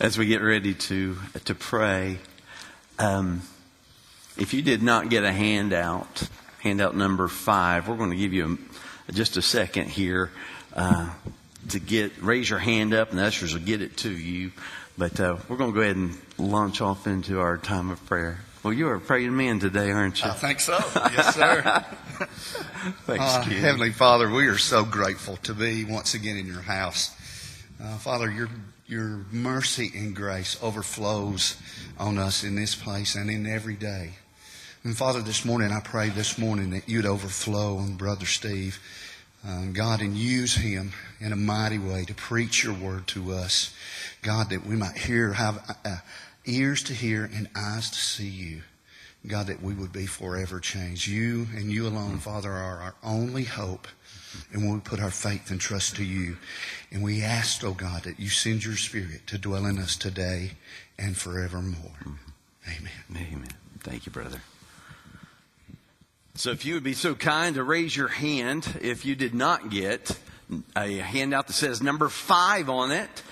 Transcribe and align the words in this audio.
as 0.00 0.18
we 0.18 0.26
get 0.26 0.42
ready 0.42 0.74
to 0.74 1.16
to 1.44 1.54
pray, 1.54 2.18
um, 2.98 3.42
if 4.36 4.54
you 4.54 4.62
did 4.62 4.82
not 4.82 5.08
get 5.08 5.24
a 5.24 5.32
handout, 5.32 6.28
handout 6.60 6.96
number 6.96 7.28
five, 7.28 7.88
we're 7.88 7.96
going 7.96 8.10
to 8.10 8.16
give 8.16 8.32
you 8.32 8.58
a, 9.08 9.12
just 9.12 9.36
a 9.36 9.42
second 9.42 9.88
here 9.88 10.30
uh, 10.74 11.10
to 11.68 11.78
get 11.78 12.12
raise 12.20 12.50
your 12.50 12.58
hand 12.58 12.94
up, 12.94 13.10
and 13.10 13.18
the 13.18 13.24
ushers 13.24 13.52
will 13.54 13.60
get 13.62 13.82
it 13.82 13.96
to 13.98 14.10
you. 14.10 14.52
But 14.96 15.18
uh, 15.18 15.36
we're 15.48 15.56
going 15.56 15.72
to 15.72 15.74
go 15.74 15.82
ahead 15.82 15.96
and 15.96 16.16
launch 16.38 16.80
off 16.80 17.06
into 17.06 17.40
our 17.40 17.58
time 17.58 17.90
of 17.90 18.04
prayer. 18.06 18.40
Well, 18.62 18.72
you 18.72 18.88
are 18.88 18.94
a 18.94 19.00
praying 19.00 19.36
man 19.36 19.58
today, 19.60 19.90
aren't 19.90 20.22
you? 20.22 20.30
I 20.30 20.34
think 20.34 20.60
so. 20.60 20.78
Yes, 20.94 21.34
sir. 21.34 21.62
Thanks, 23.06 23.24
Uh. 23.24 23.42
Heavenly 23.42 23.90
Father, 23.90 24.30
we 24.30 24.46
are 24.46 24.56
so 24.56 24.84
grateful 24.84 25.36
to 25.38 25.52
be 25.52 25.84
once 25.84 26.14
again 26.14 26.36
in 26.36 26.46
your 26.46 26.62
house. 26.62 27.14
Uh, 27.82 27.98
Father, 27.98 28.30
your 28.30 28.48
your 28.86 29.24
mercy 29.32 29.90
and 29.94 30.14
grace 30.14 30.58
overflows 30.62 31.56
on 31.98 32.18
us 32.18 32.44
in 32.44 32.54
this 32.54 32.74
place 32.74 33.14
and 33.14 33.30
in 33.30 33.46
every 33.46 33.74
day. 33.74 34.10
And 34.82 34.96
Father, 34.96 35.22
this 35.22 35.44
morning 35.44 35.72
I 35.72 35.80
pray 35.80 36.10
this 36.10 36.36
morning 36.36 36.70
that 36.70 36.88
you'd 36.88 37.06
overflow 37.06 37.78
on 37.78 37.94
Brother 37.94 38.26
Steve, 38.26 38.78
uh, 39.46 39.66
God, 39.72 40.02
and 40.02 40.14
use 40.14 40.56
him 40.56 40.92
in 41.18 41.32
a 41.32 41.36
mighty 41.36 41.78
way 41.78 42.04
to 42.04 42.14
preach 42.14 42.62
your 42.62 42.74
word 42.74 43.06
to 43.08 43.32
us, 43.32 43.74
God, 44.20 44.50
that 44.50 44.66
we 44.66 44.76
might 44.76 44.98
hear, 44.98 45.32
have 45.32 45.76
uh, 45.84 45.96
ears 46.44 46.82
to 46.84 46.92
hear 46.92 47.24
and 47.24 47.48
eyes 47.56 47.88
to 47.90 47.98
see 47.98 48.28
you. 48.28 48.62
God, 49.26 49.46
that 49.46 49.62
we 49.62 49.72
would 49.72 49.92
be 49.92 50.04
forever 50.04 50.60
changed. 50.60 51.06
You 51.06 51.46
and 51.56 51.72
you 51.72 51.86
alone, 51.86 52.18
Father, 52.18 52.52
are 52.52 52.82
our 52.82 52.94
only 53.02 53.44
hope. 53.44 53.88
And 54.52 54.62
when 54.62 54.74
we 54.74 54.80
put 54.80 55.00
our 55.00 55.10
faith 55.10 55.50
and 55.50 55.60
trust 55.60 55.96
to 55.96 56.04
you, 56.04 56.36
and 56.90 57.02
we 57.02 57.22
ask, 57.22 57.64
oh 57.64 57.72
God, 57.72 58.04
that 58.04 58.20
you 58.20 58.28
send 58.28 58.64
your 58.64 58.76
Spirit 58.76 59.26
to 59.28 59.38
dwell 59.38 59.66
in 59.66 59.78
us 59.78 59.96
today 59.96 60.52
and 60.98 61.16
forevermore. 61.16 61.92
Mm-hmm. 62.04 62.14
Amen. 62.78 63.28
Amen. 63.32 63.48
Thank 63.80 64.06
you, 64.06 64.12
brother. 64.12 64.40
So, 66.36 66.50
if 66.50 66.64
you 66.64 66.74
would 66.74 66.82
be 66.82 66.94
so 66.94 67.14
kind 67.14 67.54
to 67.54 67.62
raise 67.62 67.96
your 67.96 68.08
hand 68.08 68.78
if 68.80 69.04
you 69.04 69.14
did 69.14 69.34
not 69.34 69.70
get 69.70 70.18
a 70.76 70.96
handout 70.96 71.46
that 71.46 71.52
says 71.52 71.82
number 71.82 72.08
five 72.08 72.68
on 72.68 72.90
it. 72.90 73.22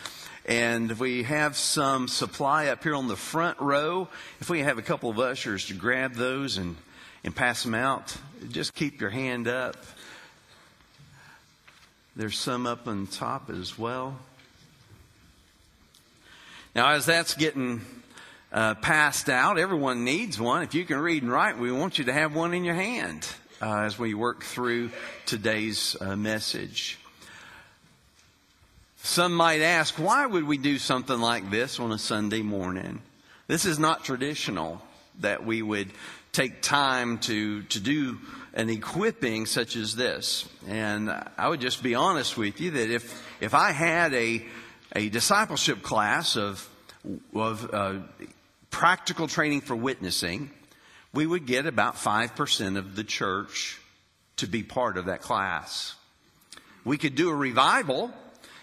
And 0.44 0.90
if 0.90 0.98
we 0.98 1.22
have 1.22 1.56
some 1.56 2.08
supply 2.08 2.66
up 2.66 2.82
here 2.82 2.94
on 2.94 3.06
the 3.06 3.16
front 3.16 3.60
row. 3.60 4.08
If 4.40 4.50
we 4.50 4.60
have 4.60 4.78
a 4.78 4.82
couple 4.82 5.10
of 5.10 5.18
ushers 5.18 5.66
to 5.66 5.74
grab 5.74 6.14
those 6.14 6.56
and, 6.56 6.76
and 7.22 7.34
pass 7.34 7.62
them 7.62 7.74
out, 7.74 8.16
just 8.50 8.74
keep 8.74 9.00
your 9.00 9.10
hand 9.10 9.46
up. 9.46 9.76
There's 12.14 12.38
some 12.38 12.66
up 12.66 12.86
on 12.86 13.06
top 13.06 13.50
as 13.50 13.78
well. 13.78 14.18
Now, 16.74 16.90
as 16.90 17.06
that's 17.06 17.34
getting 17.34 17.80
uh, 18.52 18.74
passed 18.74 19.28
out. 19.28 19.58
Everyone 19.58 20.04
needs 20.04 20.38
one. 20.38 20.62
If 20.62 20.74
you 20.74 20.84
can 20.84 20.98
read 20.98 21.22
and 21.22 21.32
write, 21.32 21.58
we 21.58 21.72
want 21.72 21.98
you 21.98 22.04
to 22.04 22.12
have 22.12 22.34
one 22.34 22.54
in 22.54 22.64
your 22.64 22.74
hand 22.74 23.26
uh, 23.60 23.78
as 23.78 23.98
we 23.98 24.14
work 24.14 24.42
through 24.42 24.90
today's 25.24 25.96
uh, 26.00 26.16
message. 26.16 26.98
Some 29.02 29.34
might 29.34 29.62
ask, 29.62 29.94
why 29.94 30.26
would 30.26 30.44
we 30.44 30.58
do 30.58 30.78
something 30.78 31.18
like 31.18 31.50
this 31.50 31.80
on 31.80 31.92
a 31.92 31.98
Sunday 31.98 32.42
morning? 32.42 33.00
This 33.48 33.64
is 33.64 33.78
not 33.78 34.04
traditional 34.04 34.80
that 35.20 35.44
we 35.44 35.62
would 35.62 35.90
take 36.32 36.62
time 36.62 37.18
to, 37.18 37.62
to 37.64 37.78
do 37.78 38.18
an 38.54 38.70
equipping 38.70 39.44
such 39.44 39.76
as 39.76 39.94
this. 39.94 40.48
And 40.66 41.10
I 41.36 41.48
would 41.48 41.60
just 41.60 41.82
be 41.82 41.94
honest 41.94 42.38
with 42.38 42.58
you 42.58 42.70
that 42.70 42.90
if, 42.90 43.22
if 43.42 43.52
I 43.52 43.70
had 43.72 44.14
a, 44.14 44.42
a 44.96 45.10
discipleship 45.10 45.82
class 45.82 46.36
of, 46.36 46.66
of 47.34 47.68
uh, 47.74 47.94
practical 48.70 49.28
training 49.28 49.60
for 49.60 49.76
witnessing, 49.76 50.50
we 51.12 51.26
would 51.26 51.44
get 51.44 51.66
about 51.66 51.96
5% 51.96 52.78
of 52.78 52.96
the 52.96 53.04
church 53.04 53.78
to 54.36 54.46
be 54.46 54.62
part 54.62 54.96
of 54.96 55.06
that 55.06 55.20
class. 55.20 55.94
We 56.82 56.96
could 56.96 57.14
do 57.14 57.28
a 57.28 57.34
revival, 57.34 58.10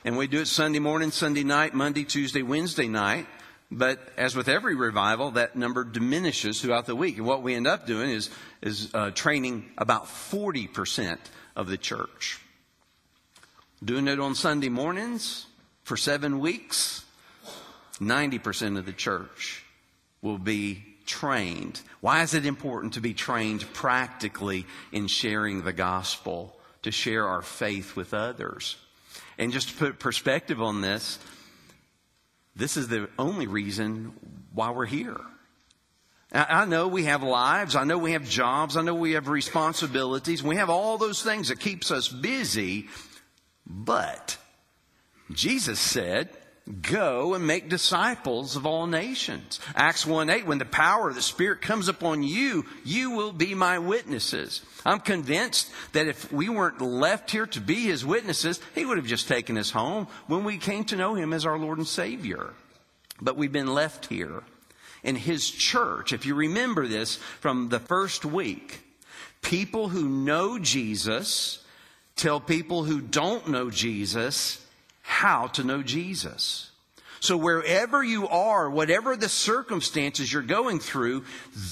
and 0.04 0.18
we 0.18 0.26
do 0.26 0.42
it 0.42 0.48
Sunday 0.48 0.80
morning, 0.80 1.12
Sunday 1.12 1.44
night, 1.44 1.76
Monday, 1.76 2.04
Tuesday, 2.04 2.42
Wednesday 2.42 2.88
night. 2.88 3.28
But 3.72 4.00
as 4.18 4.36
with 4.36 4.48
every 4.48 4.76
revival, 4.76 5.32
that 5.32 5.56
number 5.56 5.84
diminishes 5.84 6.62
throughout 6.62 6.88
the 6.88 6.96
week. 6.96 7.18
And 7.18 7.26
what 7.26 7.44
we 7.44 7.54
end 7.54 7.68
up 7.68 7.86
doing 7.86 8.10
is, 8.10 8.30
is 8.62 8.90
uh, 8.94 9.12
training 9.12 9.70
about 9.78 10.06
40% 10.06 11.18
of 11.56 11.68
the 11.68 11.78
church. 11.78 12.40
Doing 13.84 14.08
it 14.08 14.20
on 14.20 14.34
Sunday 14.34 14.70
mornings 14.70 15.46
for 15.84 15.98
seven 15.98 16.40
weeks, 16.40 17.06
90% 18.00 18.78
of 18.78 18.86
the 18.86 18.94
church 18.94 19.64
will 20.22 20.40
be 20.40 20.84
trained. 21.06 21.82
Why 22.02 22.24
is 22.24 22.34
it 22.34 22.46
important 22.46 22.94
to 22.94 23.02
be 23.02 23.14
trained 23.14 23.72
practically 23.74 24.66
in 24.92 25.08
sharing 25.08 25.62
the 25.62 25.74
gospel, 25.74 26.58
to 26.82 26.92
share 26.92 27.28
our 27.28 27.42
faith 27.42 27.96
with 27.96 28.14
others? 28.14 28.78
And 29.38 29.54
just 29.54 29.70
to 29.70 29.76
put 29.76 30.00
perspective 30.00 30.62
on 30.62 30.82
this, 30.82 31.20
this 32.60 32.78
is 32.78 32.90
the 32.90 33.10
only 33.18 33.48
reason 33.48 34.14
why 34.54 34.72
we're 34.72 34.86
here. 34.86 35.20
I 36.32 36.66
know 36.66 36.88
we 36.88 37.06
have 37.06 37.24
lives. 37.24 37.76
I 37.76 37.86
know 37.86 37.98
we 37.98 38.12
have 38.12 38.30
jobs. 38.30 38.78
I 38.78 38.84
know 38.84 38.94
we 38.94 39.14
have 39.14 39.30
responsibilities. 39.30 40.44
We 40.44 40.58
have 40.58 40.70
all 40.70 41.00
those 41.00 41.24
things 41.24 41.48
that 41.48 41.60
keeps 41.60 41.90
us 41.90 42.08
busy. 42.08 42.88
But 43.66 44.38
Jesus 45.32 45.80
said, 45.80 46.30
go 46.82 47.34
and 47.34 47.46
make 47.46 47.70
disciples 47.70 48.56
of 48.56 48.66
all 48.66 48.88
nations. 48.88 49.60
Acts 49.76 50.06
1 50.06 50.30
8, 50.30 50.46
when 50.46 50.58
the 50.60 50.66
power 50.66 51.10
of 51.10 51.16
the 51.16 51.22
Spirit 51.22 51.62
comes 51.62 51.88
upon 51.88 52.24
you, 52.24 52.66
you 52.84 53.12
will 53.12 53.32
be 53.32 53.56
my 53.56 53.80
witnesses. 53.80 54.62
I'm 54.86 55.00
convinced 55.00 55.72
that 55.94 56.08
if 56.08 56.32
we 56.32 56.50
weren't 56.50 56.82
left 56.82 57.32
here 57.32 57.48
to 57.48 57.62
be 57.62 57.84
his 57.84 58.06
witnesses, 58.06 58.62
he 58.76 58.86
would 58.86 58.98
have 58.98 59.08
just 59.08 59.28
taken 59.28 59.58
us 59.58 59.72
home 59.72 60.08
when 60.28 60.44
we 60.44 60.58
came 60.58 60.86
to 60.86 60.96
know 60.96 61.16
him 61.16 61.34
as 61.34 61.46
our 61.46 61.58
Lord 61.58 61.80
and 61.80 61.88
Savior. 61.88 62.54
But 63.22 63.36
we've 63.36 63.52
been 63.52 63.74
left 63.74 64.06
here. 64.06 64.44
In 65.04 65.16
his 65.16 65.50
church, 65.50 66.14
if 66.14 66.26
you 66.26 66.36
remember 66.36 66.86
this 66.86 67.16
from 67.16 67.70
the 67.70 67.80
first 67.80 68.26
week, 68.26 68.82
people 69.42 69.90
who 69.90 70.08
know 70.10 70.60
Jesus 70.60 71.64
tell 72.16 72.42
people 72.42 72.84
who 72.84 73.00
don't 73.00 73.48
know 73.48 73.70
Jesus 73.70 74.66
how 75.10 75.48
to 75.48 75.64
know 75.64 75.82
Jesus. 75.82 76.70
So 77.20 77.36
wherever 77.36 78.04
you 78.04 78.28
are, 78.28 78.70
whatever 78.70 79.18
the 79.18 79.28
circumstances 79.28 80.32
you're 80.32 80.44
going 80.44 80.80
through, 80.80 81.26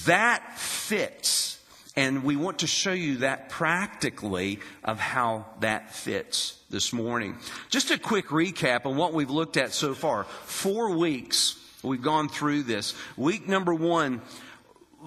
that 0.06 0.58
fits. 0.58 1.60
And 1.96 2.24
we 2.24 2.36
want 2.36 2.60
to 2.60 2.68
show 2.68 2.92
you 2.92 3.18
that 3.18 3.50
practically 3.50 4.60
of 4.84 5.00
how 5.00 5.46
that 5.60 5.94
fits 5.94 6.60
this 6.72 6.92
morning. 6.92 7.38
Just 7.70 7.92
a 7.92 8.00
quick 8.00 8.28
recap 8.30 8.88
on 8.88 8.98
what 8.98 9.14
we've 9.14 9.30
looked 9.30 9.56
at 9.56 9.72
so 9.72 9.94
far. 9.94 10.24
Four 10.24 10.98
weeks 10.98 11.58
we've 11.84 12.02
gone 12.02 12.30
through 12.30 12.64
this. 12.64 12.96
Week 13.16 13.48
number 13.48 13.74
one, 13.74 14.22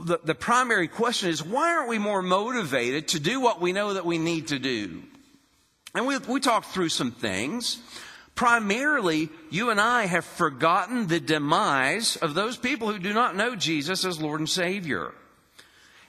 the, 0.04 0.20
the 0.22 0.36
primary 0.36 0.86
question 0.86 1.30
is 1.30 1.44
why 1.44 1.74
aren't 1.74 1.88
we 1.88 1.98
more 1.98 2.22
motivated 2.22 3.08
to 3.08 3.20
do 3.20 3.40
what 3.40 3.60
we 3.60 3.72
know 3.72 3.94
that 3.94 4.06
we 4.06 4.18
need 4.18 4.48
to 4.48 4.60
do? 4.60 5.02
And 5.96 6.06
we, 6.06 6.16
we 6.18 6.38
talked 6.38 6.66
through 6.66 6.90
some 6.90 7.10
things. 7.10 7.80
Primarily, 8.40 9.28
you 9.50 9.68
and 9.68 9.78
I 9.78 10.06
have 10.06 10.24
forgotten 10.24 11.08
the 11.08 11.20
demise 11.20 12.16
of 12.16 12.32
those 12.32 12.56
people 12.56 12.90
who 12.90 12.98
do 12.98 13.12
not 13.12 13.36
know 13.36 13.54
Jesus 13.54 14.02
as 14.06 14.18
Lord 14.18 14.40
and 14.40 14.48
Savior. 14.48 15.12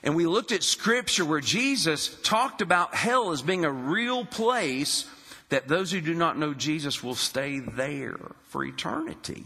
And 0.02 0.16
we 0.16 0.24
looked 0.24 0.50
at 0.50 0.62
scripture 0.62 1.26
where 1.26 1.42
Jesus 1.42 2.18
talked 2.22 2.62
about 2.62 2.94
hell 2.94 3.32
as 3.32 3.42
being 3.42 3.66
a 3.66 3.70
real 3.70 4.24
place 4.24 5.06
that 5.50 5.68
those 5.68 5.92
who 5.92 6.00
do 6.00 6.14
not 6.14 6.38
know 6.38 6.54
Jesus 6.54 7.02
will 7.02 7.14
stay 7.14 7.58
there 7.58 8.18
for 8.44 8.64
eternity. 8.64 9.44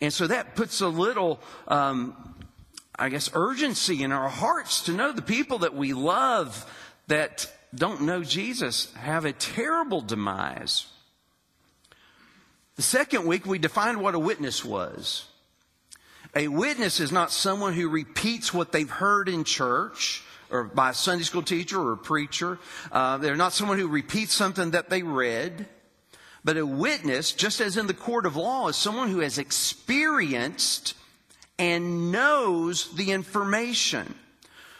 And 0.00 0.10
so 0.10 0.26
that 0.26 0.56
puts 0.56 0.80
a 0.80 0.88
little, 0.88 1.38
um, 1.68 2.16
I 2.98 3.10
guess, 3.10 3.28
urgency 3.34 4.02
in 4.02 4.10
our 4.10 4.30
hearts 4.30 4.84
to 4.84 4.92
know 4.92 5.12
the 5.12 5.20
people 5.20 5.58
that 5.58 5.74
we 5.74 5.92
love 5.92 6.64
that 7.08 7.52
don't 7.74 8.00
know 8.00 8.24
Jesus 8.24 8.90
have 8.94 9.26
a 9.26 9.34
terrible 9.34 10.00
demise. 10.00 10.86
The 12.80 12.84
second 12.84 13.26
week, 13.26 13.44
we 13.44 13.58
defined 13.58 14.00
what 14.00 14.14
a 14.14 14.18
witness 14.18 14.64
was. 14.64 15.26
A 16.34 16.48
witness 16.48 16.98
is 16.98 17.12
not 17.12 17.30
someone 17.30 17.74
who 17.74 17.90
repeats 17.90 18.54
what 18.54 18.72
they've 18.72 18.88
heard 18.88 19.28
in 19.28 19.44
church 19.44 20.22
or 20.48 20.64
by 20.64 20.88
a 20.88 20.94
Sunday 20.94 21.24
school 21.24 21.42
teacher 21.42 21.78
or 21.78 21.92
a 21.92 21.98
preacher. 21.98 22.58
Uh, 22.90 23.18
they're 23.18 23.36
not 23.36 23.52
someone 23.52 23.78
who 23.78 23.86
repeats 23.86 24.32
something 24.32 24.70
that 24.70 24.88
they 24.88 25.02
read. 25.02 25.68
But 26.42 26.56
a 26.56 26.64
witness, 26.64 27.32
just 27.32 27.60
as 27.60 27.76
in 27.76 27.86
the 27.86 27.92
court 27.92 28.24
of 28.24 28.36
law, 28.36 28.68
is 28.68 28.76
someone 28.76 29.10
who 29.10 29.20
has 29.20 29.36
experienced 29.36 30.94
and 31.58 32.10
knows 32.10 32.94
the 32.94 33.10
information. 33.12 34.14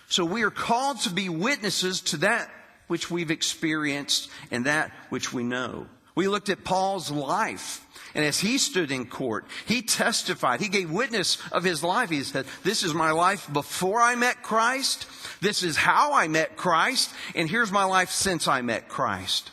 So 0.08 0.24
we 0.24 0.42
are 0.42 0.50
called 0.50 1.02
to 1.02 1.10
be 1.10 1.28
witnesses 1.28 2.00
to 2.00 2.16
that 2.16 2.50
which 2.86 3.10
we've 3.10 3.30
experienced 3.30 4.30
and 4.50 4.64
that 4.64 4.90
which 5.10 5.34
we 5.34 5.42
know. 5.42 5.86
We 6.14 6.28
looked 6.28 6.48
at 6.48 6.64
Paul's 6.64 7.10
life 7.10 7.86
And 8.14 8.24
as 8.24 8.40
he 8.40 8.58
stood 8.58 8.90
in 8.90 9.06
court, 9.06 9.46
he 9.66 9.82
testified, 9.82 10.60
he 10.60 10.68
gave 10.68 10.90
witness 10.90 11.38
of 11.52 11.62
his 11.62 11.84
life. 11.84 12.10
He 12.10 12.22
said, 12.22 12.46
This 12.64 12.82
is 12.82 12.94
my 12.94 13.12
life 13.12 13.50
before 13.52 14.00
I 14.00 14.14
met 14.16 14.42
Christ. 14.42 15.06
This 15.40 15.62
is 15.62 15.76
how 15.76 16.12
I 16.12 16.28
met 16.28 16.56
Christ. 16.56 17.10
And 17.34 17.48
here's 17.48 17.70
my 17.70 17.84
life 17.84 18.10
since 18.10 18.48
I 18.48 18.62
met 18.62 18.88
Christ. 18.88 19.50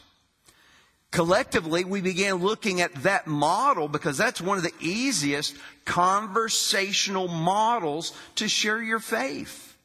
Collectively, 1.11 1.85
we 1.85 2.01
began 2.01 2.35
looking 2.35 2.81
at 2.81 2.93
that 3.03 3.27
model 3.27 3.87
because 3.87 4.17
that's 4.17 4.41
one 4.41 4.57
of 4.57 4.63
the 4.63 4.73
easiest 4.81 5.55
conversational 5.85 7.27
models 7.27 8.13
to 8.35 8.47
share 8.47 8.81
your 8.81 8.99
faith. 8.99 9.75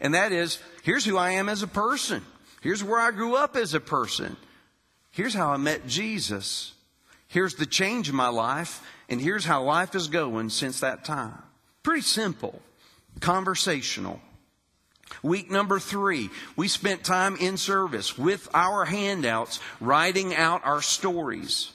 And 0.00 0.14
that 0.14 0.32
is, 0.32 0.58
here's 0.82 1.04
who 1.04 1.16
I 1.16 1.32
am 1.32 1.48
as 1.48 1.62
a 1.62 1.66
person. 1.66 2.24
Here's 2.60 2.84
where 2.84 3.00
I 3.00 3.10
grew 3.10 3.36
up 3.36 3.56
as 3.56 3.72
a 3.72 3.80
person. 3.80 4.36
Here's 5.12 5.34
how 5.34 5.50
I 5.50 5.56
met 5.56 5.86
Jesus. 5.86 6.74
Here's 7.28 7.54
the 7.54 7.66
change 7.66 8.08
in 8.08 8.14
my 8.14 8.28
life, 8.28 8.82
and 9.08 9.20
here's 9.20 9.44
how 9.44 9.62
life 9.62 9.94
is 9.94 10.08
going 10.08 10.50
since 10.50 10.80
that 10.80 11.04
time. 11.04 11.42
Pretty 11.82 12.02
simple, 12.02 12.60
conversational. 13.20 14.20
Week 15.22 15.50
number 15.50 15.78
three, 15.78 16.30
we 16.56 16.68
spent 16.68 17.04
time 17.04 17.36
in 17.36 17.56
service 17.56 18.18
with 18.18 18.48
our 18.54 18.84
handouts, 18.84 19.60
writing 19.80 20.34
out 20.34 20.64
our 20.64 20.82
stories. 20.82 21.72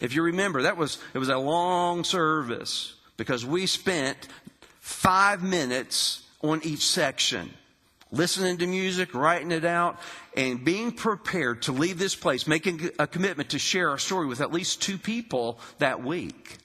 If 0.00 0.14
you 0.14 0.22
remember, 0.22 0.62
that 0.62 0.76
was, 0.76 0.98
it 1.14 1.18
was 1.18 1.30
a 1.30 1.38
long 1.38 2.04
service 2.04 2.94
because 3.16 3.46
we 3.46 3.66
spent 3.66 4.28
five 4.80 5.42
minutes 5.42 6.22
on 6.42 6.60
each 6.64 6.84
section 6.86 7.50
listening 8.12 8.58
to 8.58 8.66
music, 8.66 9.14
writing 9.14 9.50
it 9.50 9.64
out, 9.64 9.98
and 10.36 10.64
being 10.64 10.92
prepared 10.92 11.62
to 11.62 11.72
leave 11.72 11.98
this 11.98 12.14
place, 12.14 12.46
making 12.46 12.90
a 12.98 13.06
commitment 13.06 13.50
to 13.50 13.58
share 13.58 13.90
our 13.90 13.98
story 13.98 14.26
with 14.26 14.40
at 14.40 14.52
least 14.52 14.82
two 14.82 14.98
people 14.98 15.58
that 15.78 16.04
week. 16.04 16.58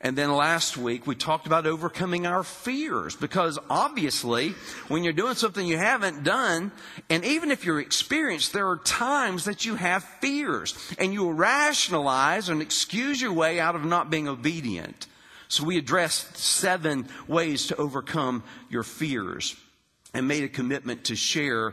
And 0.00 0.18
then 0.18 0.30
last 0.34 0.76
week 0.76 1.06
we 1.06 1.14
talked 1.14 1.46
about 1.46 1.66
overcoming 1.66 2.26
our 2.26 2.42
fears 2.42 3.16
because 3.16 3.58
obviously 3.70 4.50
when 4.88 5.02
you're 5.02 5.14
doing 5.14 5.34
something 5.34 5.66
you 5.66 5.78
haven't 5.78 6.24
done, 6.24 6.72
and 7.08 7.24
even 7.24 7.50
if 7.50 7.64
you're 7.64 7.80
experienced, 7.80 8.52
there 8.52 8.68
are 8.68 8.76
times 8.76 9.46
that 9.46 9.64
you 9.64 9.76
have 9.76 10.04
fears 10.20 10.76
and 10.98 11.14
you 11.14 11.30
rationalize 11.30 12.50
and 12.50 12.60
excuse 12.60 13.18
your 13.22 13.32
way 13.32 13.58
out 13.58 13.76
of 13.76 13.84
not 13.86 14.10
being 14.10 14.28
obedient. 14.28 15.06
So 15.48 15.64
we 15.64 15.78
addressed 15.78 16.36
seven 16.36 17.08
ways 17.26 17.68
to 17.68 17.76
overcome 17.76 18.42
your 18.68 18.82
fears 18.82 19.56
and 20.12 20.28
made 20.28 20.44
a 20.44 20.48
commitment 20.48 21.04
to 21.04 21.16
share 21.16 21.72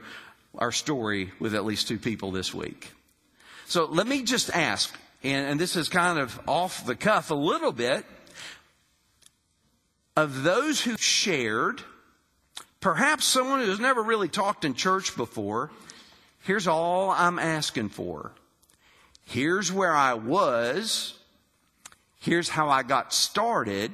our 0.58 0.72
story 0.72 1.32
with 1.40 1.56
at 1.56 1.66
least 1.66 1.88
two 1.88 1.98
people 1.98 2.32
this 2.32 2.54
week. 2.54 2.92
So 3.66 3.86
let 3.86 4.08
me 4.08 4.24
just 4.24 4.50
ask, 4.50 4.98
and, 5.24 5.48
and 5.48 5.60
this 5.60 5.76
is 5.76 5.90
kind 5.90 6.20
of 6.20 6.40
off 6.48 6.86
the 6.86 6.96
cuff 6.96 7.32
a 7.32 7.36
little 7.36 7.72
bit, 7.72 8.06
of 10.18 10.44
those 10.44 10.82
who 10.82 10.98
shared, 10.98 11.82
perhaps 12.82 13.26
someone 13.26 13.62
who's 13.62 13.80
never 13.80 14.04
really 14.04 14.28
talked 14.28 14.66
in 14.66 14.74
church 14.74 15.16
before, 15.16 15.72
here's 16.42 16.68
all 16.68 17.12
I'm 17.12 17.40
asking 17.40 17.90
for. 17.90 18.32
Here's 19.26 19.72
where 19.72 19.96
I 19.96 20.16
was. 20.16 21.18
Here's 22.20 22.50
how 22.50 22.70
I 22.70 22.84
got 22.84 23.14
started. 23.14 23.92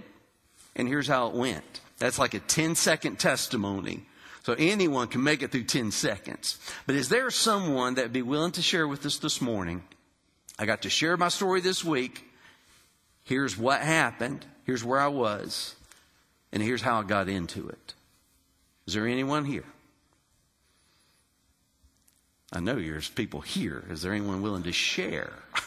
And 0.76 0.88
here's 0.88 1.08
how 1.08 1.28
it 1.28 1.36
went. 1.36 1.82
That's 2.00 2.20
like 2.20 2.34
a 2.34 2.40
10 2.40 2.76
second 2.76 3.20
testimony. 3.20 4.06
So 4.48 4.56
anyone 4.58 5.10
can 5.10 5.22
make 5.26 5.42
it 5.42 5.52
through 5.52 5.66
10 5.66 5.92
seconds. 5.92 6.58
But 6.86 6.96
is 6.96 7.10
there 7.10 7.30
someone 7.30 7.96
that'd 7.96 8.14
be 8.14 8.22
willing 8.22 8.54
to 8.54 8.62
share 8.62 8.88
with 8.88 9.06
us 9.06 9.18
this 9.18 9.42
morning? 9.42 9.84
I 10.58 10.66
got 10.66 10.84
to 10.84 10.90
share 10.90 11.18
my 11.18 11.28
story 11.28 11.60
this 11.60 11.84
week. 11.84 12.24
Here's 13.26 13.58
what 13.58 13.82
happened. 13.82 14.46
Here's 14.64 14.86
where 14.86 15.02
I 15.02 15.10
was. 15.10 15.76
And 16.54 16.64
here's 16.64 16.82
how 16.82 17.02
I 17.02 17.04
got 17.04 17.28
into 17.28 17.68
it. 17.68 17.94
Is 18.86 18.94
there 18.94 19.06
anyone 19.06 19.44
here? 19.44 19.66
I 22.54 22.62
know 22.62 22.76
there's 22.76 23.10
people 23.10 23.42
here. 23.42 23.84
Is 23.90 24.02
there 24.02 24.14
anyone 24.14 24.42
willing 24.42 24.64
to 24.64 24.72
share? 24.72 25.34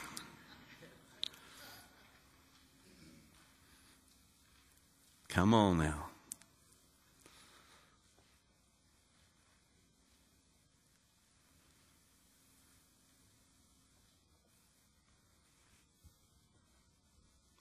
Come 5.29 5.53
on 5.53 5.77
now. 5.77 6.10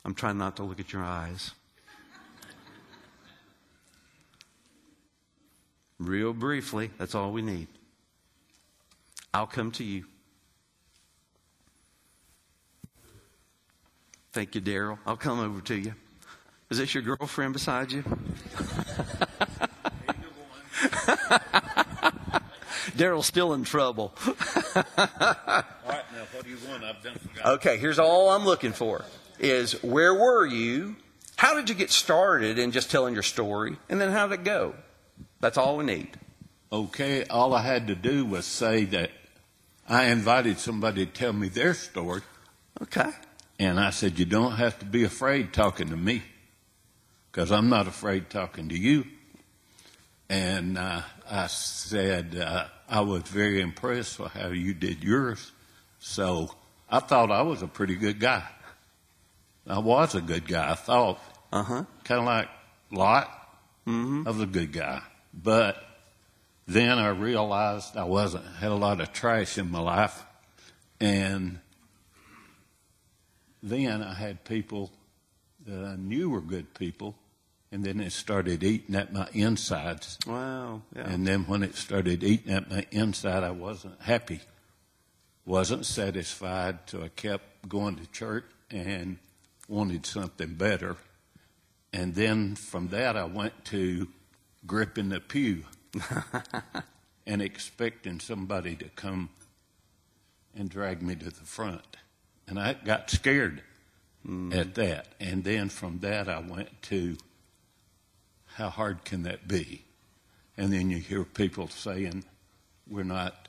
I'm 0.09 0.15
trying 0.15 0.39
not 0.39 0.55
to 0.55 0.63
look 0.63 0.79
at 0.79 0.91
your 0.91 1.03
eyes. 1.03 1.51
Real 5.99 6.33
briefly, 6.33 6.89
that's 6.97 7.13
all 7.13 7.31
we 7.31 7.43
need. 7.43 7.67
I'll 9.35 9.45
come 9.45 9.69
to 9.73 9.83
you. 9.83 10.05
Thank 14.31 14.55
you, 14.55 14.61
Daryl. 14.61 14.97
I'll 15.05 15.15
come 15.15 15.39
over 15.39 15.61
to 15.61 15.75
you. 15.75 15.93
Is 16.71 16.79
this 16.79 16.95
your 16.95 17.03
girlfriend 17.03 17.53
beside 17.53 17.91
you? 17.91 18.01
Daryl's 22.97 23.27
still 23.27 23.53
in 23.53 23.63
trouble. 23.63 24.11
all 24.25 24.33
right, 24.75 25.65
now 25.85 26.25
what 26.31 26.45
do 26.45 26.49
you 26.49 26.57
want? 26.67 26.83
I've 26.83 27.03
done 27.03 27.13
forgotten. 27.13 27.51
Okay, 27.51 27.77
here's 27.77 27.99
all 27.99 28.31
I'm 28.31 28.43
looking 28.43 28.73
for 28.73 29.05
is 29.39 29.81
where 29.83 30.13
were 30.13 30.45
you? 30.45 30.95
How 31.35 31.55
did 31.55 31.69
you 31.69 31.75
get 31.75 31.89
started 31.89 32.59
in 32.59 32.71
just 32.71 32.91
telling 32.91 33.13
your 33.13 33.23
story? 33.23 33.77
And 33.89 33.99
then 33.99 34.11
how 34.11 34.27
did 34.27 34.41
it 34.41 34.43
go? 34.43 34.75
That's 35.39 35.57
all 35.57 35.77
we 35.77 35.85
need. 35.85 36.09
Okay, 36.71 37.23
all 37.25 37.53
I 37.53 37.61
had 37.61 37.87
to 37.87 37.95
do 37.95 38.25
was 38.25 38.45
say 38.45 38.85
that 38.85 39.11
I 39.87 40.05
invited 40.05 40.59
somebody 40.59 41.05
to 41.05 41.11
tell 41.11 41.33
me 41.33 41.47
their 41.47 41.73
story. 41.73 42.21
Okay. 42.81 43.09
And 43.57 43.79
I 43.79 43.89
said, 43.89 44.19
You 44.19 44.25
don't 44.25 44.53
have 44.53 44.77
to 44.79 44.85
be 44.85 45.03
afraid 45.03 45.53
talking 45.53 45.89
to 45.89 45.97
me 45.97 46.21
because 47.31 47.51
I'm 47.51 47.69
not 47.69 47.87
afraid 47.87 48.29
talking 48.29 48.69
to 48.69 48.77
you. 48.77 49.05
And 50.29 50.77
uh, 50.77 51.01
I 51.29 51.47
said, 51.47 52.35
uh, 52.35 52.65
I 52.87 53.01
was 53.01 53.23
very 53.23 53.61
impressed 53.61 54.19
with 54.19 54.31
how 54.31 54.49
you 54.49 54.73
did 54.73 55.03
yours. 55.03 55.51
So 55.99 56.51
I 56.89 56.99
thought 56.99 57.31
I 57.31 57.41
was 57.41 57.63
a 57.63 57.67
pretty 57.67 57.95
good 57.95 58.19
guy. 58.19 58.43
I 59.67 59.79
was 59.79 60.15
a 60.15 60.21
good 60.21 60.47
guy, 60.47 60.71
I 60.71 60.75
thought. 60.75 61.19
Uh 61.51 61.63
huh. 61.63 61.83
Kind 62.03 62.19
of 62.19 62.25
like 62.25 62.49
Lot. 62.91 63.27
Mm-hmm. 63.87 64.27
I 64.27 64.31
was 64.31 64.41
a 64.41 64.45
good 64.45 64.71
guy. 64.71 65.01
But 65.33 65.83
then 66.67 66.97
I 66.97 67.09
realized 67.09 67.97
I 67.97 68.03
wasn't, 68.03 68.45
had 68.59 68.71
a 68.71 68.75
lot 68.75 69.01
of 69.01 69.11
trash 69.13 69.57
in 69.57 69.71
my 69.71 69.79
life. 69.79 70.23
And 70.99 71.59
then 73.63 74.03
I 74.03 74.13
had 74.13 74.43
people 74.43 74.91
that 75.65 75.83
I 75.83 75.95
knew 75.95 76.29
were 76.29 76.41
good 76.41 76.73
people. 76.73 77.15
And 77.71 77.83
then 77.83 77.99
it 77.99 78.11
started 78.11 78.63
eating 78.63 78.95
at 78.95 79.13
my 79.13 79.27
insides. 79.33 80.17
Wow. 80.25 80.81
Yeah. 80.95 81.07
And 81.07 81.27
then 81.27 81.43
when 81.43 81.61
it 81.61 81.75
started 81.75 82.23
eating 82.23 82.51
at 82.51 82.69
my 82.69 82.85
inside, 82.89 83.43
I 83.43 83.51
wasn't 83.51 84.01
happy, 84.01 84.41
wasn't 85.45 85.85
satisfied. 85.85 86.79
So 86.87 87.03
I 87.03 87.09
kept 87.09 87.69
going 87.69 87.97
to 87.97 88.07
church 88.07 88.45
and 88.71 89.19
wanted 89.69 90.05
something 90.05 90.55
better. 90.55 90.97
And 91.93 92.15
then 92.15 92.55
from 92.55 92.89
that, 92.89 93.15
I 93.15 93.25
went 93.25 93.65
to 93.65 94.07
gripping 94.65 95.09
the 95.09 95.19
pew 95.19 95.63
and 97.27 97.41
expecting 97.41 98.19
somebody 98.19 98.75
to 98.75 98.89
come 98.89 99.29
and 100.55 100.69
drag 100.69 101.01
me 101.01 101.15
to 101.15 101.25
the 101.25 101.45
front. 101.45 101.97
And 102.47 102.59
I 102.59 102.73
got 102.73 103.09
scared 103.09 103.61
mm. 104.27 104.53
at 104.55 104.75
that. 104.75 105.09
And 105.19 105.43
then 105.43 105.69
from 105.69 105.99
that, 105.99 106.27
I 106.27 106.39
went 106.39 106.81
to 106.83 107.15
how 108.55 108.69
hard 108.69 109.05
can 109.05 109.23
that 109.23 109.47
be? 109.47 109.85
And 110.57 110.73
then 110.73 110.89
you 110.89 110.97
hear 110.97 111.23
people 111.23 111.69
saying, 111.69 112.25
we're 112.87 113.03
not 113.03 113.48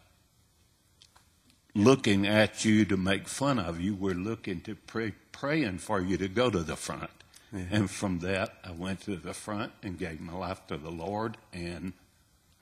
looking 1.75 2.27
at 2.27 2.65
you 2.65 2.85
to 2.87 2.97
make 2.97 3.29
fun 3.29 3.59
of 3.59 3.81
you. 3.81 3.95
We're 3.95 4.15
looking 4.15 4.61
to 4.63 4.75
pray, 4.75 5.15
praying 5.33 5.79
for 5.79 6.01
you 6.01 6.17
to 6.19 6.29
go 6.29 6.51
to 6.51 6.61
the 6.61 6.77
front. 6.77 7.11
Yeah. 7.53 7.65
And 7.71 7.91
from 7.91 8.21
that, 8.21 8.55
I 8.65 8.73
went 8.73 9.03
to 9.03 9.17
the 9.17 9.35
front 9.35 9.73
and 9.83 9.99
gave 9.99 10.21
my 10.21 10.35
life 10.35 10.67
to 10.69 10.77
the 10.77 10.91
Lord. 10.91 11.37
And 11.53 11.93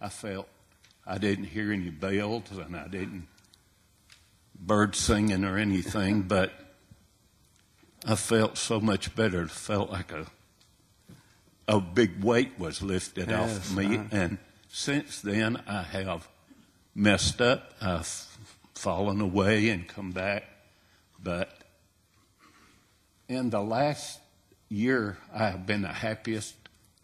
I 0.01 0.09
felt 0.09 0.49
I 1.07 1.19
didn't 1.19 1.45
hear 1.45 1.73
any 1.73 1.91
bells 1.91 2.51
and 2.53 2.77
I 2.77 2.89
didn't 2.89 3.29
bird 4.59 4.95
singing 4.95 5.45
or 5.45 5.57
anything, 5.57 6.23
but 6.29 6.53
I 8.07 8.15
felt 8.15 8.57
so 8.57 8.81
much 8.81 9.15
better. 9.15 9.43
It 9.43 9.51
felt 9.51 9.91
like 9.91 10.13
a 10.13 10.27
a 11.69 11.81
big 11.81 12.25
weight 12.25 12.59
was 12.59 12.83
lifted 12.83 13.29
yes, 13.29 13.59
off 13.59 13.77
me. 13.77 13.99
Uh-huh. 13.99 14.05
And 14.11 14.39
since 14.69 15.21
then, 15.21 15.63
I 15.67 15.83
have 15.83 16.27
messed 16.95 17.43
up. 17.43 17.75
I've 17.81 18.27
fallen 18.79 19.21
away 19.21 19.69
and 19.71 19.87
come 19.87 20.13
back. 20.13 20.45
But 21.23 21.51
in 23.29 23.51
the 23.51 23.61
last 23.61 24.21
year, 24.69 25.19
I 25.35 25.49
have 25.51 25.67
been 25.67 25.83
the 25.83 25.89
happiest 25.89 26.55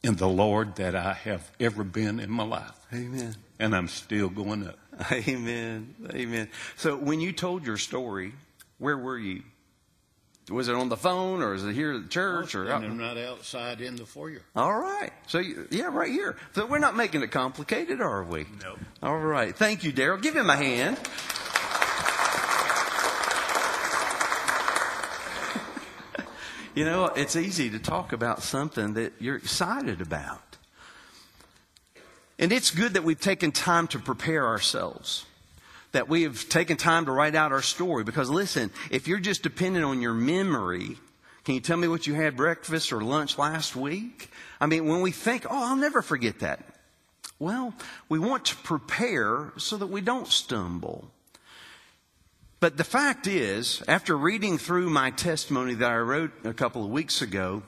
in 0.03 0.17
the 0.17 0.29
Lord 0.29 0.77
that 0.77 0.95
I 0.95 1.15
have 1.15 1.51
ever 1.59 1.83
been 1.83 2.21
in 2.21 2.31
my 2.31 2.45
life. 2.45 2.79
Amen. 2.93 3.35
And 3.59 3.75
I'm 3.75 3.89
still 3.89 4.29
going 4.29 4.69
up. 4.69 4.79
Amen. 5.11 5.95
Amen. 6.13 6.49
So 6.77 6.97
when 6.97 7.21
you 7.21 7.33
told 7.33 7.67
your 7.67 7.77
story, 7.77 8.33
where 8.79 8.97
were 8.97 9.19
you? 9.19 9.43
Was 10.51 10.69
it 10.69 10.75
on 10.75 10.91
the 10.91 10.97
phone 10.97 11.43
or 11.43 11.55
is 11.55 11.65
it 11.65 11.73
here 11.73 11.95
at 11.95 12.03
the 12.03 12.09
church 12.09 12.55
or? 12.55 12.71
I'm 12.71 12.99
not 12.99 13.17
outside 13.17 13.81
in 13.81 13.97
the 13.97 14.05
foyer. 14.05 14.43
All 14.55 14.79
right. 14.79 15.11
So 15.27 15.39
you, 15.39 15.67
yeah, 15.71 15.87
right 15.87 16.13
here. 16.13 16.37
So 16.55 16.67
we're 16.67 16.79
not 16.79 16.97
making 16.97 17.23
it 17.23 17.31
complicated, 17.31 18.03
are 18.03 18.23
we? 18.23 18.45
No. 18.63 18.77
All 19.03 19.19
right. 19.19 19.57
Thank 19.57 19.85
you, 19.85 19.93
Daryl. 19.93 20.21
Give 20.21 20.37
him 20.37 20.51
a 20.51 20.57
hand. 20.57 20.99
You 26.75 26.85
know, 26.85 27.07
it's 27.07 27.37
easy 27.37 27.71
to 27.71 27.79
talk 27.79 28.13
about 28.13 28.43
something 28.43 28.95
that 28.95 29.13
you're 29.21 29.37
excited 29.37 30.01
about. 30.01 30.41
And 32.39 32.53
it's 32.53 32.71
good 32.71 32.95
that 32.95 33.05
we've 33.05 33.21
taken 33.21 33.53
time 33.53 33.87
to 33.89 33.99
prepare 33.99 34.47
ourselves. 34.47 35.25
That 35.93 36.09
we 36.09 36.25
have 36.25 36.49
taken 36.49 36.77
time 36.77 37.07
to 37.07 37.13
write 37.13 37.37
out 37.37 37.53
our 37.53 37.63
story. 37.63 38.03
Because 38.03 38.29
listen, 38.29 38.71
if 38.91 39.07
you're 39.07 39.21
just 39.21 39.43
dependent 39.43 39.85
on 39.85 40.03
your 40.03 40.15
memory, 40.15 40.99
can 41.45 41.55
you 41.55 41.61
tell 41.61 41.77
me 41.77 41.87
what 41.87 42.07
you 42.07 42.15
had 42.15 42.37
breakfast 42.37 42.93
or 42.93 43.03
lunch 43.03 43.39
last 43.39 43.77
week? 43.77 44.31
I 44.61 44.67
mean, 44.67 44.89
when 44.89 45.01
we 45.01 45.13
think, 45.13 45.47
oh, 45.49 45.71
I'll 45.71 45.77
never 45.77 46.03
forget 46.03 46.41
that. 46.41 46.65
Well, 47.39 47.75
we 48.09 48.19
want 48.19 48.47
to 48.47 48.57
prepare 48.57 49.53
so 49.57 49.77
that 49.77 49.87
we 49.87 50.01
don't 50.01 50.27
stumble. 50.27 51.11
But 52.65 52.79
the 52.79 52.83
fact 52.83 53.27
is, 53.27 53.83
after 53.87 54.17
reading 54.17 54.57
through 54.57 54.89
my 54.89 55.11
testimony 55.11 55.75
that 55.75 55.91
I 55.91 55.99
wrote 55.99 56.31
a 56.45 56.55
couple 56.55 56.83
of 56.83 56.89
weeks 56.91 57.21
ago, 57.21 57.63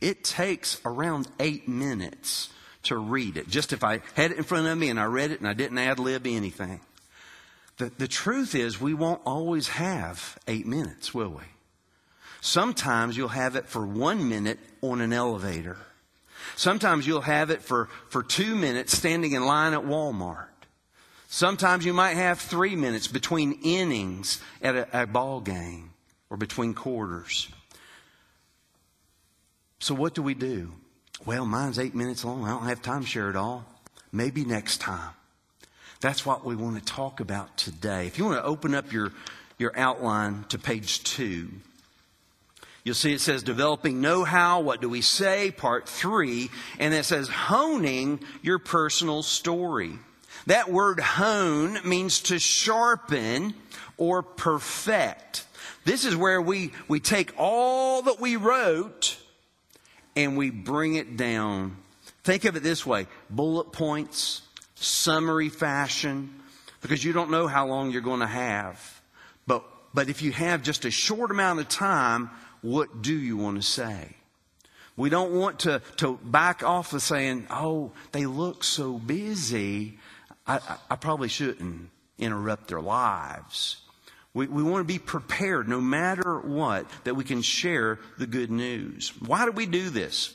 it 0.00 0.24
takes 0.24 0.80
around 0.86 1.28
eight 1.38 1.68
minutes 1.68 2.48
to 2.84 2.96
read 2.96 3.36
it. 3.36 3.46
Just 3.46 3.74
if 3.74 3.84
I 3.84 4.00
had 4.14 4.30
it 4.30 4.38
in 4.38 4.44
front 4.44 4.68
of 4.68 4.78
me 4.78 4.88
and 4.88 4.98
I 4.98 5.04
read 5.04 5.32
it 5.32 5.40
and 5.40 5.46
I 5.46 5.52
didn't 5.52 5.76
ad 5.76 5.98
lib 5.98 6.26
anything. 6.26 6.80
The, 7.76 7.92
the 7.98 8.08
truth 8.08 8.54
is, 8.54 8.80
we 8.80 8.94
won't 8.94 9.20
always 9.26 9.68
have 9.68 10.38
eight 10.48 10.66
minutes, 10.66 11.12
will 11.12 11.32
we? 11.32 11.44
Sometimes 12.40 13.18
you'll 13.18 13.28
have 13.28 13.54
it 13.54 13.66
for 13.66 13.86
one 13.86 14.30
minute 14.30 14.60
on 14.80 15.02
an 15.02 15.12
elevator. 15.12 15.76
Sometimes 16.56 17.06
you'll 17.06 17.20
have 17.20 17.50
it 17.50 17.60
for, 17.60 17.90
for 18.08 18.22
two 18.22 18.54
minutes 18.54 18.96
standing 18.96 19.32
in 19.32 19.44
line 19.44 19.74
at 19.74 19.80
Walmart. 19.80 20.46
Sometimes 21.32 21.84
you 21.84 21.92
might 21.92 22.16
have 22.16 22.40
three 22.40 22.74
minutes 22.74 23.06
between 23.06 23.60
innings 23.62 24.40
at 24.60 24.74
a, 24.74 25.02
a 25.02 25.06
ball 25.06 25.40
game 25.40 25.92
or 26.28 26.36
between 26.36 26.74
quarters. 26.74 27.48
So 29.78 29.94
what 29.94 30.12
do 30.12 30.22
we 30.22 30.34
do? 30.34 30.72
Well, 31.24 31.46
mine's 31.46 31.78
eight 31.78 31.94
minutes 31.94 32.24
long. 32.24 32.44
I 32.44 32.50
don't 32.50 32.66
have 32.66 32.82
time 32.82 33.02
to 33.02 33.06
share 33.06 33.30
it 33.30 33.36
all. 33.36 33.64
Maybe 34.10 34.44
next 34.44 34.78
time. 34.78 35.12
That's 36.00 36.26
what 36.26 36.44
we 36.44 36.56
want 36.56 36.80
to 36.80 36.84
talk 36.84 37.20
about 37.20 37.56
today. 37.56 38.08
If 38.08 38.18
you 38.18 38.24
want 38.24 38.38
to 38.38 38.44
open 38.44 38.74
up 38.74 38.92
your, 38.92 39.12
your 39.56 39.70
outline 39.78 40.46
to 40.48 40.58
page 40.58 41.04
two, 41.04 41.48
you'll 42.82 42.96
see 42.96 43.12
it 43.12 43.20
says 43.20 43.44
developing 43.44 44.00
know 44.00 44.24
how. 44.24 44.62
What 44.62 44.80
do 44.80 44.88
we 44.88 45.00
say? 45.00 45.52
Part 45.52 45.88
three. 45.88 46.50
And 46.80 46.92
it 46.92 47.04
says 47.04 47.28
honing 47.28 48.18
your 48.42 48.58
personal 48.58 49.22
story. 49.22 49.92
That 50.46 50.70
word 50.70 51.00
hone 51.00 51.78
means 51.84 52.20
to 52.22 52.38
sharpen 52.38 53.54
or 53.96 54.22
perfect. 54.22 55.46
This 55.84 56.04
is 56.04 56.16
where 56.16 56.40
we, 56.40 56.72
we 56.88 57.00
take 57.00 57.32
all 57.36 58.02
that 58.02 58.20
we 58.20 58.36
wrote 58.36 59.18
and 60.16 60.36
we 60.36 60.50
bring 60.50 60.94
it 60.94 61.16
down. 61.16 61.76
Think 62.24 62.44
of 62.44 62.56
it 62.56 62.62
this 62.62 62.84
way 62.84 63.06
bullet 63.28 63.72
points, 63.72 64.42
summary 64.74 65.48
fashion, 65.48 66.34
because 66.80 67.04
you 67.04 67.12
don't 67.12 67.30
know 67.30 67.46
how 67.46 67.66
long 67.66 67.90
you're 67.90 68.00
going 68.00 68.20
to 68.20 68.26
have. 68.26 69.00
But, 69.46 69.64
but 69.94 70.08
if 70.08 70.22
you 70.22 70.32
have 70.32 70.62
just 70.62 70.84
a 70.84 70.90
short 70.90 71.30
amount 71.30 71.60
of 71.60 71.68
time, 71.68 72.30
what 72.62 73.02
do 73.02 73.14
you 73.14 73.36
want 73.36 73.56
to 73.56 73.62
say? 73.62 74.16
We 74.96 75.08
don't 75.08 75.32
want 75.32 75.60
to, 75.60 75.80
to 75.96 76.18
back 76.22 76.62
off 76.62 76.92
of 76.92 77.02
saying, 77.02 77.46
oh, 77.48 77.92
they 78.12 78.26
look 78.26 78.64
so 78.64 78.98
busy. 78.98 79.98
I, 80.50 80.76
I, 80.90 80.96
probably 80.96 81.28
shouldn't 81.28 81.90
interrupt 82.18 82.68
their 82.68 82.80
lives. 82.80 83.82
We, 84.34 84.48
we 84.48 84.62
want 84.62 84.80
to 84.80 84.92
be 84.92 84.98
prepared 84.98 85.68
no 85.68 85.80
matter 85.80 86.40
what 86.40 86.86
that 87.04 87.14
we 87.14 87.24
can 87.24 87.42
share 87.42 88.00
the 88.18 88.26
good 88.26 88.50
news. 88.50 89.12
Why 89.20 89.44
do 89.44 89.52
we 89.52 89.66
do 89.66 89.90
this? 89.90 90.34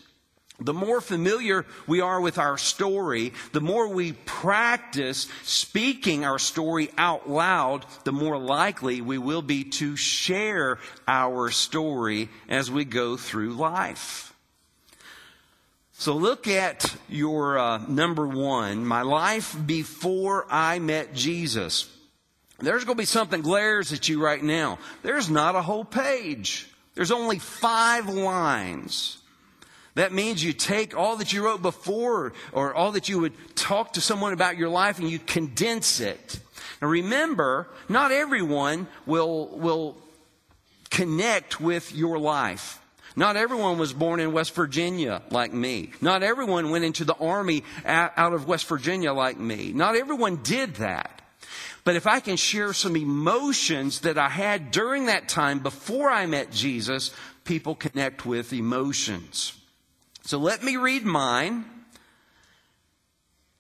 The 0.60 0.74
more 0.74 1.02
familiar 1.02 1.66
we 1.86 2.00
are 2.00 2.22
with 2.22 2.38
our 2.38 2.58
story, 2.58 3.34
the 3.52 3.60
more 3.60 3.90
we 3.90 4.14
practice 4.14 5.28
speaking 5.44 6.24
our 6.24 6.40
story 6.40 6.92
out 6.98 7.30
loud, 7.30 7.86
the 8.06 8.14
more 8.14 8.38
likely 8.38 9.02
we 9.02 9.18
will 9.18 9.42
be 9.42 9.66
to 9.66 9.98
share 9.98 10.80
our 11.10 11.52
story 11.52 12.30
as 12.48 12.72
we 12.72 12.86
go 12.86 13.18
through 13.18 13.56
life. 13.56 14.34
So 15.98 16.14
look 16.14 16.48
at 16.48 16.94
your 17.08 17.58
uh, 17.58 17.78
number 17.88 18.28
one, 18.28 18.86
my 18.86 19.02
life 19.02 19.56
before 19.66 20.46
I 20.50 20.78
met 20.80 21.14
Jesus. 21.14 21.90
There's 22.60 22.84
going 22.84 22.98
to 22.98 23.02
be 23.02 23.06
something 23.06 23.42
glares 23.42 23.94
at 23.94 24.10
you 24.10 24.22
right 24.22 24.44
now. 24.44 24.78
There's 25.04 25.30
not 25.30 25.56
a 25.56 25.62
whole 25.62 25.86
page. 25.86 26.70
There's 26.96 27.12
only 27.12 27.40
five 27.40 28.10
lines. 28.10 29.20
That 29.96 30.12
means 30.12 30.44
you 30.44 30.52
take 30.52 30.96
all 30.96 31.16
that 31.18 31.32
you 31.32 31.46
wrote 31.46 31.62
before 31.62 32.34
or 32.52 32.74
all 32.74 32.92
that 32.92 33.08
you 33.08 33.20
would 33.20 33.56
talk 33.56 33.94
to 33.94 34.02
someone 34.02 34.34
about 34.34 34.58
your 34.58 34.70
life 34.70 35.00
and 35.00 35.10
you 35.10 35.18
condense 35.18 36.02
it. 36.02 36.40
Now 36.82 36.90
remember, 36.90 37.70
not 37.88 38.12
everyone 38.12 38.88
will, 39.06 39.48
will 39.58 39.98
connect 40.90 41.62
with 41.62 41.96
your 41.96 42.20
life. 42.20 42.82
Not 43.16 43.38
everyone 43.38 43.78
was 43.78 43.94
born 43.94 44.20
in 44.20 44.34
West 44.34 44.54
Virginia 44.56 45.22
like 45.30 45.54
me. 45.54 45.92
Not 46.02 46.22
everyone 46.22 46.70
went 46.70 46.84
into 46.84 47.06
the 47.06 47.16
army 47.16 47.64
out 47.86 48.34
of 48.34 48.48
West 48.48 48.68
Virginia 48.68 49.14
like 49.14 49.40
me. 49.40 49.72
Not 49.74 49.96
everyone 49.96 50.38
did 50.38 50.76
that. 50.76 51.22
But 51.86 51.96
if 51.96 52.08
I 52.08 52.20
can 52.20 52.36
share 52.36 52.74
some 52.74 52.96
emotions 52.98 54.02
that 54.02 54.18
I 54.18 54.28
had 54.28 54.72
during 54.72 55.06
that 55.06 55.30
time 55.30 55.60
before 55.60 56.10
I 56.10 56.26
met 56.26 56.52
Jesus, 56.52 57.12
people 57.44 57.76
connect 57.76 58.26
with 58.26 58.52
emotions. 58.52 59.54
So 60.24 60.40
let 60.40 60.64
me 60.64 60.76
read 60.78 61.06
mine, 61.06 61.66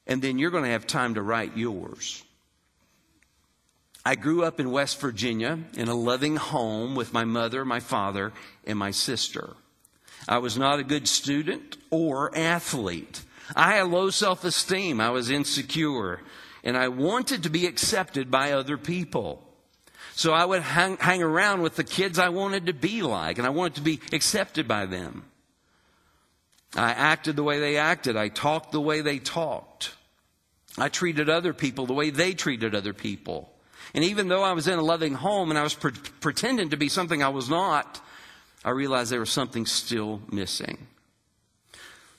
and 0.07 0.21
then 0.21 0.39
you're 0.39 0.50
going 0.50 0.63
to 0.63 0.71
have 0.71 0.88
time 0.88 1.13
to 1.13 1.21
write 1.21 1.55
yours. 1.55 2.24
I 4.07 4.13
grew 4.13 4.43
up 4.43 4.59
in 4.59 4.69
West 4.69 5.01
Virginia 5.01 5.57
in 5.75 5.88
a 5.88 5.95
loving 5.95 6.35
home 6.35 6.93
with 6.93 7.12
my 7.12 7.25
mother, 7.25 7.65
my 7.65 7.79
father, 7.79 8.33
and 8.63 8.77
my 8.77 8.91
sister. 8.91 9.55
I 10.27 10.38
was 10.38 10.57
not 10.57 10.79
a 10.79 10.83
good 10.83 11.07
student 11.07 11.77
or 11.89 12.35
athlete. 12.38 13.24
I 13.55 13.74
had 13.77 13.88
low 13.88 14.12
self 14.12 14.43
esteem. 14.43 15.01
I 15.01 15.09
was 15.09 15.31
insecure 15.31 16.21
and 16.63 16.77
I 16.77 16.88
wanted 16.88 17.43
to 17.43 17.50
be 17.50 17.65
accepted 17.65 18.29
by 18.29 18.51
other 18.51 18.77
people. 18.77 19.41
So 20.13 20.33
I 20.33 20.45
would 20.45 20.62
hang, 20.62 20.97
hang 20.97 21.21
around 21.21 21.62
with 21.62 21.75
the 21.75 21.83
kids 21.83 22.17
I 22.17 22.29
wanted 22.29 22.67
to 22.67 22.74
be 22.74 23.01
like, 23.01 23.38
and 23.38 23.45
I 23.45 23.50
wanted 23.50 23.75
to 23.75 23.81
be 23.81 24.00
accepted 24.13 24.67
by 24.67 24.85
them. 24.85 25.25
I 26.75 26.91
acted 26.91 27.35
the 27.35 27.43
way 27.43 27.59
they 27.59 27.77
acted. 27.77 28.15
I 28.15 28.29
talked 28.29 28.71
the 28.71 28.81
way 28.81 29.01
they 29.01 29.19
talked. 29.19 29.93
I 30.77 30.89
treated 30.89 31.29
other 31.29 31.53
people 31.53 31.85
the 31.85 31.93
way 31.93 32.12
they 32.12 32.33
treated 32.33 32.75
other 32.75 32.93
people. 32.93 33.51
And 33.95 34.03
even 34.03 34.27
though 34.27 34.43
I 34.43 34.51
was 34.51 34.67
in 34.67 34.77
a 34.77 34.83
loving 34.83 35.13
home 35.13 35.49
and 35.49 35.57
I 35.57 35.63
was 35.63 35.73
pre- 35.73 35.93
pretending 36.19 36.69
to 36.71 36.77
be 36.77 36.89
something 36.89 37.23
I 37.23 37.29
was 37.29 37.49
not, 37.49 38.01
I 38.65 38.71
realized 38.71 39.09
there 39.09 39.21
was 39.21 39.29
something 39.29 39.65
still 39.65 40.21
missing. 40.29 40.87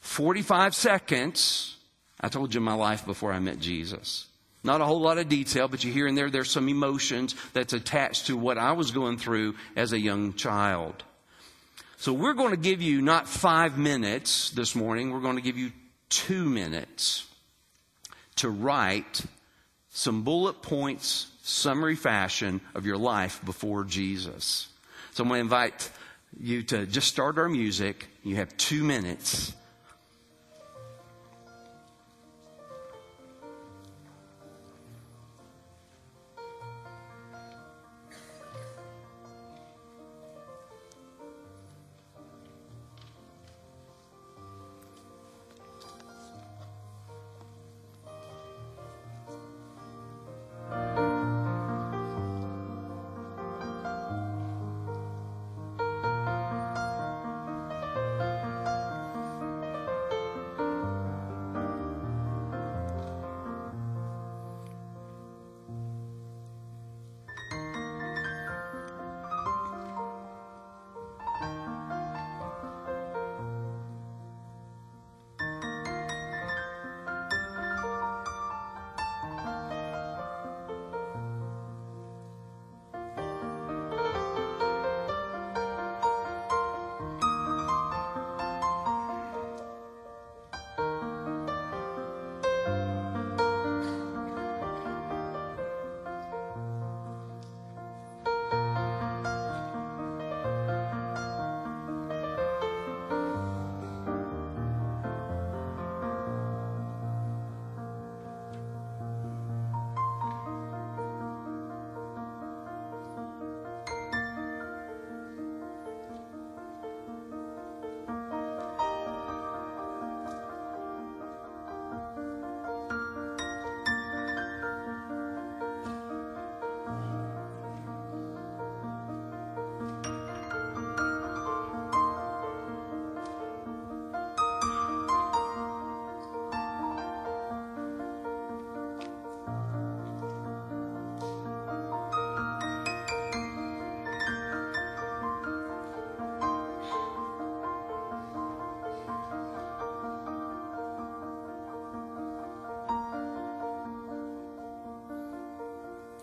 45 0.00 0.75
seconds, 0.75 1.76
I 2.18 2.28
told 2.28 2.54
you 2.54 2.62
my 2.62 2.73
life 2.73 3.04
before 3.04 3.30
I 3.30 3.40
met 3.40 3.59
Jesus. 3.59 4.26
Not 4.64 4.80
a 4.80 4.87
whole 4.87 5.02
lot 5.02 5.18
of 5.18 5.28
detail, 5.28 5.68
but 5.68 5.85
you 5.85 5.92
hear 5.92 6.06
in 6.06 6.14
there, 6.14 6.30
there's 6.30 6.50
some 6.50 6.71
emotions 6.71 7.35
that's 7.52 7.75
attached 7.75 8.26
to 8.28 8.38
what 8.38 8.56
I 8.56 8.73
was 8.73 8.90
going 8.90 9.18
through 9.18 9.54
as 9.76 9.92
a 9.92 10.00
young 10.00 10.33
child. 10.33 11.04
So 11.99 12.14
we're 12.14 12.35
going 12.35 12.52
to 12.52 12.56
give 12.56 12.80
you 12.80 13.02
not 13.02 13.28
five 13.28 13.76
minutes 13.76 14.50
this 14.50 14.75
morning, 14.75 15.11
we're 15.11 15.21
going 15.21 15.37
to 15.37 15.42
give 15.42 15.59
you 15.59 15.73
two 16.09 16.47
minutes 16.47 17.26
to 18.37 18.49
write 18.49 19.21
some 19.90 20.23
bullet 20.23 20.62
points, 20.62 21.26
summary 21.47 21.95
fashion 21.95 22.61
of 22.75 22.85
your 22.85 22.99
life 22.99 23.41
before 23.45 23.85
Jesus. 23.85 24.69
So 25.12 25.23
I'm 25.23 25.29
going 25.29 25.38
to 25.38 25.43
invite 25.43 25.91
you 26.41 26.65
to 26.65 26.87
just 26.87 27.07
start 27.07 27.38
our 27.38 27.49
music. 27.49 28.09
You 28.25 28.37
have 28.37 28.55
two 28.57 28.83
minutes. 28.83 29.55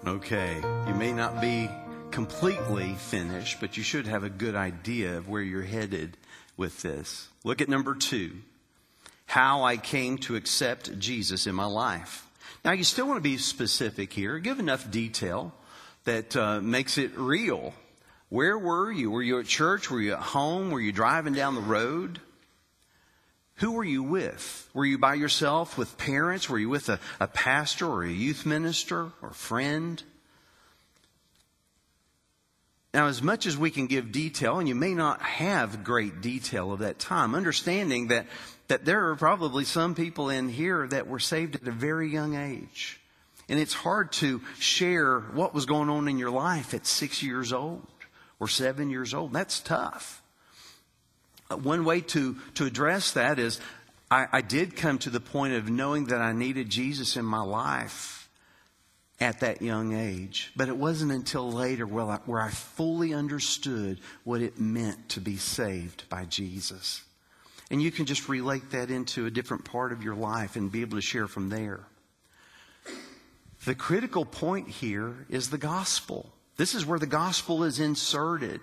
Okay, 0.05 0.61
you 0.85 0.93
may 0.95 1.13
not 1.13 1.39
be 1.39 1.69
completely 2.11 2.93
finished, 2.95 3.61
but 3.61 3.77
you 3.77 3.83
should 3.83 4.05
have 4.05 4.25
a 4.25 4.29
good 4.29 4.53
idea 4.53 5.17
of 5.17 5.29
where 5.29 5.41
you're 5.41 5.61
headed 5.61 6.17
with 6.57 6.81
this. 6.81 7.29
Look 7.45 7.61
at 7.61 7.69
number 7.69 7.95
two 7.95 8.33
how 9.27 9.63
I 9.63 9.77
came 9.77 10.17
to 10.19 10.35
accept 10.35 10.99
Jesus 10.99 11.47
in 11.47 11.55
my 11.55 11.65
life. 11.65 12.27
Now, 12.65 12.73
you 12.73 12.83
still 12.83 13.07
want 13.07 13.17
to 13.17 13.21
be 13.21 13.37
specific 13.37 14.11
here, 14.11 14.39
give 14.39 14.59
enough 14.59 14.91
detail 14.91 15.53
that 16.03 16.35
uh, 16.35 16.59
makes 16.59 16.97
it 16.97 17.17
real. 17.17 17.73
Where 18.27 18.59
were 18.59 18.91
you? 18.91 19.09
Were 19.09 19.23
you 19.23 19.39
at 19.39 19.45
church? 19.45 19.89
Were 19.89 20.01
you 20.01 20.13
at 20.13 20.19
home? 20.19 20.69
Were 20.69 20.81
you 20.81 20.91
driving 20.91 21.33
down 21.33 21.55
the 21.55 21.61
road? 21.61 22.19
Who 23.57 23.73
were 23.73 23.83
you 23.83 24.03
with? 24.03 24.69
Were 24.73 24.85
you 24.85 24.97
by 24.97 25.13
yourself 25.13 25.77
with 25.77 25.97
parents? 25.97 26.49
Were 26.49 26.59
you 26.59 26.69
with 26.69 26.89
a, 26.89 26.99
a 27.19 27.27
pastor 27.27 27.87
or 27.87 28.03
a 28.03 28.09
youth 28.09 28.45
minister 28.45 29.11
or 29.21 29.29
friend? 29.31 30.01
Now, 32.93 33.07
as 33.07 33.21
much 33.21 33.45
as 33.45 33.57
we 33.57 33.71
can 33.71 33.87
give 33.87 34.11
detail, 34.11 34.59
and 34.59 34.67
you 34.67 34.75
may 34.75 34.93
not 34.93 35.21
have 35.21 35.83
great 35.83 36.21
detail 36.21 36.71
of 36.71 36.79
that 36.79 36.99
time, 36.99 37.33
understanding 37.35 38.07
that, 38.07 38.27
that 38.67 38.85
there 38.85 39.09
are 39.09 39.15
probably 39.15 39.65
some 39.65 39.95
people 39.95 40.29
in 40.29 40.49
here 40.49 40.87
that 40.87 41.07
were 41.07 41.19
saved 41.19 41.55
at 41.55 41.67
a 41.67 41.71
very 41.71 42.11
young 42.11 42.35
age. 42.35 42.99
And 43.49 43.59
it's 43.59 43.73
hard 43.73 44.11
to 44.13 44.41
share 44.59 45.19
what 45.19 45.53
was 45.53 45.65
going 45.65 45.89
on 45.89 46.07
in 46.07 46.17
your 46.17 46.31
life 46.31 46.73
at 46.73 46.87
six 46.87 47.21
years 47.21 47.53
old 47.53 47.87
or 48.39 48.47
seven 48.47 48.89
years 48.89 49.13
old. 49.13 49.33
That's 49.33 49.59
tough. 49.59 50.22
One 51.49 51.85
way 51.85 52.01
to, 52.01 52.37
to 52.55 52.65
address 52.65 53.11
that 53.13 53.39
is 53.39 53.59
I, 54.09 54.27
I 54.31 54.41
did 54.41 54.75
come 54.75 54.97
to 54.99 55.09
the 55.09 55.19
point 55.19 55.53
of 55.53 55.69
knowing 55.69 56.05
that 56.05 56.21
I 56.21 56.33
needed 56.33 56.69
Jesus 56.69 57.17
in 57.17 57.25
my 57.25 57.41
life 57.41 58.29
at 59.19 59.39
that 59.39 59.61
young 59.61 59.93
age. 59.93 60.51
But 60.55 60.69
it 60.69 60.77
wasn't 60.77 61.11
until 61.11 61.51
later 61.51 61.85
where 61.85 62.05
I, 62.05 62.19
where 62.25 62.41
I 62.41 62.49
fully 62.49 63.13
understood 63.13 63.99
what 64.23 64.41
it 64.41 64.59
meant 64.59 65.09
to 65.09 65.21
be 65.21 65.37
saved 65.37 66.07
by 66.09 66.25
Jesus. 66.25 67.03
And 67.71 67.81
you 67.81 67.91
can 67.91 68.05
just 68.05 68.29
relate 68.29 68.71
that 68.71 68.91
into 68.91 69.25
a 69.25 69.31
different 69.31 69.65
part 69.65 69.91
of 69.91 70.03
your 70.03 70.15
life 70.15 70.55
and 70.55 70.71
be 70.71 70.81
able 70.81 70.97
to 70.97 71.01
share 71.01 71.27
from 71.27 71.49
there. 71.49 71.87
The 73.65 73.75
critical 73.75 74.25
point 74.25 74.67
here 74.67 75.25
is 75.29 75.49
the 75.49 75.57
gospel. 75.57 76.33
This 76.57 76.75
is 76.75 76.85
where 76.85 76.99
the 76.99 77.07
gospel 77.07 77.63
is 77.63 77.79
inserted. 77.79 78.59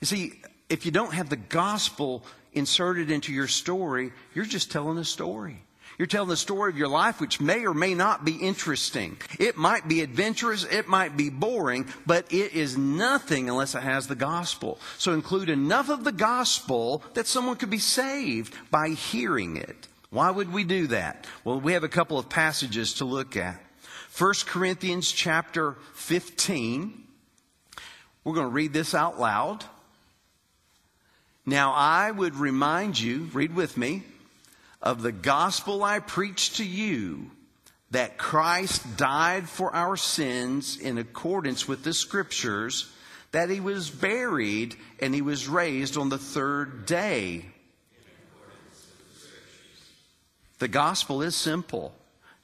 You 0.00 0.06
see, 0.06 0.42
if 0.72 0.86
you 0.86 0.90
don't 0.90 1.12
have 1.12 1.28
the 1.28 1.36
gospel 1.36 2.24
inserted 2.54 3.10
into 3.10 3.30
your 3.30 3.46
story, 3.46 4.10
you're 4.34 4.46
just 4.46 4.72
telling 4.72 4.96
a 4.96 5.04
story. 5.04 5.62
You're 5.98 6.06
telling 6.06 6.30
the 6.30 6.36
story 6.36 6.72
of 6.72 6.78
your 6.78 6.88
life, 6.88 7.20
which 7.20 7.42
may 7.42 7.66
or 7.66 7.74
may 7.74 7.92
not 7.92 8.24
be 8.24 8.36
interesting. 8.36 9.18
It 9.38 9.58
might 9.58 9.86
be 9.86 10.00
adventurous, 10.00 10.64
it 10.64 10.88
might 10.88 11.14
be 11.14 11.28
boring, 11.28 11.86
but 12.06 12.32
it 12.32 12.54
is 12.54 12.78
nothing 12.78 13.50
unless 13.50 13.74
it 13.74 13.82
has 13.82 14.06
the 14.06 14.14
gospel. 14.14 14.80
So 14.96 15.12
include 15.12 15.50
enough 15.50 15.90
of 15.90 16.04
the 16.04 16.12
gospel 16.12 17.02
that 17.12 17.26
someone 17.26 17.56
could 17.56 17.68
be 17.68 17.76
saved 17.76 18.54
by 18.70 18.88
hearing 18.88 19.58
it. 19.58 19.88
Why 20.08 20.30
would 20.30 20.54
we 20.54 20.64
do 20.64 20.86
that? 20.86 21.26
Well, 21.44 21.60
we 21.60 21.74
have 21.74 21.84
a 21.84 21.88
couple 21.88 22.18
of 22.18 22.30
passages 22.30 22.94
to 22.94 23.04
look 23.04 23.36
at. 23.36 23.60
1 24.16 24.32
Corinthians 24.46 25.12
chapter 25.12 25.76
15. 25.94 27.04
We're 28.24 28.34
going 28.34 28.46
to 28.46 28.52
read 28.52 28.72
this 28.72 28.94
out 28.94 29.20
loud. 29.20 29.66
Now, 31.44 31.72
I 31.72 32.10
would 32.10 32.36
remind 32.36 32.98
you, 32.98 33.28
read 33.32 33.54
with 33.54 33.76
me, 33.76 34.04
of 34.80 35.02
the 35.02 35.12
gospel 35.12 35.82
I 35.82 35.98
preached 35.98 36.56
to 36.56 36.64
you 36.64 37.30
that 37.90 38.16
Christ 38.16 38.96
died 38.96 39.48
for 39.48 39.74
our 39.74 39.96
sins 39.96 40.78
in 40.78 40.98
accordance 40.98 41.68
with 41.68 41.84
the 41.84 41.92
scriptures, 41.92 42.90
that 43.32 43.50
he 43.50 43.60
was 43.60 43.90
buried 43.90 44.76
and 45.00 45.14
he 45.14 45.22
was 45.22 45.48
raised 45.48 45.96
on 45.96 46.08
the 46.08 46.18
third 46.18 46.86
day. 46.86 47.44
The 50.58 50.68
gospel 50.68 51.22
is 51.22 51.34
simple. 51.34 51.94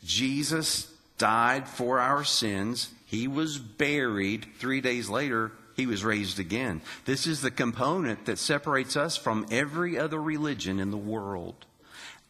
Jesus 0.04 0.92
died 1.18 1.68
for 1.68 1.98
our 2.00 2.24
sins. 2.24 2.90
He 3.06 3.28
was 3.28 3.58
buried. 3.58 4.46
Three 4.58 4.80
days 4.80 5.08
later, 5.08 5.52
he 5.78 5.86
was 5.86 6.04
raised 6.04 6.40
again. 6.40 6.82
This 7.04 7.28
is 7.28 7.40
the 7.40 7.52
component 7.52 8.26
that 8.26 8.40
separates 8.40 8.96
us 8.96 9.16
from 9.16 9.46
every 9.48 9.96
other 9.96 10.20
religion 10.20 10.80
in 10.80 10.90
the 10.90 10.96
world. 10.96 11.54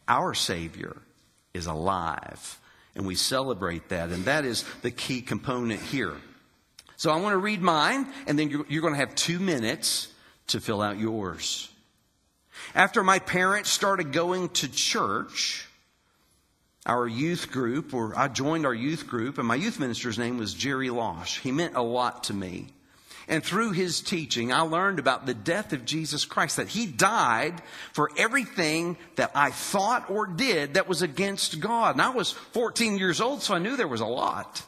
Our 0.07 0.35
Savior 0.35 0.95
is 1.55 1.65
alive, 1.65 2.59
and 2.95 3.07
we 3.07 3.15
celebrate 3.15 3.89
that, 3.89 4.09
and 4.09 4.23
that 4.25 4.45
is 4.45 4.63
the 4.83 4.91
key 4.91 5.21
component 5.21 5.81
here. 5.81 6.13
So 6.95 7.09
I 7.09 7.19
want 7.19 7.33
to 7.33 7.39
read 7.39 7.59
mine, 7.59 8.05
and 8.27 8.37
then 8.37 8.51
you're, 8.51 8.65
you're 8.69 8.83
going 8.83 8.93
to 8.93 8.99
have 8.99 9.15
two 9.15 9.39
minutes 9.39 10.09
to 10.47 10.61
fill 10.61 10.83
out 10.83 10.99
yours. 10.99 11.71
After 12.75 13.03
my 13.03 13.17
parents 13.17 13.71
started 13.71 14.11
going 14.11 14.49
to 14.49 14.71
church, 14.71 15.67
our 16.85 17.07
youth 17.07 17.49
group, 17.51 17.95
or 17.95 18.15
I 18.15 18.27
joined 18.27 18.67
our 18.67 18.75
youth 18.75 19.07
group, 19.07 19.39
and 19.39 19.47
my 19.47 19.55
youth 19.55 19.79
minister's 19.79 20.19
name 20.19 20.37
was 20.37 20.53
Jerry 20.53 20.91
Losh. 20.91 21.39
He 21.39 21.51
meant 21.51 21.75
a 21.75 21.81
lot 21.81 22.25
to 22.25 22.33
me. 22.35 22.73
And 23.29 23.43
through 23.43 23.73
his 23.73 24.01
teaching, 24.01 24.51
I 24.51 24.61
learned 24.61 24.97
about 24.97 25.27
the 25.27 25.35
death 25.35 25.71
of 25.71 25.85
Jesus 25.85 26.25
Christ, 26.25 26.57
that 26.57 26.67
he 26.67 26.87
died 26.87 27.61
for 27.93 28.09
everything 28.17 28.97
that 29.17 29.31
I 29.35 29.51
thought 29.51 30.09
or 30.09 30.25
did 30.25 30.73
that 30.73 30.89
was 30.89 31.03
against 31.03 31.59
God. 31.59 31.93
And 31.93 32.01
I 32.01 32.09
was 32.09 32.31
14 32.31 32.97
years 32.97 33.21
old, 33.21 33.43
so 33.43 33.53
I 33.53 33.59
knew 33.59 33.77
there 33.77 33.87
was 33.87 34.01
a 34.01 34.07
lot. 34.07 34.63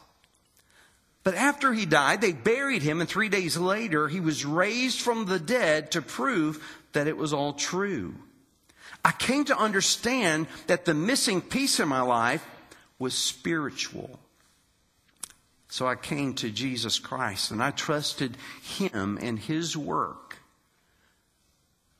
But 1.23 1.33
after 1.33 1.73
he 1.73 1.87
died, 1.87 2.21
they 2.21 2.33
buried 2.33 2.83
him, 2.83 3.01
and 3.01 3.09
three 3.09 3.29
days 3.29 3.57
later, 3.57 4.07
he 4.07 4.19
was 4.19 4.45
raised 4.45 5.01
from 5.01 5.25
the 5.25 5.39
dead 5.39 5.91
to 5.91 6.03
prove 6.03 6.63
that 6.93 7.07
it 7.07 7.17
was 7.17 7.33
all 7.33 7.53
true. 7.53 8.13
I 9.03 9.11
came 9.11 9.45
to 9.45 9.57
understand 9.57 10.45
that 10.67 10.85
the 10.85 10.93
missing 10.93 11.41
piece 11.41 11.79
in 11.79 11.87
my 11.87 12.01
life 12.01 12.45
was 12.99 13.15
spiritual. 13.15 14.19
So 15.71 15.87
I 15.87 15.95
came 15.95 16.33
to 16.33 16.51
Jesus 16.51 16.99
Christ 16.99 17.49
and 17.49 17.63
I 17.63 17.71
trusted 17.71 18.35
Him 18.61 19.17
and 19.21 19.39
His 19.39 19.77
work 19.77 20.39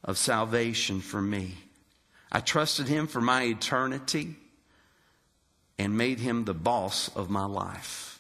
of 0.04 0.18
salvation 0.18 1.00
for 1.00 1.22
me. 1.22 1.54
I 2.30 2.42
trusted 2.42 2.90
Him 2.90 3.08
for 3.08 3.22
my 3.22 3.44
eternity 3.44 4.36
and 5.80 5.98
made 5.98 6.20
Him 6.20 6.44
the 6.44 6.54
boss 6.54 7.16
of 7.16 7.30
my 7.30 7.46
life. 7.46 8.20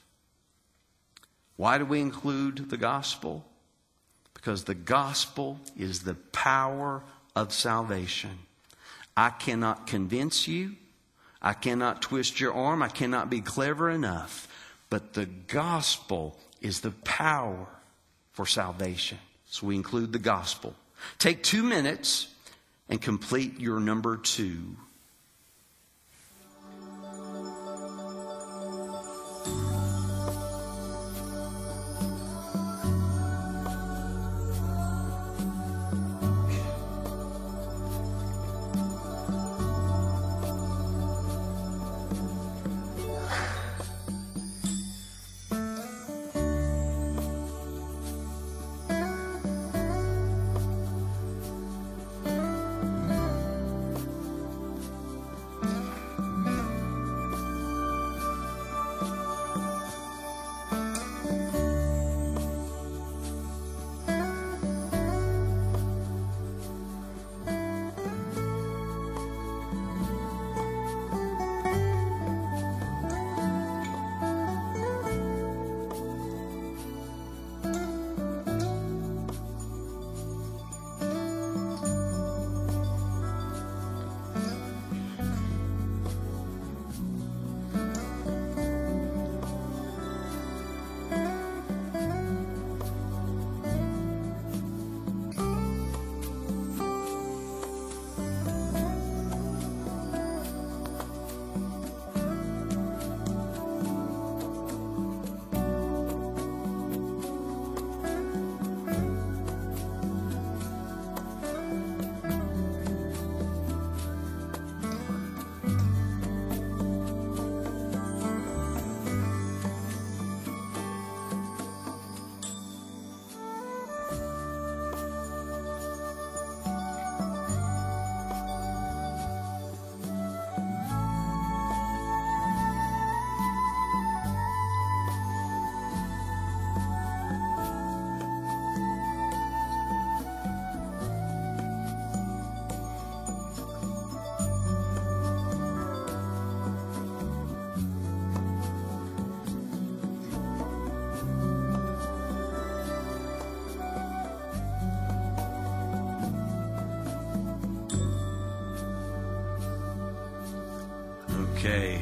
Why 1.58 1.78
do 1.78 1.84
we 1.86 2.00
include 2.00 2.70
the 2.70 2.78
gospel? 2.78 3.44
Because 4.34 4.64
the 4.64 4.74
gospel 4.74 5.60
is 5.78 6.04
the 6.04 6.16
power 6.16 7.04
of 7.36 7.52
salvation. 7.52 8.40
I 9.18 9.32
cannot 9.32 9.86
convince 9.86 10.48
you. 10.48 10.78
I 11.42 11.52
cannot 11.52 12.02
twist 12.02 12.40
your 12.40 12.54
arm. 12.54 12.82
I 12.82 12.88
cannot 12.88 13.30
be 13.30 13.42
clever 13.42 13.90
enough 13.90 14.48
but 14.92 15.14
the 15.14 15.26
gospel 15.26 16.38
is 16.62 16.82
the 16.82 16.92
power 16.92 17.66
for 18.34 18.46
salvation. 18.46 19.18
So 19.48 19.66
we 19.66 19.76
include 19.76 20.12
the 20.12 20.20
gospel. 20.20 20.76
Take 21.18 21.42
two 21.42 21.64
minutes 21.64 22.28
and 22.90 23.02
complete 23.02 23.60
your 23.60 23.80
number 23.80 24.18
two. 24.18 24.76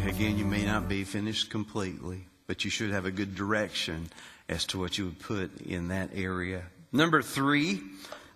Again, 0.05 0.37
you 0.37 0.45
may 0.45 0.65
not 0.65 0.87
be 0.87 1.03
finished 1.03 1.49
completely, 1.49 2.25
but 2.47 2.63
you 2.63 2.71
should 2.71 2.91
have 2.91 3.05
a 3.05 3.11
good 3.11 3.35
direction 3.35 4.09
as 4.47 4.65
to 4.65 4.79
what 4.79 4.97
you 4.97 5.05
would 5.05 5.19
put 5.19 5.61
in 5.61 5.89
that 5.89 6.11
area. 6.15 6.63
Number 6.91 7.21
three, 7.21 7.81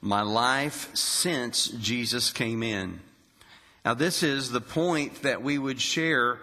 my 0.02 0.22
life 0.22 0.94
since 0.96 1.68
Jesus 1.68 2.32
came 2.32 2.64
in. 2.64 3.00
Now, 3.86 3.94
this 3.94 4.24
is 4.24 4.52
the 4.52 4.62
point 4.62 5.24
that 5.24 5.42
we 5.42 5.58
would 5.58 5.80
share 5.80 6.40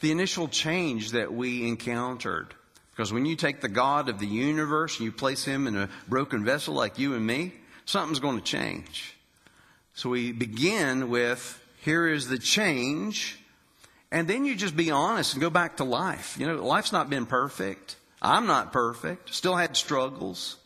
the 0.00 0.12
initial 0.12 0.48
change 0.48 1.12
that 1.12 1.32
we 1.32 1.68
encountered. 1.68 2.54
Because 2.92 3.12
when 3.12 3.26
you 3.26 3.36
take 3.36 3.60
the 3.60 3.68
God 3.68 4.08
of 4.08 4.18
the 4.18 4.26
universe 4.26 4.98
and 4.98 5.04
you 5.04 5.12
place 5.12 5.44
him 5.44 5.66
in 5.66 5.76
a 5.76 5.88
broken 6.08 6.44
vessel 6.44 6.74
like 6.74 6.98
you 6.98 7.14
and 7.14 7.26
me, 7.26 7.52
something's 7.86 8.20
going 8.20 8.38
to 8.38 8.44
change. 8.44 9.16
So 9.94 10.10
we 10.10 10.32
begin 10.32 11.10
with 11.10 11.60
here 11.80 12.06
is 12.06 12.28
the 12.28 12.38
change, 12.38 13.39
and 14.12 14.26
then 14.26 14.44
you 14.44 14.56
just 14.56 14.76
be 14.76 14.90
honest 14.90 15.34
and 15.34 15.40
go 15.40 15.50
back 15.50 15.76
to 15.76 15.84
life. 15.84 16.36
You 16.38 16.46
know, 16.46 16.64
life's 16.64 16.92
not 16.92 17.08
been 17.10 17.26
perfect. 17.26 17.96
I'm 18.22 18.46
not 18.46 18.72
perfect, 18.72 19.34
still 19.34 19.56
had 19.56 19.76
struggles. 19.76 20.56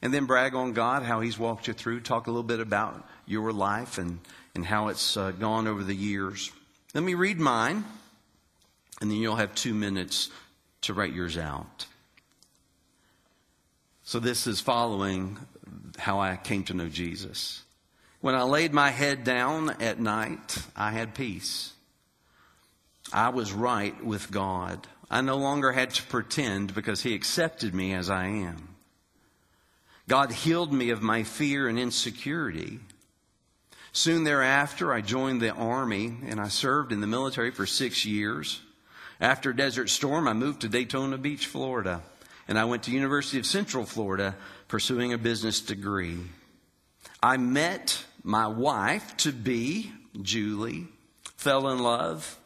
And 0.00 0.12
then 0.12 0.26
brag 0.26 0.54
on 0.54 0.72
God, 0.72 1.02
how 1.02 1.20
He's 1.20 1.38
walked 1.38 1.68
you 1.68 1.74
through. 1.74 2.00
Talk 2.00 2.26
a 2.26 2.30
little 2.30 2.42
bit 2.42 2.60
about 2.60 3.06
your 3.26 3.52
life 3.52 3.98
and, 3.98 4.18
and 4.54 4.64
how 4.64 4.88
it's 4.88 5.16
uh, 5.16 5.30
gone 5.32 5.68
over 5.68 5.84
the 5.84 5.94
years. 5.94 6.50
Let 6.94 7.04
me 7.04 7.14
read 7.14 7.38
mine, 7.38 7.84
and 9.00 9.10
then 9.10 9.18
you'll 9.18 9.36
have 9.36 9.54
two 9.54 9.74
minutes 9.74 10.30
to 10.82 10.94
write 10.94 11.12
yours 11.12 11.38
out. 11.38 11.86
So 14.02 14.18
this 14.18 14.46
is 14.46 14.60
following 14.60 15.38
how 15.98 16.18
I 16.20 16.36
came 16.36 16.64
to 16.64 16.74
know 16.74 16.88
Jesus. 16.88 17.62
When 18.20 18.34
I 18.34 18.42
laid 18.42 18.72
my 18.72 18.90
head 18.90 19.24
down 19.24 19.70
at 19.80 20.00
night, 20.00 20.58
I 20.76 20.90
had 20.90 21.14
peace. 21.14 21.71
I 23.12 23.28
was 23.28 23.52
right 23.52 24.02
with 24.04 24.30
God. 24.30 24.86
I 25.10 25.20
no 25.20 25.36
longer 25.36 25.72
had 25.72 25.90
to 25.90 26.02
pretend 26.04 26.74
because 26.74 27.02
He 27.02 27.14
accepted 27.14 27.74
me 27.74 27.92
as 27.92 28.08
I 28.08 28.26
am. 28.26 28.68
God 30.08 30.32
healed 30.32 30.72
me 30.72 30.90
of 30.90 31.02
my 31.02 31.22
fear 31.22 31.68
and 31.68 31.78
insecurity. 31.78 32.80
Soon 33.92 34.24
thereafter, 34.24 34.92
I 34.92 35.02
joined 35.02 35.42
the 35.42 35.50
Army 35.50 36.16
and 36.26 36.40
I 36.40 36.48
served 36.48 36.92
in 36.92 37.00
the 37.00 37.06
military 37.06 37.50
for 37.50 37.66
six 37.66 38.04
years. 38.06 38.60
After 39.20 39.52
Desert 39.52 39.90
Storm, 39.90 40.26
I 40.26 40.32
moved 40.32 40.62
to 40.62 40.68
Daytona 40.68 41.18
Beach, 41.18 41.46
Florida, 41.46 42.02
and 42.48 42.58
I 42.58 42.64
went 42.64 42.84
to 42.84 42.90
University 42.90 43.38
of 43.38 43.46
Central 43.46 43.84
Florida 43.84 44.34
pursuing 44.66 45.12
a 45.12 45.18
business 45.18 45.60
degree. 45.60 46.18
I 47.22 47.36
met 47.36 48.04
my 48.24 48.46
wife 48.46 49.16
to 49.18 49.32
be, 49.32 49.92
Julie, 50.20 50.88
fell 51.36 51.68
in 51.68 51.78
love, 51.78 52.38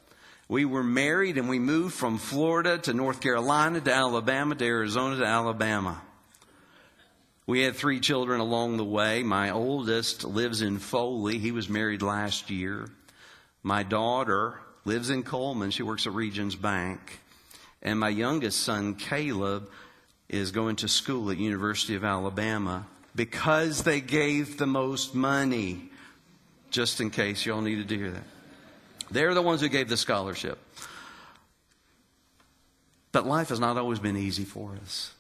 we 0.49 0.65
were 0.65 0.85
married 0.85 1.39
and 1.39 1.49
we 1.49 1.59
moved 1.59 1.95
from 1.95 2.19
Florida 2.19 2.79
to 2.79 2.93
North 2.93 3.21
Carolina 3.21 3.81
to 3.81 3.93
Alabama 3.93 4.55
to 4.55 4.65
Arizona 4.65 5.17
to 5.17 5.25
Alabama. 5.25 6.01
We 7.47 7.63
had 7.63 7.77
three 7.77 8.01
children 8.01 8.41
along 8.41 8.77
the 8.77 8.85
way. 8.85 9.23
My 9.23 9.51
oldest 9.51 10.25
lives 10.25 10.63
in 10.63 10.79
Foley. 10.79 11.39
He 11.39 11.53
was 11.53 11.69
married 11.69 12.03
last 12.03 12.51
year. 12.51 12.89
My 13.63 13.83
daughter 13.83 14.61
lives 14.85 15.11
in 15.11 15.23
Coleman. 15.23 15.71
She 15.71 15.83
works 15.83 16.07
at 16.07 16.13
Regions 16.13 16.57
Bank. 16.57 17.21
And 17.83 18.01
my 18.01 18.09
youngest 18.09 18.61
son, 18.61 18.95
Caleb, 18.95 19.69
is 20.29 20.51
going 20.51 20.77
to 20.77 20.89
school 20.89 21.31
at 21.31 21.39
University 21.39 21.95
of 21.95 22.05
Alabama 22.05 22.87
because 23.15 23.85
they 23.85 24.01
gave 24.01 24.59
the 24.59 24.67
most 24.67 25.15
money. 25.15 25.91
Just 26.71 27.01
in 27.01 27.11
case 27.11 27.47
y'all 27.47 27.61
needed 27.61 27.89
to 27.89 27.97
hear 27.97 28.11
that. 28.11 28.25
They're 29.11 29.35
the 29.35 29.43
ones 29.43 29.61
who 29.61 29.69
gave 29.69 29.89
the 29.89 29.97
scholarship. 29.97 30.59
But 33.13 33.27
life 33.27 33.49
has 33.49 33.61
not 33.61 33.79
always 33.79 33.99
been 33.99 34.17
easy 34.17 34.45
for 34.45 34.77
us. 34.83 35.15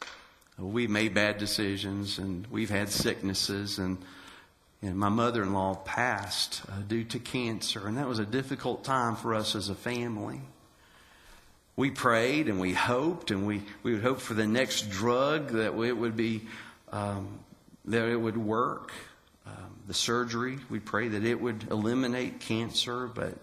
We've 0.58 0.90
made 0.90 1.14
bad 1.14 1.38
decisions 1.38 2.18
and 2.18 2.46
we've 2.48 2.70
had 2.70 2.88
sicknesses 2.88 3.78
and, 3.78 3.98
and 4.82 4.98
my 4.98 5.08
mother-in-law 5.08 5.76
passed 5.76 6.62
uh, 6.68 6.80
due 6.86 7.04
to 7.04 7.18
cancer 7.18 7.86
and 7.86 7.98
that 7.98 8.06
was 8.06 8.18
a 8.18 8.26
difficult 8.26 8.84
time 8.84 9.16
for 9.16 9.34
us 9.34 9.54
as 9.54 9.68
a 9.68 9.74
family. 9.74 10.40
We 11.76 11.90
prayed 11.90 12.48
and 12.48 12.58
we 12.58 12.72
hoped 12.72 13.30
and 13.30 13.46
we, 13.46 13.62
we 13.82 13.92
would 13.92 14.02
hope 14.02 14.20
for 14.20 14.32
the 14.32 14.46
next 14.46 14.90
drug 14.90 15.52
that 15.52 15.78
it 15.78 15.96
would 15.96 16.16
be, 16.16 16.42
um, 16.90 17.38
that 17.84 18.08
it 18.08 18.16
would 18.16 18.38
work. 18.38 18.92
Um, 19.46 19.76
the 19.86 19.94
surgery, 19.94 20.58
we 20.70 20.80
pray 20.80 21.08
that 21.08 21.24
it 21.24 21.40
would 21.40 21.68
eliminate 21.70 22.40
cancer, 22.40 23.06
but 23.06 23.36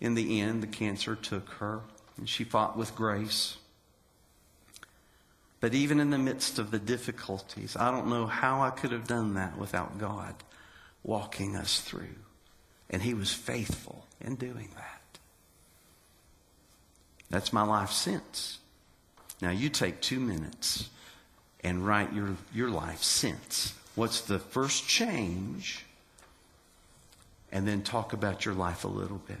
in 0.00 0.14
the 0.14 0.40
end, 0.40 0.62
the 0.62 0.66
cancer 0.66 1.14
took 1.14 1.48
her, 1.54 1.80
and 2.16 2.28
she 2.28 2.44
fought 2.44 2.76
with 2.76 2.94
grace. 2.94 3.58
But 5.60 5.74
even 5.74 6.00
in 6.00 6.10
the 6.10 6.18
midst 6.18 6.58
of 6.58 6.70
the 6.70 6.78
difficulties, 6.78 7.76
I 7.76 7.90
don't 7.90 8.08
know 8.08 8.26
how 8.26 8.62
I 8.62 8.70
could 8.70 8.92
have 8.92 9.06
done 9.06 9.34
that 9.34 9.58
without 9.58 9.98
God 9.98 10.34
walking 11.02 11.54
us 11.54 11.80
through. 11.80 12.16
And 12.88 13.02
He 13.02 13.12
was 13.12 13.32
faithful 13.32 14.06
in 14.20 14.36
doing 14.36 14.70
that. 14.76 15.00
That's 17.28 17.52
my 17.52 17.62
life 17.62 17.92
since. 17.92 18.58
Now 19.42 19.50
you 19.50 19.68
take 19.68 20.00
two 20.00 20.18
minutes 20.18 20.88
and 21.62 21.86
write 21.86 22.12
your, 22.14 22.36
your 22.54 22.70
life 22.70 23.02
since. 23.02 23.74
What's 23.94 24.22
the 24.22 24.38
first 24.38 24.88
change? 24.88 25.84
And 27.52 27.68
then 27.68 27.82
talk 27.82 28.12
about 28.12 28.44
your 28.44 28.54
life 28.54 28.84
a 28.84 28.88
little 28.88 29.20
bit. 29.26 29.40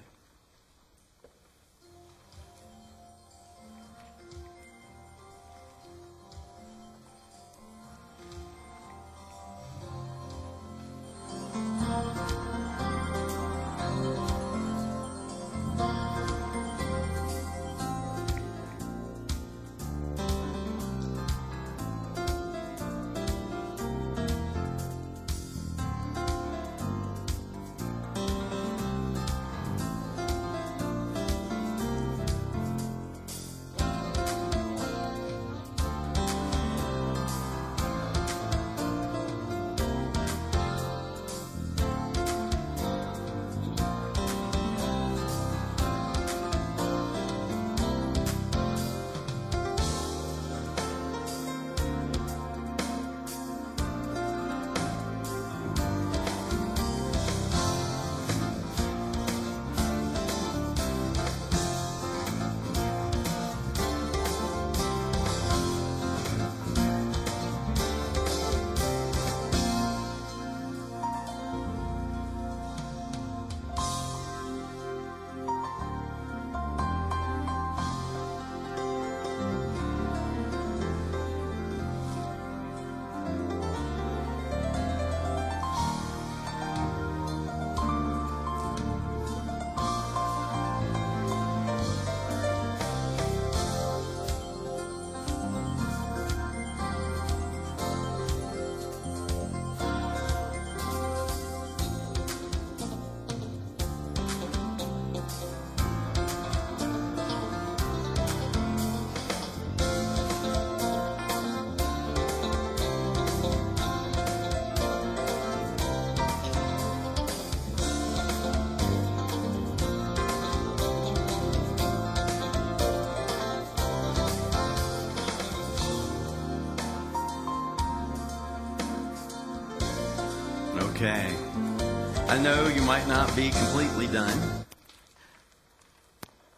Know 132.42 132.68
you 132.68 132.82
might 132.82 133.06
not 133.06 133.34
be 133.36 133.50
completely 133.50 134.06
done. 134.06 134.64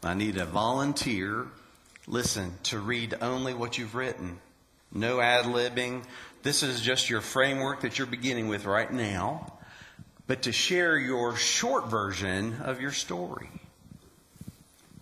I 0.02 0.14
need 0.14 0.36
a 0.36 0.44
volunteer, 0.44 1.46
listen, 2.06 2.54
to 2.64 2.78
read 2.78 3.16
only 3.20 3.52
what 3.52 3.78
you've 3.78 3.94
written. 3.94 4.38
No 4.92 5.20
ad 5.20 5.46
libbing. 5.46 6.04
This 6.42 6.62
is 6.62 6.80
just 6.80 7.10
your 7.10 7.20
framework 7.20 7.80
that 7.80 7.98
you're 7.98 8.06
beginning 8.06 8.48
with 8.48 8.64
right 8.64 8.92
now. 8.92 9.54
But 10.26 10.42
to 10.42 10.52
share 10.52 10.96
your 10.96 11.34
short 11.36 11.88
version 11.88 12.60
of 12.62 12.80
your 12.80 12.92
story. 12.92 13.50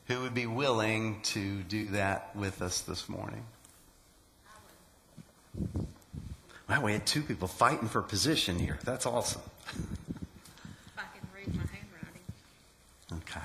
Who 0.07 0.23
would 0.23 0.35
be 0.35 0.47
willing 0.47 1.21
to 1.23 1.63
do 1.63 1.87
that 1.89 2.35
with 2.35 2.63
us 2.63 2.81
this 2.81 3.09
morning? 3.09 3.45
Wow, 6.69 6.83
we 6.83 6.93
had 6.93 7.07
two 7.07 7.23
people 7.23 7.49
fighting 7.49 7.89
for 7.89 8.01
position 8.01 8.59
here. 8.59 8.79
That's 8.85 9.05
awesome. 9.05 9.43
If 9.69 9.85
I 10.97 11.03
can 11.19 11.29
read 11.35 11.49
my 11.49 11.63
handwriting. 11.63 12.23
Okay. 13.13 13.41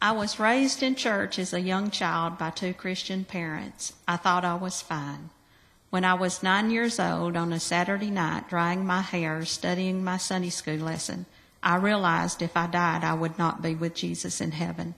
I 0.00 0.12
was 0.12 0.38
raised 0.38 0.82
in 0.82 0.94
church 0.94 1.38
as 1.38 1.52
a 1.52 1.60
young 1.60 1.90
child 1.90 2.38
by 2.38 2.50
two 2.50 2.72
Christian 2.72 3.24
parents. 3.24 3.94
I 4.06 4.16
thought 4.16 4.44
I 4.44 4.54
was 4.54 4.80
fine. 4.80 5.30
When 5.90 6.04
I 6.04 6.14
was 6.14 6.42
nine 6.42 6.70
years 6.70 7.00
old, 7.00 7.36
on 7.36 7.52
a 7.52 7.58
Saturday 7.58 8.10
night, 8.10 8.48
drying 8.48 8.86
my 8.86 9.00
hair, 9.00 9.44
studying 9.44 10.04
my 10.04 10.18
Sunday 10.18 10.50
school 10.50 10.76
lesson, 10.76 11.26
I 11.62 11.76
realized 11.76 12.42
if 12.42 12.56
I 12.56 12.66
died, 12.66 13.02
I 13.02 13.14
would 13.14 13.38
not 13.38 13.62
be 13.62 13.74
with 13.74 13.94
Jesus 13.94 14.40
in 14.40 14.52
heaven. 14.52 14.94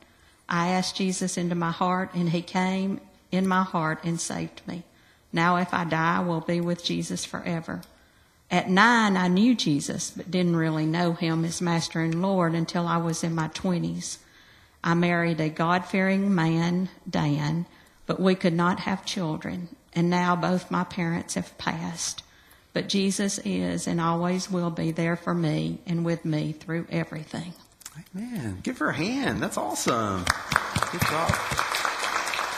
I 0.49 0.69
asked 0.69 0.97
Jesus 0.97 1.39
into 1.39 1.55
my 1.55 1.71
heart, 1.71 2.11
and 2.13 2.29
He 2.29 2.43
came 2.43 3.01
in 3.31 3.47
my 3.47 3.63
heart 3.63 4.01
and 4.05 4.21
saved 4.21 4.61
me. 4.67 4.83
Now, 5.33 5.57
if 5.57 5.73
I 5.73 5.85
die, 5.85 6.17
I 6.17 6.21
will 6.21 6.41
be 6.41 6.61
with 6.61 6.85
Jesus 6.85 7.25
forever. 7.25 7.83
At 8.51 8.69
nine, 8.69 9.17
I 9.17 9.29
knew 9.29 9.55
Jesus, 9.55 10.11
but 10.11 10.31
didn't 10.31 10.57
really 10.57 10.87
know 10.87 11.13
Him 11.13 11.45
as 11.45 11.61
Master 11.61 12.01
and 12.01 12.21
Lord 12.21 12.55
until 12.55 12.87
I 12.87 12.97
was 12.97 13.23
in 13.23 13.35
my 13.35 13.49
twenties. 13.49 14.19
I 14.83 14.95
married 14.95 15.41
a 15.41 15.49
God 15.49 15.85
fearing 15.85 16.35
man, 16.35 16.89
Dan, 17.09 17.67
but 18.07 18.19
we 18.19 18.35
could 18.35 18.55
not 18.55 18.81
have 18.81 19.05
children, 19.05 19.69
and 19.93 20.11
now 20.11 20.35
both 20.35 20.71
my 20.71 20.85
parents 20.85 21.35
have 21.35 21.57
passed. 21.59 22.25
But 22.73 22.89
Jesus 22.89 23.39
is 23.45 23.87
and 23.87 24.01
always 24.01 24.51
will 24.51 24.71
be 24.71 24.91
there 24.91 25.17
for 25.17 25.35
me 25.35 25.79
and 25.87 26.05
with 26.05 26.25
me 26.25 26.53
through 26.53 26.87
everything. 26.91 27.55
Amen. 28.17 28.61
Give 28.63 28.79
her 28.79 28.91
a 28.91 28.97
hand. 28.97 29.43
That's 29.43 29.59
awesome. 29.59 30.25
Good 30.91 31.01
job. 31.03 31.31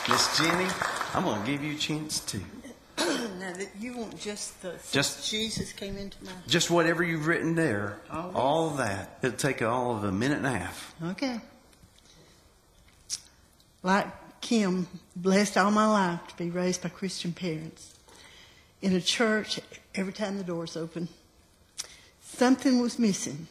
Miss 0.09 0.39
Jenny, 0.39 0.69
I'm 1.15 1.25
going 1.25 1.41
to 1.41 1.51
give 1.51 1.63
you 1.63 1.75
a 1.75 1.79
chance 1.79 2.21
too. 2.21 2.43
Now 3.43 3.53
that 3.55 3.69
you 3.79 3.97
want 3.97 4.19
just 4.21 4.61
the 4.63 4.75
Just- 4.93 5.29
Jesus 5.31 5.73
came 5.73 5.97
into 5.97 6.23
my 6.25 6.31
Just 6.47 6.71
whatever 6.71 7.03
you've 7.03 7.27
written 7.27 7.55
there, 7.57 8.01
All 8.11 8.31
all 8.37 8.71
of 8.71 8.77
that. 8.79 9.19
It'll 9.23 9.37
take 9.37 9.61
all 9.63 9.97
of 9.97 10.05
a 10.05 10.13
minute 10.13 10.39
and 10.39 10.47
a 10.47 10.59
half. 10.59 10.95
okay. 11.03 11.41
Like 13.83 14.07
Kim, 14.41 14.87
blessed 15.17 15.57
all 15.57 15.71
my 15.71 15.87
life 15.87 16.21
to 16.29 16.37
be 16.37 16.51
raised 16.51 16.83
by 16.83 16.89
Christian 16.89 17.33
parents 17.33 17.95
in 18.81 18.95
a 18.95 19.01
church. 19.01 19.61
Every 19.95 20.13
time 20.13 20.39
the 20.39 20.45
doors 20.45 20.77
open, 20.77 21.09
something 22.23 22.81
was 22.81 22.99
missing. 22.99 23.47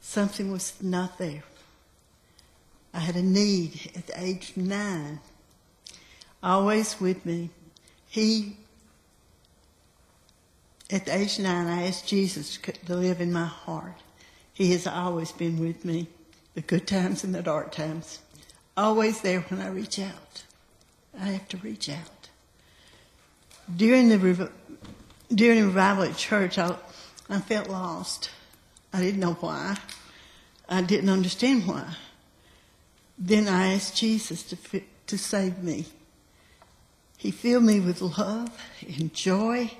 Something 0.00 0.50
was 0.52 0.74
not 0.80 1.18
there. 1.18 1.42
I 2.92 3.00
had 3.00 3.16
a 3.16 3.22
need 3.22 3.90
at 3.96 4.06
the 4.06 4.22
age 4.22 4.50
of 4.50 4.58
nine. 4.58 5.18
Always 6.42 7.00
with 7.00 7.24
me. 7.26 7.50
He 8.14 8.56
At 10.88 11.04
the 11.04 11.16
age 11.16 11.38
of 11.38 11.44
nine, 11.46 11.66
I 11.66 11.88
asked 11.88 12.06
Jesus 12.06 12.56
to 12.58 12.94
live 12.94 13.20
in 13.20 13.32
my 13.32 13.46
heart. 13.46 13.96
He 14.52 14.70
has 14.70 14.86
always 14.86 15.32
been 15.32 15.58
with 15.58 15.84
me, 15.84 16.06
the 16.54 16.60
good 16.60 16.86
times 16.86 17.24
and 17.24 17.34
the 17.34 17.42
dark 17.42 17.72
times. 17.72 18.20
Always 18.76 19.20
there 19.22 19.40
when 19.40 19.60
I 19.60 19.66
reach 19.66 19.98
out. 19.98 20.44
I 21.20 21.24
have 21.30 21.48
to 21.48 21.56
reach 21.56 21.88
out. 21.88 22.28
During 23.74 24.10
the 24.10 24.48
during 25.34 25.60
the 25.62 25.66
revival 25.66 26.04
at 26.04 26.16
church, 26.16 26.56
I, 26.56 26.76
I 27.28 27.40
felt 27.40 27.68
lost. 27.68 28.30
I 28.92 29.00
didn't 29.00 29.18
know 29.18 29.34
why. 29.34 29.76
I 30.68 30.82
didn't 30.82 31.10
understand 31.10 31.66
why. 31.66 31.96
Then 33.18 33.48
I 33.48 33.74
asked 33.74 33.96
Jesus 33.96 34.44
to 34.44 34.82
to 35.08 35.18
save 35.18 35.64
me. 35.64 35.86
He 37.24 37.30
filled 37.30 37.64
me 37.64 37.80
with 37.80 38.02
love 38.02 38.50
and 38.86 39.14
joy 39.14 39.70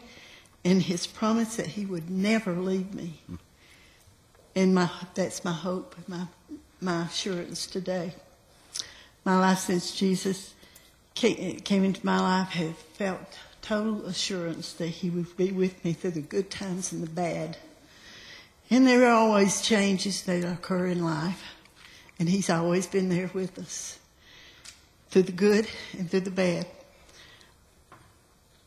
and 0.64 0.80
his 0.80 1.06
promise 1.06 1.56
that 1.56 1.66
he 1.66 1.84
would 1.84 2.08
never 2.08 2.54
leave 2.54 2.94
me. 2.94 3.20
And 4.56 4.74
my, 4.74 4.88
that's 5.14 5.44
my 5.44 5.52
hope, 5.52 5.94
my, 6.08 6.26
my 6.80 7.02
assurance 7.02 7.66
today. 7.66 8.14
My 9.26 9.38
life 9.38 9.58
since 9.58 9.94
Jesus 9.94 10.54
came, 11.14 11.60
came 11.60 11.84
into 11.84 12.06
my 12.06 12.18
life 12.18 12.48
have 12.48 12.78
felt 12.78 13.38
total 13.60 14.06
assurance 14.06 14.72
that 14.72 14.86
he 14.86 15.10
would 15.10 15.36
be 15.36 15.52
with 15.52 15.84
me 15.84 15.92
through 15.92 16.12
the 16.12 16.22
good 16.22 16.50
times 16.50 16.92
and 16.92 17.02
the 17.02 17.10
bad. 17.10 17.58
And 18.70 18.86
there 18.86 19.04
are 19.04 19.12
always 19.12 19.60
changes 19.60 20.22
that 20.22 20.50
occur 20.50 20.86
in 20.86 21.04
life. 21.04 21.44
And 22.18 22.26
he's 22.26 22.48
always 22.48 22.86
been 22.86 23.10
there 23.10 23.30
with 23.34 23.58
us 23.58 23.98
through 25.10 25.24
the 25.24 25.32
good 25.32 25.68
and 25.98 26.10
through 26.10 26.20
the 26.20 26.30
bad 26.30 26.66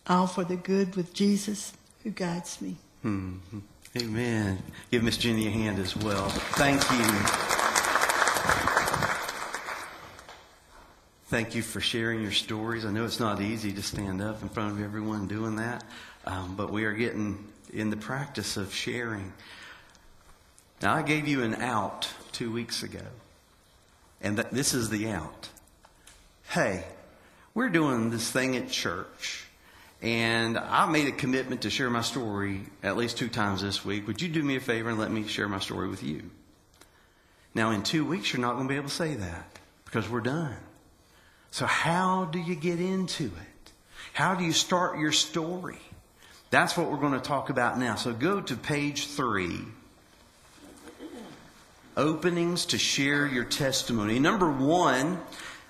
all 0.07 0.27
for 0.27 0.43
the 0.43 0.55
good 0.55 0.95
with 0.95 1.13
Jesus 1.13 1.73
who 2.03 2.11
guides 2.11 2.61
me. 2.61 2.77
Mhm. 3.03 3.61
Amen. 3.97 4.63
Give 4.91 5.03
Miss 5.03 5.17
Jenny 5.17 5.47
a 5.47 5.51
hand 5.51 5.79
as 5.79 5.95
well. 5.95 6.29
Thank 6.29 6.81
you. 6.91 7.05
Thank 11.29 11.55
you 11.55 11.61
for 11.61 11.81
sharing 11.81 12.21
your 12.21 12.31
stories. 12.31 12.85
I 12.85 12.91
know 12.91 13.03
it's 13.03 13.19
not 13.19 13.41
easy 13.41 13.73
to 13.73 13.83
stand 13.83 14.21
up 14.21 14.41
in 14.41 14.49
front 14.49 14.71
of 14.77 14.81
everyone 14.83 15.27
doing 15.27 15.57
that, 15.57 15.83
um, 16.25 16.55
but 16.55 16.71
we 16.71 16.85
are 16.85 16.93
getting 16.93 17.51
in 17.73 17.89
the 17.89 17.97
practice 17.97 18.55
of 18.55 18.73
sharing. 18.73 19.33
Now, 20.81 20.93
I 20.93 21.01
gave 21.01 21.27
you 21.27 21.43
an 21.43 21.55
out 21.55 22.07
two 22.31 22.51
weeks 22.51 22.81
ago, 22.81 23.01
and 24.21 24.37
that, 24.37 24.51
this 24.51 24.73
is 24.73 24.89
the 24.89 25.09
out. 25.09 25.49
Hey, 26.49 26.85
we're 27.53 27.69
doing 27.69 28.09
this 28.09 28.31
thing 28.31 28.55
at 28.55 28.69
church. 28.69 29.46
And 30.01 30.57
I 30.57 30.85
made 30.85 31.07
a 31.07 31.11
commitment 31.11 31.61
to 31.61 31.69
share 31.69 31.89
my 31.89 32.01
story 32.01 32.61
at 32.83 32.97
least 32.97 33.17
two 33.17 33.29
times 33.29 33.61
this 33.61 33.83
week. 33.83 34.05
Would 34.05 34.21
you 34.21 34.29
do 34.29 34.43
me 34.43 34.55
a 34.55 34.59
favor 34.59 34.89
and 34.89 34.99
let 34.99 35.11
me 35.11 35.27
share 35.27 35.49
my 35.49 35.59
story 35.59 35.87
with 35.87 36.03
you? 36.03 36.29
Now, 37.55 37.71
in 37.71 37.81
two 37.81 38.05
weeks, 38.05 38.31
you're 38.31 38.41
not 38.41 38.53
going 38.53 38.67
to 38.67 38.71
be 38.71 38.75
able 38.75 38.89
to 38.89 38.93
say 38.93 39.15
that 39.15 39.59
because 39.85 40.07
we're 40.07 40.21
done. 40.21 40.57
So, 41.49 41.65
how 41.65 42.25
do 42.25 42.37
you 42.37 42.53
get 42.53 42.79
into 42.79 43.25
it? 43.25 43.71
How 44.13 44.35
do 44.35 44.43
you 44.43 44.51
start 44.51 44.99
your 44.99 45.11
story? 45.11 45.79
That's 46.51 46.77
what 46.77 46.91
we're 46.91 46.97
going 46.97 47.13
to 47.13 47.19
talk 47.19 47.49
about 47.49 47.79
now. 47.79 47.95
So, 47.95 48.13
go 48.13 48.41
to 48.41 48.55
page 48.55 49.07
three 49.07 49.61
openings 51.95 52.67
to 52.67 52.77
share 52.77 53.25
your 53.25 53.43
testimony. 53.43 54.19
Number 54.19 54.51
one, 54.51 55.19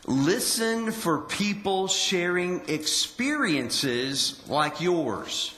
listen 0.08 0.92
for 0.92 1.20
people 1.20 1.88
sharing 1.88 2.68
experiences 2.70 4.42
like 4.48 4.82
yours. 4.82 5.54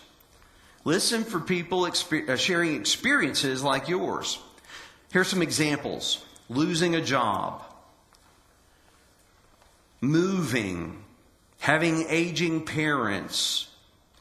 Listen 0.84 1.24
for 1.24 1.40
people 1.40 1.82
exper- 1.82 2.28
uh, 2.28 2.36
sharing 2.36 2.76
experiences 2.76 3.64
like 3.64 3.88
yours. 3.88 4.40
Here's 5.14 5.28
some 5.28 5.42
examples. 5.42 6.26
Losing 6.50 6.96
a 6.96 7.02
job, 7.02 7.64
moving, 10.02 11.04
having 11.60 12.06
aging 12.10 12.66
parents, 12.66 13.68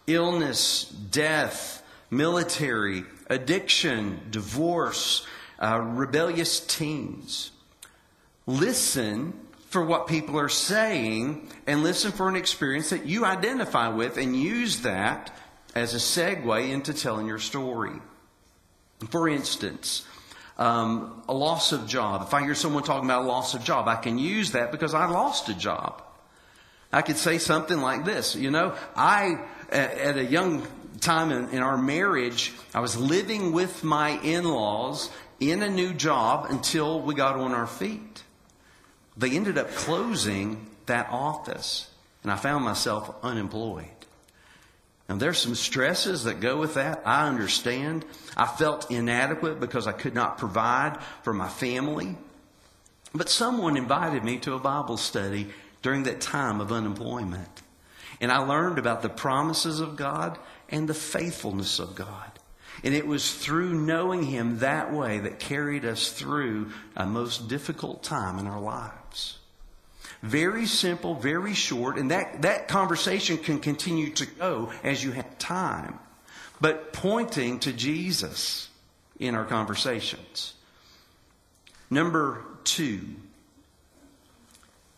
illness, 0.06 0.84
death, 0.84 1.82
military, 2.10 3.04
addiction, 3.30 4.20
divorce, 4.30 5.26
uh, 5.58 5.80
rebellious 5.80 6.60
teens. 6.60 7.50
Listen 8.46 9.32
for 9.68 9.84
what 9.84 10.06
people 10.06 10.38
are 10.38 10.48
saying 10.48 11.48
and 11.66 11.82
listen 11.82 12.10
for 12.10 12.28
an 12.28 12.36
experience 12.36 12.90
that 12.90 13.06
you 13.06 13.24
identify 13.24 13.88
with 13.88 14.16
and 14.16 14.34
use 14.34 14.80
that 14.80 15.34
as 15.74 15.94
a 15.94 15.98
segue 15.98 16.70
into 16.70 16.94
telling 16.94 17.26
your 17.26 17.38
story. 17.38 17.92
For 19.10 19.28
instance, 19.28 20.06
um, 20.56 21.22
a 21.28 21.34
loss 21.34 21.72
of 21.72 21.86
job. 21.86 22.22
If 22.22 22.34
I 22.34 22.42
hear 22.42 22.54
someone 22.54 22.82
talking 22.82 23.04
about 23.04 23.22
a 23.22 23.28
loss 23.28 23.54
of 23.54 23.62
job, 23.62 23.86
I 23.88 23.96
can 23.96 24.18
use 24.18 24.52
that 24.52 24.72
because 24.72 24.94
I 24.94 25.06
lost 25.06 25.48
a 25.48 25.54
job. 25.54 26.02
I 26.90 27.02
could 27.02 27.18
say 27.18 27.36
something 27.36 27.78
like 27.78 28.06
this, 28.06 28.34
you 28.34 28.50
know, 28.50 28.74
I, 28.96 29.44
at, 29.70 30.16
a 30.16 30.24
young 30.24 30.66
time 31.00 31.30
in, 31.30 31.50
in 31.50 31.62
our 31.62 31.76
marriage, 31.76 32.54
I 32.74 32.80
was 32.80 32.96
living 32.96 33.52
with 33.52 33.84
my 33.84 34.18
in-laws 34.22 35.10
in 35.38 35.62
a 35.62 35.68
new 35.68 35.92
job 35.92 36.46
until 36.48 37.02
we 37.02 37.14
got 37.14 37.36
on 37.36 37.52
our 37.52 37.66
feet. 37.66 38.22
They 39.18 39.32
ended 39.32 39.58
up 39.58 39.70
closing 39.72 40.68
that 40.86 41.08
office, 41.10 41.90
and 42.22 42.30
I 42.30 42.36
found 42.36 42.64
myself 42.64 43.14
unemployed. 43.22 43.86
And 45.08 45.18
there's 45.18 45.38
some 45.38 45.54
stresses 45.54 46.24
that 46.24 46.40
go 46.40 46.58
with 46.58 46.74
that. 46.74 47.02
I 47.04 47.26
understand. 47.26 48.04
I 48.36 48.46
felt 48.46 48.90
inadequate 48.90 49.58
because 49.58 49.86
I 49.86 49.92
could 49.92 50.14
not 50.14 50.38
provide 50.38 50.98
for 51.22 51.32
my 51.32 51.48
family. 51.48 52.16
But 53.14 53.30
someone 53.30 53.76
invited 53.76 54.22
me 54.22 54.38
to 54.40 54.54
a 54.54 54.58
Bible 54.58 54.98
study 54.98 55.48
during 55.82 56.02
that 56.04 56.20
time 56.20 56.60
of 56.60 56.70
unemployment. 56.70 57.62
And 58.20 58.30
I 58.30 58.38
learned 58.38 58.78
about 58.78 59.00
the 59.02 59.08
promises 59.08 59.80
of 59.80 59.96
God 59.96 60.38
and 60.68 60.88
the 60.88 60.94
faithfulness 60.94 61.78
of 61.78 61.94
God. 61.94 62.38
And 62.84 62.94
it 62.94 63.06
was 63.06 63.34
through 63.34 63.74
knowing 63.74 64.24
Him 64.24 64.58
that 64.58 64.92
way 64.92 65.18
that 65.20 65.38
carried 65.38 65.84
us 65.84 66.12
through 66.12 66.70
a 66.94 67.06
most 67.06 67.48
difficult 67.48 68.02
time 68.02 68.38
in 68.38 68.46
our 68.46 68.60
lives. 68.60 68.97
Very 70.22 70.66
simple, 70.66 71.14
very 71.14 71.54
short, 71.54 71.96
and 71.96 72.10
that, 72.10 72.42
that 72.42 72.66
conversation 72.66 73.38
can 73.38 73.60
continue 73.60 74.10
to 74.14 74.26
go 74.26 74.72
as 74.82 75.02
you 75.02 75.12
have 75.12 75.38
time. 75.38 75.98
But 76.60 76.92
pointing 76.92 77.60
to 77.60 77.72
Jesus 77.72 78.68
in 79.18 79.34
our 79.34 79.44
conversations. 79.44 80.54
Number 81.90 82.44
two, 82.64 83.00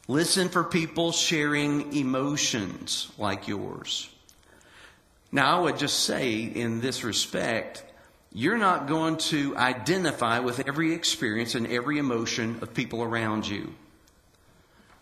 listen 0.08 0.48
for 0.48 0.64
people 0.64 1.12
sharing 1.12 1.94
emotions 1.94 3.10
like 3.18 3.46
yours. 3.46 4.08
Now, 5.32 5.58
I 5.58 5.60
would 5.60 5.78
just 5.78 6.00
say 6.00 6.40
in 6.40 6.80
this 6.80 7.04
respect, 7.04 7.84
you're 8.32 8.58
not 8.58 8.88
going 8.88 9.18
to 9.18 9.56
identify 9.56 10.38
with 10.40 10.66
every 10.66 10.92
experience 10.94 11.54
and 11.54 11.66
every 11.66 11.98
emotion 11.98 12.58
of 12.62 12.74
people 12.74 13.02
around 13.02 13.46
you. 13.46 13.74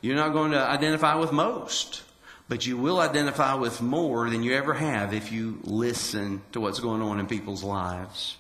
You're 0.01 0.17
not 0.17 0.33
going 0.33 0.53
to 0.53 0.61
identify 0.61 1.17
with 1.17 1.33
most, 1.33 2.03
but 2.49 2.67
you 2.67 2.77
will 2.77 3.01
identify 3.01 3.55
with 3.55 3.83
more 3.83 4.31
than 4.31 4.43
you 4.43 4.55
ever 4.55 4.75
have 4.75 5.13
if 5.13 5.33
you 5.33 5.59
listen 5.65 6.43
to 6.53 6.61
what's 6.61 6.81
going 6.81 7.03
on 7.03 7.19
in 7.19 7.27
people's 7.27 7.65
lives. 7.65 8.37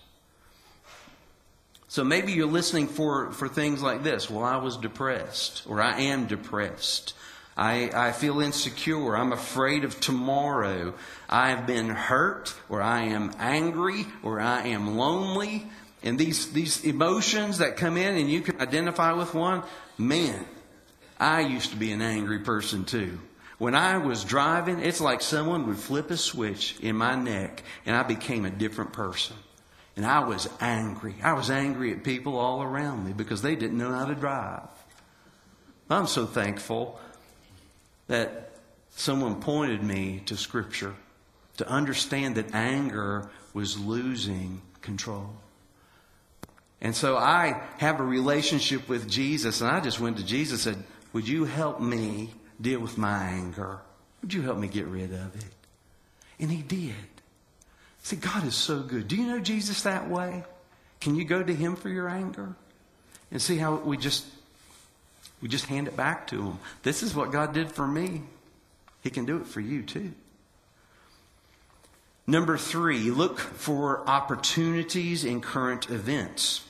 So 1.88 2.04
maybe 2.04 2.32
you're 2.32 2.46
listening 2.46 2.86
for, 2.86 3.32
for 3.32 3.48
things 3.48 3.82
like 3.82 4.02
this. 4.02 4.30
Well, 4.30 4.44
I 4.44 4.58
was 4.58 4.76
depressed, 4.76 5.64
or 5.66 5.80
I 5.80 6.00
am 6.02 6.26
depressed. 6.26 7.14
I, 7.56 7.90
I 7.92 8.12
feel 8.12 8.40
insecure. 8.40 9.16
I'm 9.16 9.32
afraid 9.32 9.82
of 9.82 9.98
tomorrow. 9.98 10.94
I 11.28 11.48
have 11.50 11.66
been 11.66 11.88
hurt, 11.88 12.54
or 12.68 12.80
I 12.80 13.04
am 13.04 13.32
angry, 13.38 14.06
or 14.22 14.38
I 14.38 14.68
am 14.68 14.96
lonely. 14.96 15.66
And 16.04 16.18
these, 16.18 16.52
these 16.52 16.84
emotions 16.84 17.58
that 17.58 17.76
come 17.76 17.96
in 17.96 18.16
and 18.16 18.30
you 18.30 18.42
can 18.42 18.60
identify 18.60 19.12
with 19.12 19.34
one, 19.34 19.64
man, 19.96 20.44
I 21.18 21.40
used 21.40 21.70
to 21.70 21.76
be 21.76 21.92
an 21.92 22.02
angry 22.02 22.40
person 22.40 22.84
too. 22.84 23.18
When 23.58 23.74
I 23.74 23.98
was 23.98 24.22
driving, 24.24 24.78
it's 24.78 25.00
like 25.00 25.20
someone 25.20 25.66
would 25.66 25.78
flip 25.78 26.10
a 26.10 26.16
switch 26.16 26.78
in 26.80 26.96
my 26.96 27.16
neck 27.16 27.64
and 27.84 27.96
I 27.96 28.04
became 28.04 28.44
a 28.44 28.50
different 28.50 28.92
person. 28.92 29.36
And 29.96 30.06
I 30.06 30.20
was 30.20 30.48
angry. 30.60 31.16
I 31.24 31.32
was 31.32 31.50
angry 31.50 31.90
at 31.90 32.04
people 32.04 32.38
all 32.38 32.62
around 32.62 33.04
me 33.04 33.12
because 33.12 33.42
they 33.42 33.56
didn't 33.56 33.78
know 33.78 33.90
how 33.92 34.04
to 34.04 34.14
drive. 34.14 34.68
I'm 35.90 36.06
so 36.06 36.24
thankful 36.24 37.00
that 38.06 38.52
someone 38.90 39.40
pointed 39.40 39.82
me 39.82 40.22
to 40.26 40.36
Scripture 40.36 40.94
to 41.56 41.68
understand 41.68 42.36
that 42.36 42.54
anger 42.54 43.28
was 43.54 43.78
losing 43.78 44.62
control. 44.82 45.30
And 46.80 46.94
so 46.94 47.16
I 47.16 47.60
have 47.78 47.98
a 47.98 48.04
relationship 48.04 48.88
with 48.88 49.10
Jesus, 49.10 49.60
and 49.60 49.70
I 49.70 49.80
just 49.80 49.98
went 49.98 50.18
to 50.18 50.24
Jesus 50.24 50.66
and 50.66 50.76
said, 50.76 50.84
would 51.12 51.26
you 51.26 51.44
help 51.44 51.80
me 51.80 52.30
deal 52.60 52.80
with 52.80 52.98
my 52.98 53.24
anger? 53.24 53.80
Would 54.22 54.34
you 54.34 54.42
help 54.42 54.58
me 54.58 54.68
get 54.68 54.86
rid 54.86 55.12
of 55.12 55.34
it? 55.36 55.54
And 56.38 56.50
he 56.50 56.62
did. 56.62 56.94
See, 58.02 58.16
God 58.16 58.46
is 58.46 58.54
so 58.54 58.80
good. 58.80 59.08
Do 59.08 59.16
you 59.16 59.26
know 59.26 59.40
Jesus 59.40 59.82
that 59.82 60.08
way? 60.08 60.44
Can 61.00 61.14
you 61.14 61.24
go 61.24 61.42
to 61.42 61.54
him 61.54 61.76
for 61.76 61.88
your 61.88 62.08
anger? 62.08 62.54
And 63.30 63.40
see 63.42 63.56
how 63.56 63.76
we 63.76 63.96
just 63.96 64.24
we 65.40 65.48
just 65.48 65.66
hand 65.66 65.86
it 65.86 65.96
back 65.96 66.26
to 66.28 66.42
him. 66.42 66.58
This 66.82 67.02
is 67.02 67.14
what 67.14 67.30
God 67.30 67.52
did 67.52 67.70
for 67.70 67.86
me. 67.86 68.22
He 69.02 69.10
can 69.10 69.24
do 69.24 69.36
it 69.36 69.46
for 69.46 69.60
you 69.60 69.82
too. 69.82 70.12
Number 72.26 72.58
three, 72.58 73.10
look 73.10 73.38
for 73.38 74.06
opportunities 74.08 75.24
in 75.24 75.40
current 75.40 75.88
events. 75.88 76.64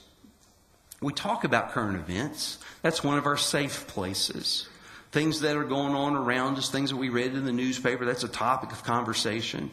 We 1.00 1.12
talk 1.12 1.44
about 1.44 1.72
current 1.72 1.96
events. 1.96 2.58
That's 2.82 3.02
one 3.02 3.18
of 3.18 3.26
our 3.26 3.36
safe 3.36 3.86
places. 3.88 4.68
Things 5.10 5.40
that 5.40 5.56
are 5.56 5.64
going 5.64 5.94
on 5.94 6.14
around 6.14 6.58
us, 6.58 6.70
things 6.70 6.90
that 6.90 6.96
we 6.96 7.08
read 7.08 7.34
in 7.34 7.44
the 7.44 7.52
newspaper, 7.52 8.04
that's 8.04 8.24
a 8.24 8.28
topic 8.28 8.72
of 8.72 8.84
conversation. 8.84 9.70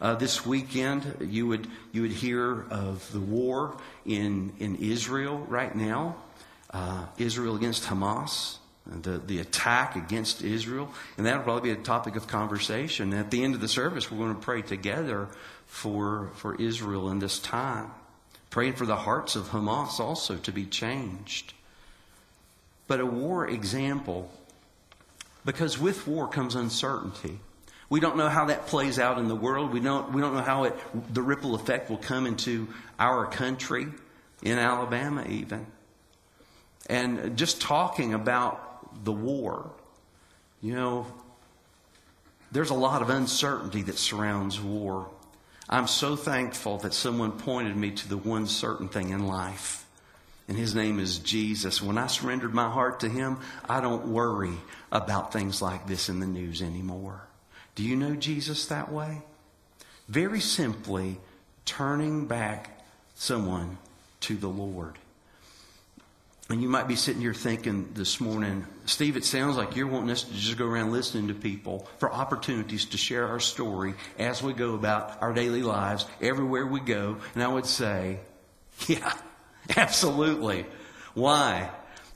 Uh, 0.00 0.14
this 0.16 0.44
weekend, 0.44 1.28
you 1.30 1.46
would, 1.46 1.68
you 1.92 2.02
would 2.02 2.10
hear 2.10 2.62
of 2.70 3.10
the 3.12 3.20
war 3.20 3.76
in, 4.04 4.52
in 4.58 4.76
Israel 4.76 5.38
right 5.48 5.74
now, 5.74 6.16
uh, 6.70 7.06
Israel 7.16 7.54
against 7.54 7.84
Hamas, 7.84 8.56
the, 8.86 9.18
the 9.18 9.38
attack 9.38 9.94
against 9.94 10.42
Israel. 10.42 10.90
And 11.16 11.24
that'll 11.24 11.44
probably 11.44 11.72
be 11.72 11.80
a 11.80 11.82
topic 11.82 12.16
of 12.16 12.26
conversation. 12.26 13.14
at 13.14 13.30
the 13.30 13.44
end 13.44 13.54
of 13.54 13.60
the 13.60 13.68
service, 13.68 14.10
we're 14.10 14.18
going 14.18 14.34
to 14.34 14.40
pray 14.40 14.62
together 14.62 15.28
for, 15.66 16.30
for 16.34 16.60
Israel 16.60 17.08
in 17.10 17.20
this 17.20 17.38
time. 17.38 17.92
Praying 18.50 18.74
for 18.74 18.86
the 18.86 18.96
hearts 18.96 19.36
of 19.36 19.48
Hamas 19.48 20.00
also 20.00 20.36
to 20.36 20.52
be 20.52 20.66
changed. 20.66 21.54
But 22.86 23.00
a 23.00 23.06
war 23.06 23.48
example, 23.48 24.30
because 25.44 25.78
with 25.78 26.06
war 26.06 26.28
comes 26.28 26.54
uncertainty. 26.54 27.38
We 27.90 28.00
don't 28.00 28.16
know 28.16 28.28
how 28.28 28.46
that 28.46 28.66
plays 28.66 28.98
out 28.98 29.18
in 29.18 29.28
the 29.28 29.36
world. 29.36 29.72
We 29.72 29.80
don't, 29.80 30.12
we 30.12 30.20
don't 30.20 30.34
know 30.34 30.42
how 30.42 30.64
it, 30.64 30.74
the 31.12 31.22
ripple 31.22 31.54
effect 31.54 31.90
will 31.90 31.98
come 31.98 32.26
into 32.26 32.68
our 32.98 33.26
country, 33.26 33.86
in 34.44 34.58
Alabama 34.58 35.24
even. 35.28 35.66
And 36.86 37.36
just 37.36 37.60
talking 37.60 38.14
about 38.14 39.04
the 39.04 39.12
war, 39.12 39.70
you 40.60 40.74
know, 40.74 41.06
there's 42.52 42.70
a 42.70 42.74
lot 42.74 43.02
of 43.02 43.10
uncertainty 43.10 43.82
that 43.82 43.98
surrounds 43.98 44.60
war. 44.60 45.08
I'm 45.68 45.88
so 45.88 46.14
thankful 46.14 46.78
that 46.78 46.92
someone 46.92 47.32
pointed 47.32 47.74
me 47.74 47.90
to 47.92 48.08
the 48.08 48.18
one 48.18 48.46
certain 48.46 48.88
thing 48.88 49.10
in 49.10 49.26
life. 49.26 49.83
And 50.46 50.58
his 50.58 50.74
name 50.74 51.00
is 51.00 51.18
Jesus. 51.18 51.80
When 51.80 51.96
I 51.96 52.06
surrendered 52.06 52.52
my 52.52 52.68
heart 52.68 53.00
to 53.00 53.08
him, 53.08 53.38
I 53.68 53.80
don't 53.80 54.08
worry 54.08 54.54
about 54.92 55.32
things 55.32 55.62
like 55.62 55.86
this 55.86 56.08
in 56.08 56.20
the 56.20 56.26
news 56.26 56.60
anymore. 56.60 57.26
Do 57.74 57.82
you 57.82 57.96
know 57.96 58.14
Jesus 58.14 58.66
that 58.66 58.92
way? 58.92 59.22
Very 60.08 60.40
simply, 60.40 61.18
turning 61.64 62.26
back 62.26 62.78
someone 63.14 63.78
to 64.20 64.36
the 64.36 64.48
Lord. 64.48 64.98
And 66.50 66.60
you 66.60 66.68
might 66.68 66.86
be 66.86 66.96
sitting 66.96 67.22
here 67.22 67.32
thinking 67.32 67.88
this 67.94 68.20
morning, 68.20 68.66
Steve, 68.84 69.16
it 69.16 69.24
sounds 69.24 69.56
like 69.56 69.76
you're 69.76 69.86
wanting 69.86 70.10
us 70.10 70.24
to 70.24 70.34
just 70.34 70.58
go 70.58 70.66
around 70.66 70.92
listening 70.92 71.28
to 71.28 71.34
people 71.34 71.88
for 71.98 72.12
opportunities 72.12 72.84
to 72.86 72.98
share 72.98 73.26
our 73.28 73.40
story 73.40 73.94
as 74.18 74.42
we 74.42 74.52
go 74.52 74.74
about 74.74 75.22
our 75.22 75.32
daily 75.32 75.62
lives, 75.62 76.04
everywhere 76.20 76.66
we 76.66 76.80
go. 76.80 77.16
And 77.34 77.42
I 77.42 77.48
would 77.48 77.64
say, 77.64 78.20
yeah, 78.86 79.14
absolutely. 79.76 80.66
Why? 81.14 81.70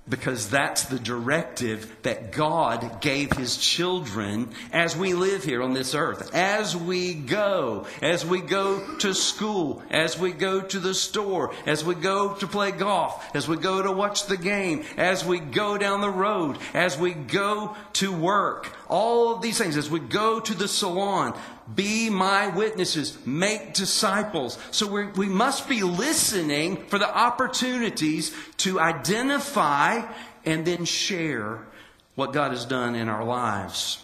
because 0.08 0.48
that's 0.48 0.84
the 0.84 0.98
directive 0.98 1.94
that 2.02 2.32
God 2.32 3.00
gave 3.00 3.32
His 3.32 3.56
children 3.56 4.50
as 4.72 4.96
we 4.96 5.14
live 5.14 5.44
here 5.44 5.62
on 5.62 5.74
this 5.74 5.94
earth. 5.94 6.34
As 6.34 6.76
we 6.76 7.14
go, 7.14 7.86
as 8.00 8.24
we 8.24 8.40
go 8.40 8.96
to 8.98 9.14
school, 9.14 9.82
as 9.90 10.18
we 10.18 10.32
go 10.32 10.60
to 10.60 10.78
the 10.78 10.94
store, 10.94 11.54
as 11.66 11.84
we 11.84 11.94
go 11.94 12.34
to 12.34 12.46
play 12.46 12.70
golf, 12.70 13.24
as 13.34 13.48
we 13.48 13.56
go 13.56 13.82
to 13.82 13.92
watch 13.92 14.26
the 14.26 14.36
game, 14.36 14.84
as 14.96 15.24
we 15.24 15.40
go 15.40 15.76
down 15.76 16.00
the 16.00 16.10
road, 16.10 16.58
as 16.74 16.98
we 16.98 17.12
go 17.12 17.76
to 17.94 18.12
work, 18.12 18.72
all 18.88 19.34
of 19.34 19.42
these 19.42 19.58
things, 19.58 19.76
as 19.76 19.90
we 19.90 20.00
go 20.00 20.40
to 20.40 20.54
the 20.54 20.68
salon, 20.68 21.38
be 21.74 22.10
my 22.10 22.48
witnesses, 22.48 23.18
make 23.26 23.74
disciples. 23.74 24.58
So 24.70 24.86
we 24.86 25.06
we 25.06 25.26
must 25.26 25.68
be 25.68 25.82
listening 25.82 26.86
for 26.86 26.98
the 26.98 27.08
opportunities 27.08 28.34
to 28.58 28.80
identify 28.80 30.02
and 30.44 30.66
then 30.66 30.84
share 30.84 31.66
what 32.14 32.32
God 32.32 32.50
has 32.50 32.64
done 32.64 32.94
in 32.94 33.08
our 33.08 33.24
lives. 33.24 34.02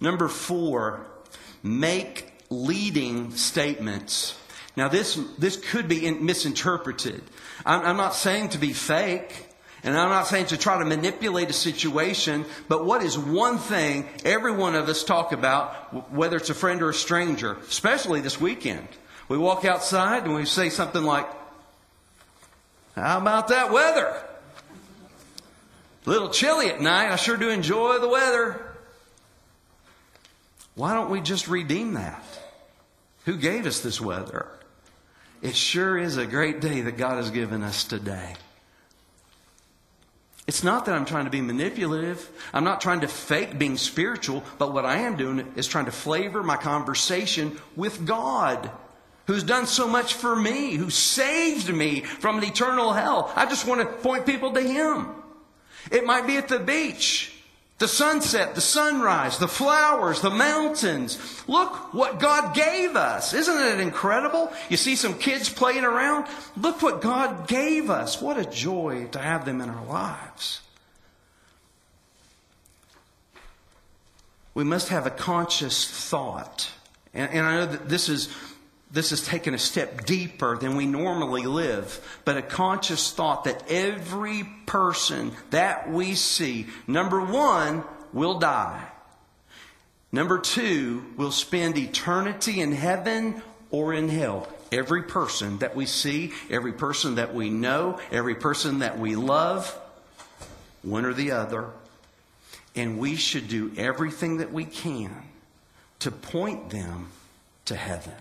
Number 0.00 0.28
four, 0.28 1.06
make 1.62 2.32
leading 2.50 3.30
statements. 3.32 4.36
Now, 4.76 4.88
this, 4.88 5.18
this 5.38 5.56
could 5.56 5.88
be 5.88 6.10
misinterpreted. 6.10 7.22
I'm, 7.64 7.82
I'm 7.82 7.96
not 7.96 8.14
saying 8.14 8.50
to 8.50 8.58
be 8.58 8.72
fake. 8.72 9.43
And 9.84 9.98
I'm 9.98 10.08
not 10.08 10.26
saying 10.26 10.46
to 10.46 10.56
try 10.56 10.78
to 10.78 10.84
manipulate 10.86 11.50
a 11.50 11.52
situation, 11.52 12.46
but 12.68 12.86
what 12.86 13.02
is 13.02 13.18
one 13.18 13.58
thing 13.58 14.08
every 14.24 14.52
one 14.52 14.74
of 14.74 14.88
us 14.88 15.04
talk 15.04 15.32
about, 15.32 16.10
whether 16.10 16.38
it's 16.38 16.48
a 16.48 16.54
friend 16.54 16.80
or 16.80 16.88
a 16.88 16.94
stranger, 16.94 17.58
especially 17.68 18.22
this 18.22 18.40
weekend? 18.40 18.88
We 19.28 19.36
walk 19.36 19.66
outside 19.66 20.24
and 20.24 20.34
we 20.34 20.46
say 20.46 20.70
something 20.70 21.04
like, 21.04 21.26
How 22.96 23.18
about 23.18 23.48
that 23.48 23.72
weather? 23.72 24.22
A 26.06 26.10
little 26.10 26.30
chilly 26.30 26.68
at 26.68 26.80
night. 26.80 27.10
I 27.12 27.16
sure 27.16 27.36
do 27.36 27.50
enjoy 27.50 27.98
the 27.98 28.08
weather. 28.08 28.60
Why 30.76 30.94
don't 30.94 31.10
we 31.10 31.20
just 31.20 31.46
redeem 31.46 31.94
that? 31.94 32.24
Who 33.26 33.36
gave 33.36 33.66
us 33.66 33.80
this 33.80 34.00
weather? 34.00 34.48
It 35.42 35.54
sure 35.54 35.98
is 35.98 36.16
a 36.16 36.26
great 36.26 36.62
day 36.62 36.80
that 36.82 36.96
God 36.96 37.16
has 37.16 37.30
given 37.30 37.62
us 37.62 37.84
today. 37.84 38.34
It's 40.46 40.62
not 40.62 40.84
that 40.84 40.94
I'm 40.94 41.06
trying 41.06 41.24
to 41.24 41.30
be 41.30 41.40
manipulative. 41.40 42.30
I'm 42.52 42.64
not 42.64 42.80
trying 42.80 43.00
to 43.00 43.08
fake 43.08 43.58
being 43.58 43.78
spiritual, 43.78 44.44
but 44.58 44.74
what 44.74 44.84
I 44.84 44.98
am 44.98 45.16
doing 45.16 45.52
is 45.56 45.66
trying 45.66 45.86
to 45.86 45.92
flavor 45.92 46.42
my 46.42 46.56
conversation 46.56 47.58
with 47.76 48.06
God, 48.06 48.70
who's 49.26 49.42
done 49.42 49.66
so 49.66 49.88
much 49.88 50.14
for 50.14 50.36
me, 50.36 50.74
who 50.74 50.90
saved 50.90 51.72
me 51.72 52.02
from 52.02 52.38
an 52.38 52.44
eternal 52.44 52.92
hell. 52.92 53.32
I 53.34 53.46
just 53.46 53.66
want 53.66 53.80
to 53.80 53.86
point 53.86 54.26
people 54.26 54.52
to 54.52 54.60
Him. 54.60 55.08
It 55.90 56.04
might 56.04 56.26
be 56.26 56.36
at 56.36 56.48
the 56.48 56.58
beach. 56.58 57.33
The 57.78 57.88
sunset, 57.88 58.54
the 58.54 58.60
sunrise, 58.60 59.38
the 59.38 59.48
flowers, 59.48 60.20
the 60.20 60.30
mountains. 60.30 61.42
Look 61.48 61.92
what 61.92 62.20
God 62.20 62.54
gave 62.54 62.94
us. 62.94 63.34
Isn't 63.34 63.60
it 63.60 63.80
incredible? 63.80 64.52
You 64.68 64.76
see 64.76 64.94
some 64.94 65.18
kids 65.18 65.48
playing 65.48 65.84
around. 65.84 66.26
Look 66.56 66.82
what 66.82 67.00
God 67.00 67.48
gave 67.48 67.90
us. 67.90 68.22
What 68.22 68.38
a 68.38 68.44
joy 68.44 69.08
to 69.10 69.18
have 69.18 69.44
them 69.44 69.60
in 69.60 69.70
our 69.70 69.84
lives. 69.86 70.60
We 74.54 74.62
must 74.62 74.88
have 74.90 75.04
a 75.06 75.10
conscious 75.10 76.08
thought. 76.08 76.70
And, 77.12 77.30
and 77.32 77.44
I 77.44 77.56
know 77.56 77.66
that 77.66 77.88
this 77.88 78.08
is 78.08 78.28
this 78.94 79.10
is 79.10 79.26
taken 79.26 79.54
a 79.54 79.58
step 79.58 80.06
deeper 80.06 80.56
than 80.56 80.76
we 80.76 80.86
normally 80.86 81.42
live, 81.42 82.00
but 82.24 82.36
a 82.36 82.42
conscious 82.42 83.12
thought 83.12 83.44
that 83.44 83.64
every 83.68 84.44
person 84.66 85.32
that 85.50 85.90
we 85.90 86.14
see, 86.14 86.68
number 86.86 87.20
one, 87.20 87.82
will 88.12 88.38
die. 88.38 88.86
Number 90.12 90.38
two, 90.38 91.04
will 91.16 91.32
spend 91.32 91.76
eternity 91.76 92.60
in 92.60 92.70
heaven 92.70 93.42
or 93.72 93.92
in 93.92 94.08
hell. 94.08 94.48
Every 94.70 95.02
person 95.02 95.58
that 95.58 95.74
we 95.74 95.86
see, 95.86 96.32
every 96.48 96.72
person 96.72 97.16
that 97.16 97.34
we 97.34 97.50
know, 97.50 97.98
every 98.12 98.36
person 98.36 98.78
that 98.78 99.00
we 99.00 99.16
love, 99.16 99.76
one 100.82 101.04
or 101.04 101.14
the 101.14 101.32
other. 101.32 101.70
And 102.76 103.00
we 103.00 103.16
should 103.16 103.48
do 103.48 103.72
everything 103.76 104.36
that 104.36 104.52
we 104.52 104.64
can 104.64 105.10
to 105.98 106.12
point 106.12 106.70
them 106.70 107.08
to 107.64 107.74
heaven. 107.74 108.14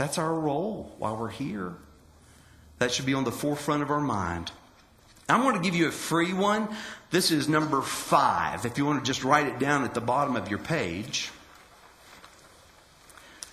That's 0.00 0.16
our 0.16 0.32
role 0.32 0.90
while 0.96 1.14
we're 1.14 1.28
here. 1.28 1.74
That 2.78 2.90
should 2.90 3.04
be 3.04 3.12
on 3.12 3.24
the 3.24 3.30
forefront 3.30 3.82
of 3.82 3.90
our 3.90 4.00
mind. 4.00 4.50
I'm 5.28 5.42
going 5.42 5.56
to 5.56 5.60
give 5.60 5.74
you 5.74 5.88
a 5.88 5.92
free 5.92 6.32
one. 6.32 6.74
This 7.10 7.30
is 7.30 7.50
number 7.50 7.82
five. 7.82 8.64
If 8.64 8.78
you 8.78 8.86
want 8.86 9.04
to 9.04 9.06
just 9.06 9.24
write 9.24 9.46
it 9.46 9.58
down 9.58 9.84
at 9.84 9.92
the 9.92 10.00
bottom 10.00 10.36
of 10.36 10.48
your 10.48 10.58
page. 10.58 11.30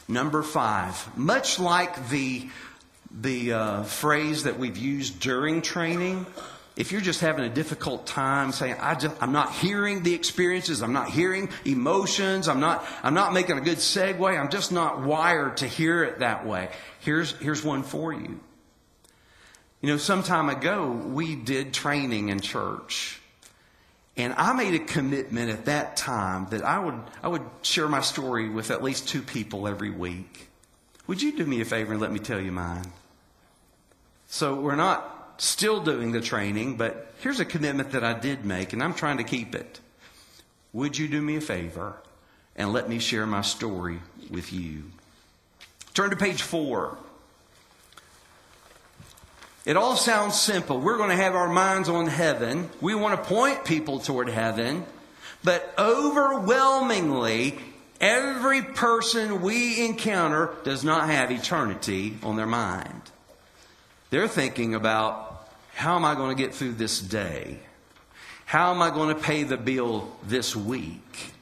Number 0.08 0.42
five. 0.42 1.18
Much 1.18 1.60
like 1.60 2.08
the, 2.08 2.48
the 3.12 3.52
uh, 3.52 3.84
phrase 3.84 4.44
that 4.44 4.58
we've 4.58 4.78
used 4.78 5.20
during 5.20 5.62
training, 5.62 6.26
if 6.78 6.92
you're 6.92 7.02
just 7.02 7.22
having 7.22 7.44
a 7.44 7.50
difficult 7.50 8.06
time 8.06 8.52
saying, 8.52 8.76
I 8.80 8.94
just, 8.94 9.16
I'm 9.22 9.32
not 9.32 9.52
hearing 9.52 10.04
the 10.04 10.14
experiences, 10.14 10.84
I'm 10.84 10.94
not 10.94 11.10
hearing 11.10 11.50
emotions, 11.66 12.48
I'm 12.48 12.60
not, 12.60 12.86
I'm 13.02 13.16
not 13.16 13.34
making 13.34 13.58
a 13.58 13.62
good 13.62 13.80
segue, 13.80 14.40
I'm 14.40 14.50
just 14.50 14.72
not 14.72 15.02
wired 15.02 15.58
to 15.58 15.68
hear 15.68 16.04
it 16.04 16.20
that 16.20 16.46
way. 16.46 16.70
Here's, 17.00 17.32
here's 17.40 17.64
one 17.64 17.82
for 17.82 18.14
you. 18.14 18.40
You 19.82 19.90
know, 19.90 19.98
some 19.98 20.22
time 20.22 20.50
ago, 20.50 20.92
we 20.92 21.36
did 21.36 21.74
training 21.74 22.30
in 22.30 22.40
church. 22.40 23.20
And 24.16 24.34
I 24.38 24.54
made 24.54 24.74
a 24.76 24.84
commitment 24.84 25.50
at 25.50 25.66
that 25.66 25.98
time 25.98 26.48
that 26.50 26.64
I 26.64 26.80
would, 26.80 27.00
I 27.24 27.28
would 27.28 27.44
share 27.64 27.88
my 27.88 28.02
story 28.02 28.50
with 28.50 28.70
at 28.70 28.84
least 28.84 29.08
two 29.08 29.22
people 29.22 29.68
every 29.68 29.92
week. 29.92 30.50
Would 31.08 31.22
you 31.22 31.36
do 31.36 31.46
me 31.46 31.62
a 31.62 31.66
favor 31.66 31.94
and 31.94 32.02
let 32.02 32.12
me 32.12 32.20
tell 32.20 32.40
you 32.40 32.52
mine? 32.52 32.92
So 34.28 34.56
we're 34.56 34.76
not 34.76 35.17
still 35.38 35.82
doing 35.82 36.12
the 36.12 36.22
training, 36.22 36.78
but 36.78 37.12
here's 37.20 37.40
a 37.40 37.46
commitment 37.46 37.92
that 37.92 38.04
I 38.04 38.14
did 38.14 38.46
make, 38.46 38.74
and 38.74 38.84
I'm 38.84 38.94
trying 38.94 39.18
to 39.18 39.24
keep 39.24 39.56
it. 39.56 39.80
Would 40.74 40.98
you 40.98 41.08
do 41.08 41.22
me 41.22 41.38
a 41.38 41.42
favor 41.42 41.96
and 42.56 42.74
let 42.74 42.90
me 42.90 43.00
share 43.00 43.26
my 43.26 43.42
story 43.42 44.00
with 44.30 44.52
you? 44.54 44.84
Turn 45.94 46.10
to 46.12 46.16
page 46.16 46.42
four. 46.42 46.98
It 49.66 49.76
all 49.76 49.98
sounds 49.98 50.40
simple. 50.40 50.80
We're 50.80 50.98
going 50.98 51.10
to 51.10 51.16
have 51.16 51.36
our 51.36 51.50
minds 51.50 51.90
on 51.90 52.08
heaven. 52.08 52.70
We 52.80 52.96
want 52.96 53.22
to 53.22 53.30
point 53.30 53.66
people 53.66 54.00
toward 54.00 54.30
heaven. 54.30 54.86
But 55.44 55.74
overwhelmingly, 55.78 57.60
every 58.00 58.62
person 58.62 59.42
we 59.42 59.86
encounter 59.86 60.52
does 60.64 60.84
not 60.84 61.10
have 61.10 61.32
eternity 61.32 62.18
on 62.24 62.38
their 62.38 62.48
mind. 62.48 63.02
They're 64.10 64.30
thinking 64.30 64.74
about 64.74 65.27
how 65.78 65.96
am 65.96 66.06
I 66.06 66.16
going 66.16 66.36
to 66.36 66.44
get 66.44 66.56
through 66.56 66.74
this 66.74 67.00
day? 67.00 67.60
How 68.46 68.74
am 68.74 68.82
I 68.82 68.90
going 68.90 69.16
to 69.16 69.22
pay 69.22 69.44
the 69.44 69.58
bill 69.58 70.12
this 70.24 70.56
week? 70.56 71.34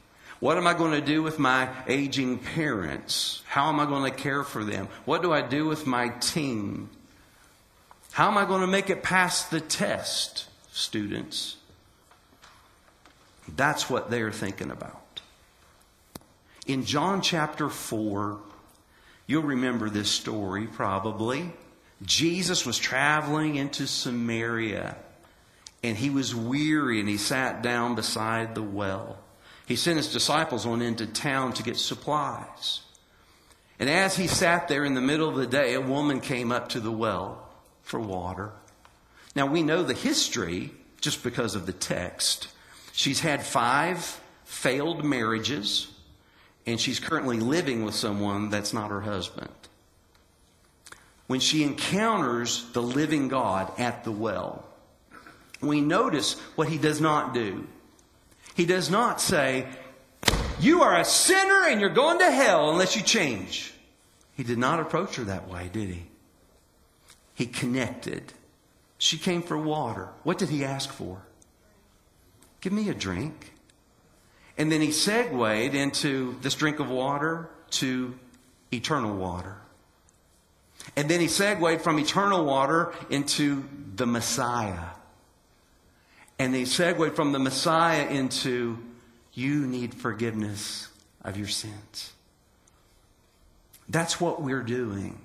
What 0.41 0.57
am 0.57 0.67
I 0.67 0.73
going 0.73 0.91
to 0.91 0.99
do 0.99 1.23
with 1.23 1.39
my 1.39 1.69
aging 1.87 2.39
parents? 2.39 3.43
How 3.45 3.69
am 3.69 3.79
I 3.79 3.85
going 3.85 4.11
to 4.11 4.15
care 4.15 4.43
for 4.43 4.65
them? 4.65 4.89
What 5.05 5.21
do 5.21 5.31
I 5.31 5.41
do 5.41 5.65
with 5.65 5.87
my 5.87 6.09
team? 6.09 6.89
How 8.11 8.27
am 8.27 8.37
I 8.37 8.43
going 8.43 8.59
to 8.59 8.67
make 8.67 8.89
it 8.89 9.03
past 9.03 9.51
the 9.51 9.61
test, 9.61 10.47
students? 10.69 11.55
That's 13.55 13.89
what 13.89 14.11
they're 14.11 14.33
thinking 14.33 14.69
about. 14.69 15.21
In 16.67 16.83
John 16.83 17.21
chapter 17.21 17.69
4, 17.69 18.37
you'll 19.27 19.43
remember 19.43 19.89
this 19.89 20.09
story 20.11 20.67
probably. 20.67 21.53
Jesus 22.03 22.65
was 22.65 22.77
traveling 22.77 23.55
into 23.55 23.87
Samaria 23.87 24.97
and 25.83 25.97
he 25.97 26.09
was 26.09 26.35
weary 26.35 26.99
and 26.99 27.07
he 27.07 27.17
sat 27.17 27.61
down 27.61 27.95
beside 27.95 28.55
the 28.55 28.63
well. 28.63 29.19
He 29.65 29.75
sent 29.75 29.97
his 29.97 30.11
disciples 30.11 30.65
on 30.65 30.81
into 30.81 31.05
town 31.05 31.53
to 31.53 31.63
get 31.63 31.77
supplies. 31.77 32.81
And 33.79 33.89
as 33.89 34.15
he 34.15 34.27
sat 34.27 34.67
there 34.67 34.85
in 34.85 34.93
the 34.93 35.01
middle 35.01 35.29
of 35.29 35.35
the 35.35 35.47
day, 35.47 35.73
a 35.73 35.81
woman 35.81 36.21
came 36.21 36.51
up 36.51 36.69
to 36.69 36.79
the 36.79 36.91
well 36.91 37.47
for 37.83 37.99
water. 37.99 38.51
Now 39.35 39.47
we 39.47 39.63
know 39.63 39.83
the 39.83 39.93
history 39.93 40.71
just 41.01 41.23
because 41.23 41.55
of 41.55 41.65
the 41.65 41.73
text. 41.73 42.47
She's 42.93 43.19
had 43.19 43.43
five 43.43 44.21
failed 44.45 45.03
marriages, 45.03 45.91
and 46.65 46.79
she's 46.79 46.99
currently 46.99 47.39
living 47.39 47.83
with 47.83 47.95
someone 47.95 48.49
that's 48.49 48.73
not 48.73 48.91
her 48.91 49.01
husband 49.01 49.49
when 51.27 51.39
she 51.39 51.63
encounters 51.63 52.65
the 52.73 52.81
living 52.81 53.27
God 53.27 53.71
at 53.79 54.03
the 54.03 54.11
well, 54.11 54.65
we 55.61 55.81
notice 55.81 56.39
what 56.55 56.67
he 56.67 56.77
does 56.77 57.01
not 57.01 57.33
do. 57.33 57.67
He 58.55 58.65
does 58.65 58.89
not 58.89 59.19
say, 59.19 59.67
You 60.59 60.83
are 60.83 60.99
a 60.99 61.05
sinner 61.05 61.63
and 61.67 61.81
you're 61.81 61.89
going 61.89 62.19
to 62.19 62.31
hell 62.31 62.69
unless 62.69 62.95
you 62.95 63.01
change. 63.01 63.73
He 64.35 64.43
did 64.43 64.57
not 64.57 64.79
approach 64.79 65.15
her 65.15 65.23
that 65.25 65.49
way, 65.49 65.69
did 65.71 65.89
he? 65.89 66.05
He 67.33 67.45
connected. 67.45 68.33
She 68.97 69.17
came 69.17 69.41
for 69.41 69.57
water. 69.57 70.09
What 70.23 70.37
did 70.37 70.49
he 70.49 70.63
ask 70.63 70.91
for? 70.91 71.21
Give 72.61 72.73
me 72.73 72.89
a 72.89 72.93
drink. 72.93 73.53
And 74.57 74.71
then 74.71 74.81
he 74.81 74.91
segued 74.91 75.75
into 75.75 76.37
this 76.41 76.55
drink 76.55 76.79
of 76.79 76.89
water 76.89 77.49
to 77.71 78.17
eternal 78.71 79.15
water. 79.15 79.57
And 80.95 81.09
then 81.09 81.19
he 81.19 81.27
segued 81.27 81.81
from 81.81 81.99
eternal 81.99 82.45
water 82.45 82.93
into 83.09 83.67
the 83.95 84.05
Messiah. 84.05 84.89
And 86.37 86.53
he 86.53 86.65
segued 86.65 87.15
from 87.15 87.31
the 87.31 87.39
Messiah 87.39 88.07
into 88.07 88.77
you 89.33 89.65
need 89.65 89.93
forgiveness 89.93 90.89
of 91.23 91.37
your 91.37 91.47
sins. 91.47 92.13
That's 93.89 94.19
what 94.19 94.41
we're 94.41 94.63
doing. 94.63 95.19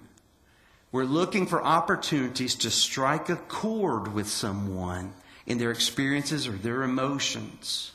We're 0.92 1.04
looking 1.04 1.46
for 1.46 1.62
opportunities 1.62 2.56
to 2.56 2.70
strike 2.70 3.28
a 3.28 3.36
chord 3.36 4.12
with 4.12 4.28
someone 4.28 5.12
in 5.46 5.58
their 5.58 5.70
experiences 5.70 6.48
or 6.48 6.52
their 6.52 6.82
emotions, 6.82 7.92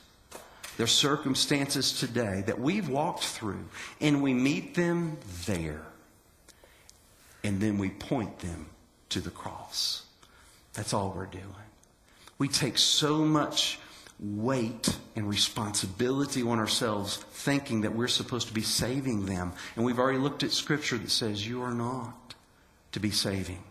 their 0.78 0.88
circumstances 0.88 2.00
today 2.00 2.44
that 2.48 2.60
we've 2.60 2.88
walked 2.88 3.24
through, 3.24 3.66
and 4.00 4.24
we 4.24 4.34
meet 4.34 4.76
them 4.76 5.18
there 5.46 5.86
and 7.46 7.62
then 7.62 7.78
we 7.78 7.90
point 7.90 8.40
them 8.40 8.66
to 9.10 9.22
the 9.22 9.30
cross. 9.30 10.04
That's 10.74 10.94
all 10.94 11.14
we're 11.16 11.28
doing. 11.28 11.46
We 12.40 12.48
take 12.48 12.80
so 12.80 13.20
much 13.20 13.78
weight 14.20 14.98
and 15.16 15.30
responsibility 15.30 16.42
on 16.42 16.58
ourselves 16.58 17.18
thinking 17.18 17.82
that 17.82 17.94
we're 17.94 18.08
supposed 18.08 18.48
to 18.48 18.54
be 18.54 18.64
saving 18.64 19.28
them. 19.28 19.54
And 19.76 19.86
we've 19.86 20.00
already 20.00 20.18
looked 20.18 20.42
at 20.42 20.52
scripture 20.52 20.98
that 20.98 21.12
says 21.12 21.48
you 21.48 21.62
are 21.62 21.74
not 21.74 22.34
to 22.94 23.00
be 23.00 23.12
saving. 23.12 23.64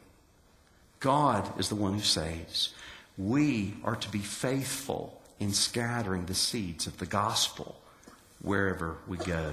God 1.00 1.58
is 1.58 1.68
the 1.68 1.74
one 1.74 1.94
who 1.94 2.00
saves. 2.00 2.74
We 3.18 3.74
are 3.82 3.96
to 3.96 4.08
be 4.08 4.20
faithful 4.20 5.20
in 5.40 5.52
scattering 5.52 6.26
the 6.26 6.34
seeds 6.34 6.86
of 6.86 6.98
the 6.98 7.06
gospel 7.06 7.80
wherever 8.40 8.98
we 9.08 9.16
go. 9.16 9.52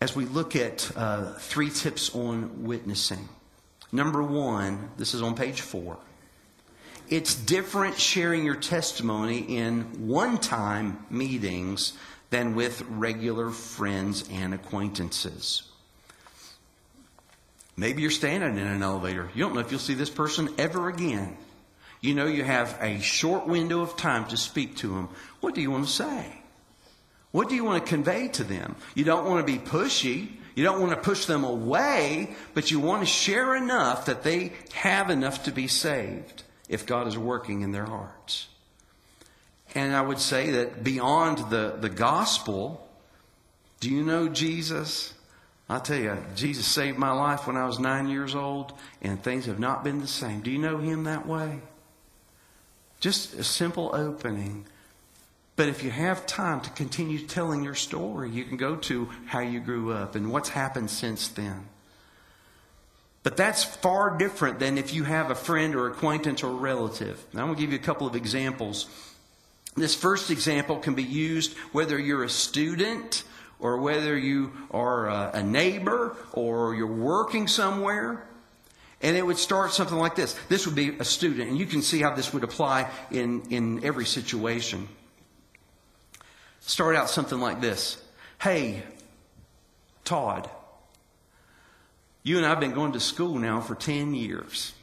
As 0.00 0.14
we 0.14 0.26
look 0.26 0.54
at 0.54 0.90
uh, 0.96 1.32
three 1.34 1.70
tips 1.70 2.14
on 2.14 2.64
witnessing, 2.64 3.28
number 3.90 4.22
one, 4.22 4.90
this 4.96 5.12
is 5.12 5.22
on 5.22 5.34
page 5.34 5.60
four. 5.60 5.98
It's 7.08 7.34
different 7.34 7.98
sharing 7.98 8.44
your 8.44 8.54
testimony 8.54 9.38
in 9.38 10.08
one 10.08 10.38
time 10.38 11.04
meetings 11.10 11.94
than 12.30 12.54
with 12.54 12.82
regular 12.82 13.50
friends 13.50 14.28
and 14.30 14.54
acquaintances. 14.54 15.62
Maybe 17.76 18.02
you're 18.02 18.10
standing 18.10 18.58
in 18.58 18.66
an 18.66 18.82
elevator. 18.82 19.30
You 19.34 19.44
don't 19.44 19.54
know 19.54 19.60
if 19.60 19.70
you'll 19.70 19.80
see 19.80 19.94
this 19.94 20.10
person 20.10 20.48
ever 20.58 20.88
again. 20.88 21.36
You 22.00 22.14
know 22.14 22.26
you 22.26 22.44
have 22.44 22.76
a 22.80 23.00
short 23.00 23.46
window 23.46 23.80
of 23.80 23.96
time 23.96 24.26
to 24.28 24.36
speak 24.36 24.76
to 24.76 24.88
them. 24.88 25.08
What 25.40 25.54
do 25.54 25.60
you 25.60 25.70
want 25.70 25.86
to 25.86 25.92
say? 25.92 26.37
What 27.30 27.48
do 27.48 27.54
you 27.54 27.64
want 27.64 27.84
to 27.84 27.88
convey 27.88 28.28
to 28.28 28.44
them? 28.44 28.76
You 28.94 29.04
don't 29.04 29.26
want 29.26 29.46
to 29.46 29.52
be 29.52 29.58
pushy. 29.58 30.30
You 30.54 30.64
don't 30.64 30.80
want 30.80 30.90
to 30.92 30.96
push 30.96 31.26
them 31.26 31.44
away, 31.44 32.34
but 32.54 32.70
you 32.70 32.80
want 32.80 33.02
to 33.02 33.06
share 33.06 33.54
enough 33.54 34.06
that 34.06 34.24
they 34.24 34.52
have 34.72 35.08
enough 35.08 35.44
to 35.44 35.52
be 35.52 35.68
saved 35.68 36.42
if 36.68 36.84
God 36.84 37.06
is 37.06 37.16
working 37.16 37.62
in 37.62 37.70
their 37.70 37.84
hearts. 37.84 38.48
And 39.74 39.94
I 39.94 40.00
would 40.00 40.18
say 40.18 40.50
that 40.50 40.82
beyond 40.82 41.50
the, 41.50 41.76
the 41.78 41.88
gospel, 41.88 42.88
do 43.80 43.90
you 43.90 44.02
know 44.02 44.28
Jesus? 44.28 45.14
I 45.68 45.78
tell 45.78 45.98
you, 45.98 46.16
Jesus 46.34 46.66
saved 46.66 46.98
my 46.98 47.12
life 47.12 47.46
when 47.46 47.56
I 47.56 47.66
was 47.66 47.78
nine 47.78 48.08
years 48.08 48.34
old, 48.34 48.72
and 49.02 49.22
things 49.22 49.46
have 49.46 49.60
not 49.60 49.84
been 49.84 50.00
the 50.00 50.08
same. 50.08 50.40
Do 50.40 50.50
you 50.50 50.58
know 50.58 50.78
him 50.78 51.04
that 51.04 51.26
way? 51.26 51.60
Just 53.00 53.34
a 53.34 53.44
simple 53.44 53.90
opening. 53.92 54.66
But 55.58 55.68
if 55.68 55.82
you 55.82 55.90
have 55.90 56.24
time 56.24 56.60
to 56.60 56.70
continue 56.70 57.18
telling 57.18 57.64
your 57.64 57.74
story, 57.74 58.30
you 58.30 58.44
can 58.44 58.56
go 58.56 58.76
to 58.76 59.08
how 59.26 59.40
you 59.40 59.58
grew 59.58 59.92
up 59.92 60.14
and 60.14 60.30
what's 60.30 60.50
happened 60.50 60.88
since 60.88 61.26
then. 61.26 61.66
But 63.24 63.36
that's 63.36 63.64
far 63.64 64.16
different 64.16 64.60
than 64.60 64.78
if 64.78 64.94
you 64.94 65.02
have 65.02 65.32
a 65.32 65.34
friend 65.34 65.74
or 65.74 65.88
acquaintance 65.88 66.44
or 66.44 66.52
relative. 66.52 67.26
Now, 67.32 67.40
I'm 67.40 67.46
going 67.48 67.56
to 67.56 67.60
give 67.60 67.72
you 67.72 67.78
a 67.80 67.82
couple 67.82 68.06
of 68.06 68.14
examples. 68.14 68.86
This 69.74 69.96
first 69.96 70.30
example 70.30 70.76
can 70.78 70.94
be 70.94 71.02
used 71.02 71.56
whether 71.72 71.98
you're 71.98 72.22
a 72.22 72.30
student 72.30 73.24
or 73.58 73.78
whether 73.78 74.16
you 74.16 74.52
are 74.70 75.08
a 75.08 75.42
neighbor 75.42 76.14
or 76.34 76.76
you're 76.76 76.86
working 76.86 77.48
somewhere. 77.48 78.24
And 79.02 79.16
it 79.16 79.26
would 79.26 79.38
start 79.38 79.72
something 79.72 79.98
like 79.98 80.14
this. 80.14 80.38
This 80.48 80.66
would 80.66 80.76
be 80.76 80.90
a 81.00 81.04
student, 81.04 81.48
and 81.48 81.58
you 81.58 81.66
can 81.66 81.82
see 81.82 82.00
how 82.00 82.14
this 82.14 82.32
would 82.32 82.44
apply 82.44 82.88
in, 83.10 83.42
in 83.50 83.84
every 83.84 84.06
situation. 84.06 84.88
Start 86.68 86.96
out 86.96 87.08
something 87.08 87.40
like 87.40 87.62
this 87.62 87.96
Hey, 88.38 88.82
Todd, 90.04 90.50
you 92.22 92.36
and 92.36 92.44
I 92.44 92.50
have 92.50 92.60
been 92.60 92.74
going 92.74 92.92
to 92.92 93.00
school 93.00 93.38
now 93.38 93.62
for 93.62 93.74
10 93.74 94.14
years. 94.14 94.74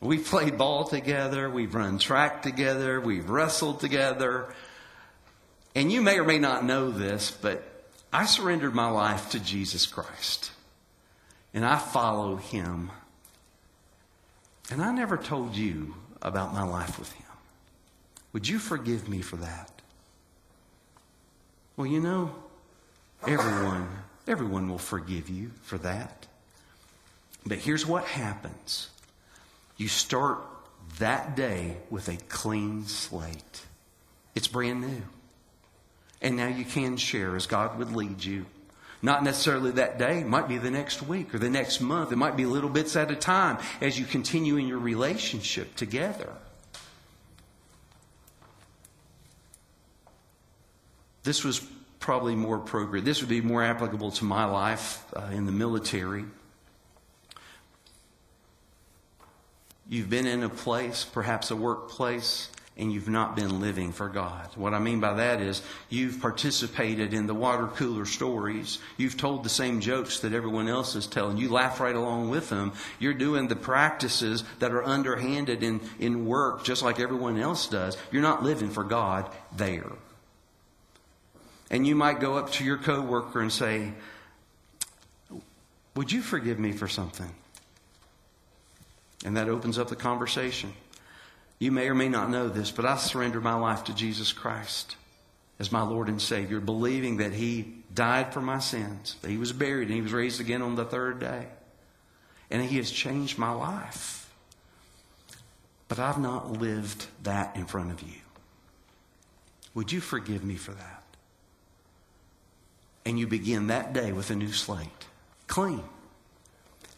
We've 0.00 0.24
played 0.24 0.58
ball 0.58 0.84
together, 0.84 1.48
we've 1.48 1.74
run 1.74 1.98
track 1.98 2.42
together, 2.42 3.00
we've 3.00 3.30
wrestled 3.30 3.80
together. 3.80 4.52
And 5.74 5.90
you 5.90 6.02
may 6.02 6.18
or 6.18 6.24
may 6.24 6.38
not 6.38 6.66
know 6.66 6.90
this, 6.90 7.30
but 7.30 7.62
I 8.12 8.26
surrendered 8.26 8.74
my 8.74 8.90
life 8.90 9.30
to 9.30 9.40
Jesus 9.40 9.86
Christ. 9.86 10.52
And 11.54 11.64
I 11.64 11.78
follow 11.78 12.36
him. 12.36 12.90
And 14.70 14.82
I 14.82 14.92
never 14.92 15.16
told 15.16 15.56
you 15.56 15.94
about 16.20 16.52
my 16.52 16.62
life 16.62 16.98
with 16.98 17.10
him. 17.12 17.24
Would 18.34 18.46
you 18.48 18.58
forgive 18.58 19.08
me 19.08 19.22
for 19.22 19.36
that? 19.36 19.71
Well, 21.76 21.86
you 21.86 22.00
know, 22.00 22.34
everyone, 23.26 23.88
everyone 24.26 24.68
will 24.68 24.78
forgive 24.78 25.28
you 25.28 25.50
for 25.62 25.78
that. 25.78 26.26
But 27.46 27.58
here's 27.58 27.86
what 27.86 28.04
happens. 28.04 28.88
You 29.76 29.88
start 29.88 30.38
that 30.98 31.34
day 31.34 31.78
with 31.90 32.08
a 32.08 32.16
clean 32.28 32.86
slate. 32.86 33.62
It's 34.34 34.48
brand 34.48 34.82
new. 34.82 35.02
And 36.20 36.36
now 36.36 36.48
you 36.48 36.64
can 36.64 36.96
share 36.96 37.34
as 37.34 37.46
God 37.46 37.78
would 37.78 37.94
lead 37.94 38.24
you. 38.24 38.46
Not 39.04 39.24
necessarily 39.24 39.72
that 39.72 39.98
day, 39.98 40.20
it 40.20 40.28
might 40.28 40.46
be 40.46 40.58
the 40.58 40.70
next 40.70 41.02
week 41.02 41.34
or 41.34 41.38
the 41.38 41.50
next 41.50 41.80
month. 41.80 42.12
It 42.12 42.16
might 42.16 42.36
be 42.36 42.46
little 42.46 42.70
bits 42.70 42.94
at 42.94 43.10
a 43.10 43.16
time 43.16 43.58
as 43.80 43.98
you 43.98 44.04
continue 44.04 44.56
in 44.56 44.68
your 44.68 44.78
relationship 44.78 45.74
together. 45.74 46.32
This 51.22 51.44
was 51.44 51.60
probably 52.00 52.34
more 52.34 52.56
appropriate. 52.56 53.04
This 53.04 53.20
would 53.20 53.28
be 53.28 53.40
more 53.40 53.62
applicable 53.62 54.10
to 54.12 54.24
my 54.24 54.44
life 54.44 55.04
uh, 55.14 55.30
in 55.32 55.46
the 55.46 55.52
military. 55.52 56.24
You've 59.88 60.10
been 60.10 60.26
in 60.26 60.42
a 60.42 60.48
place, 60.48 61.04
perhaps 61.04 61.50
a 61.50 61.56
workplace, 61.56 62.48
and 62.76 62.90
you've 62.92 63.08
not 63.08 63.36
been 63.36 63.60
living 63.60 63.92
for 63.92 64.08
God. 64.08 64.48
What 64.56 64.72
I 64.72 64.78
mean 64.78 65.00
by 65.00 65.14
that 65.14 65.40
is 65.40 65.62
you've 65.90 66.20
participated 66.20 67.12
in 67.12 67.26
the 67.26 67.34
water 67.34 67.66
cooler 67.66 68.06
stories. 68.06 68.78
You've 68.96 69.18
told 69.18 69.44
the 69.44 69.50
same 69.50 69.80
jokes 69.80 70.20
that 70.20 70.32
everyone 70.32 70.68
else 70.68 70.96
is 70.96 71.06
telling. 71.06 71.36
You 71.36 71.50
laugh 71.50 71.78
right 71.80 71.94
along 71.94 72.30
with 72.30 72.48
them. 72.48 72.72
You're 72.98 73.12
doing 73.12 73.48
the 73.48 73.56
practices 73.56 74.42
that 74.58 74.72
are 74.72 74.82
underhanded 74.82 75.62
in, 75.62 75.80
in 75.98 76.26
work 76.26 76.64
just 76.64 76.82
like 76.82 76.98
everyone 76.98 77.38
else 77.38 77.68
does. 77.68 77.98
You're 78.10 78.22
not 78.22 78.42
living 78.42 78.70
for 78.70 78.84
God 78.84 79.30
there. 79.54 79.92
And 81.72 81.86
you 81.86 81.96
might 81.96 82.20
go 82.20 82.36
up 82.36 82.52
to 82.52 82.64
your 82.64 82.76
coworker 82.76 83.40
and 83.40 83.50
say, 83.50 83.92
Would 85.96 86.12
you 86.12 86.20
forgive 86.20 86.58
me 86.58 86.72
for 86.72 86.86
something? 86.86 87.34
And 89.24 89.36
that 89.38 89.48
opens 89.48 89.78
up 89.78 89.88
the 89.88 89.96
conversation. 89.96 90.74
You 91.58 91.72
may 91.72 91.88
or 91.88 91.94
may 91.94 92.08
not 92.08 92.28
know 92.28 92.48
this, 92.48 92.70
but 92.70 92.84
I 92.84 92.96
surrendered 92.96 93.42
my 93.42 93.54
life 93.54 93.84
to 93.84 93.94
Jesus 93.94 94.32
Christ 94.32 94.96
as 95.58 95.72
my 95.72 95.82
Lord 95.82 96.08
and 96.08 96.20
Savior, 96.20 96.60
believing 96.60 97.18
that 97.18 97.32
He 97.32 97.76
died 97.94 98.34
for 98.34 98.40
my 98.40 98.58
sins, 98.58 99.16
that 99.22 99.30
He 99.30 99.38
was 99.38 99.52
buried, 99.52 99.88
and 99.88 99.94
He 99.94 100.02
was 100.02 100.12
raised 100.12 100.40
again 100.40 100.60
on 100.60 100.74
the 100.74 100.84
third 100.84 101.20
day. 101.20 101.46
And 102.50 102.62
He 102.62 102.76
has 102.76 102.90
changed 102.90 103.38
my 103.38 103.52
life. 103.52 104.30
But 105.88 105.98
I've 105.98 106.18
not 106.18 106.52
lived 106.52 107.06
that 107.22 107.56
in 107.56 107.64
front 107.64 107.92
of 107.92 108.02
you. 108.02 108.20
Would 109.74 109.92
you 109.92 110.00
forgive 110.00 110.44
me 110.44 110.56
for 110.56 110.72
that? 110.72 111.01
And 113.04 113.18
you 113.18 113.26
begin 113.26 113.66
that 113.66 113.92
day 113.92 114.12
with 114.12 114.30
a 114.30 114.36
new 114.36 114.52
slate, 114.52 115.06
clean. 115.46 115.84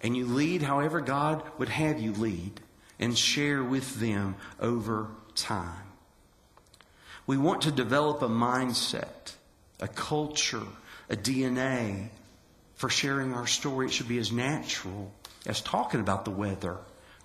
And 0.02 0.16
you 0.16 0.26
lead 0.26 0.62
however 0.62 1.00
God 1.00 1.42
would 1.58 1.70
have 1.70 1.98
you 1.98 2.12
lead 2.12 2.60
and 2.98 3.16
share 3.16 3.64
with 3.64 4.00
them 4.00 4.36
over 4.60 5.08
time. 5.34 5.84
We 7.26 7.38
want 7.38 7.62
to 7.62 7.70
develop 7.70 8.20
a 8.20 8.28
mindset, 8.28 9.34
a 9.80 9.88
culture, 9.88 10.66
a 11.08 11.16
DNA 11.16 12.08
for 12.74 12.90
sharing 12.90 13.32
our 13.32 13.46
story. 13.46 13.86
It 13.86 13.92
should 13.92 14.08
be 14.08 14.18
as 14.18 14.30
natural 14.30 15.10
as 15.46 15.60
talking 15.60 16.00
about 16.00 16.24
the 16.24 16.30
weather 16.30 16.76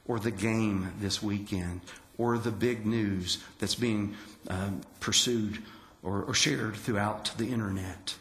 or 0.08 0.20
the 0.20 0.32
game 0.32 0.92
this 1.00 1.22
weekend 1.22 1.82
or 2.18 2.38
the 2.38 2.52
big 2.52 2.86
news 2.86 3.44
that's 3.60 3.76
being 3.76 4.16
um, 4.48 4.82
pursued 5.00 5.62
or, 6.02 6.24
or 6.24 6.34
shared 6.34 6.76
throughout 6.76 7.32
the 7.38 7.48
internet. 7.48 8.16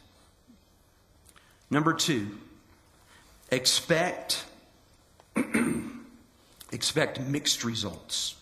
Number 1.71 1.93
two, 1.93 2.39
expect 3.51 4.45
expect 6.73 7.21
mixed 7.21 7.65
results. 7.65 8.37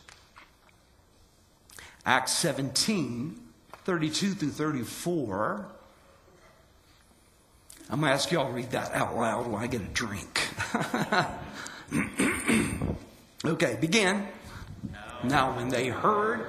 Acts 2.04 2.32
17, 2.32 3.40
32 3.84 4.34
through 4.34 4.50
34. 4.50 5.66
I'm 7.88 8.00
going 8.00 8.10
to 8.10 8.14
ask 8.14 8.30
y'all 8.32 8.46
to 8.46 8.52
read 8.52 8.70
that 8.72 8.92
out 8.94 9.16
loud 9.16 9.46
while 9.46 9.62
I 9.62 9.66
get 9.68 9.80
a 9.80 9.84
drink. 9.84 10.48
okay, 13.44 13.78
begin. 13.80 14.26
Now, 15.22 15.56
when 15.56 15.68
they 15.68 15.88
heard 15.88 16.46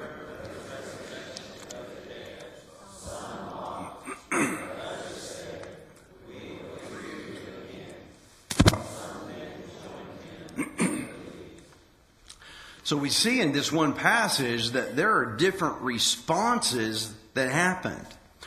So 12.88 12.96
we 12.96 13.10
see 13.10 13.42
in 13.42 13.52
this 13.52 13.70
one 13.70 13.92
passage 13.92 14.70
that 14.70 14.96
there 14.96 15.12
are 15.18 15.36
different 15.36 15.82
responses 15.82 17.12
that 17.34 17.52
happened. 17.52 18.06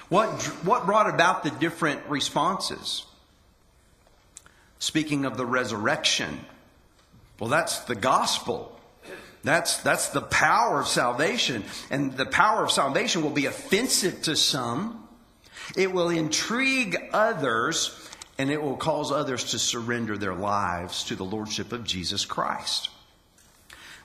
What, 0.09 0.29
what 0.65 0.87
brought 0.87 1.07
about 1.07 1.43
the 1.43 1.51
different 1.51 2.01
responses? 2.09 3.05
Speaking 4.79 5.25
of 5.25 5.37
the 5.37 5.45
resurrection, 5.45 6.43
well, 7.39 7.51
that's 7.51 7.81
the 7.81 7.93
gospel. 7.93 8.79
That's, 9.43 9.77
that's 9.77 10.09
the 10.09 10.23
power 10.23 10.79
of 10.79 10.87
salvation. 10.87 11.63
And 11.91 12.17
the 12.17 12.25
power 12.25 12.63
of 12.63 12.71
salvation 12.71 13.21
will 13.21 13.29
be 13.29 13.45
offensive 13.45 14.23
to 14.23 14.35
some. 14.35 15.07
It 15.77 15.93
will 15.93 16.09
intrigue 16.09 16.97
others 17.13 18.09
and 18.39 18.49
it 18.49 18.59
will 18.59 18.77
cause 18.77 19.11
others 19.11 19.51
to 19.51 19.59
surrender 19.59 20.17
their 20.17 20.33
lives 20.33 21.03
to 21.03 21.15
the 21.15 21.25
Lordship 21.25 21.71
of 21.71 21.83
Jesus 21.83 22.25
Christ. 22.25 22.89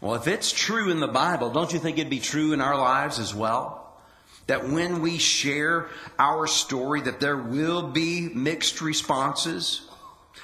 Well, 0.00 0.14
if 0.14 0.26
it's 0.26 0.52
true 0.52 0.90
in 0.90 1.00
the 1.00 1.08
Bible, 1.08 1.50
don't 1.50 1.72
you 1.72 1.78
think 1.78 1.98
it'd 1.98 2.10
be 2.10 2.20
true 2.20 2.52
in 2.52 2.60
our 2.60 2.76
lives 2.76 3.18
as 3.18 3.34
well? 3.34 3.82
That 4.46 4.68
when 4.68 5.00
we 5.00 5.18
share 5.18 5.88
our 6.18 6.46
story, 6.46 7.00
that 7.02 7.18
there 7.18 7.36
will 7.36 7.82
be 7.82 8.28
mixed 8.28 8.80
responses. 8.80 9.88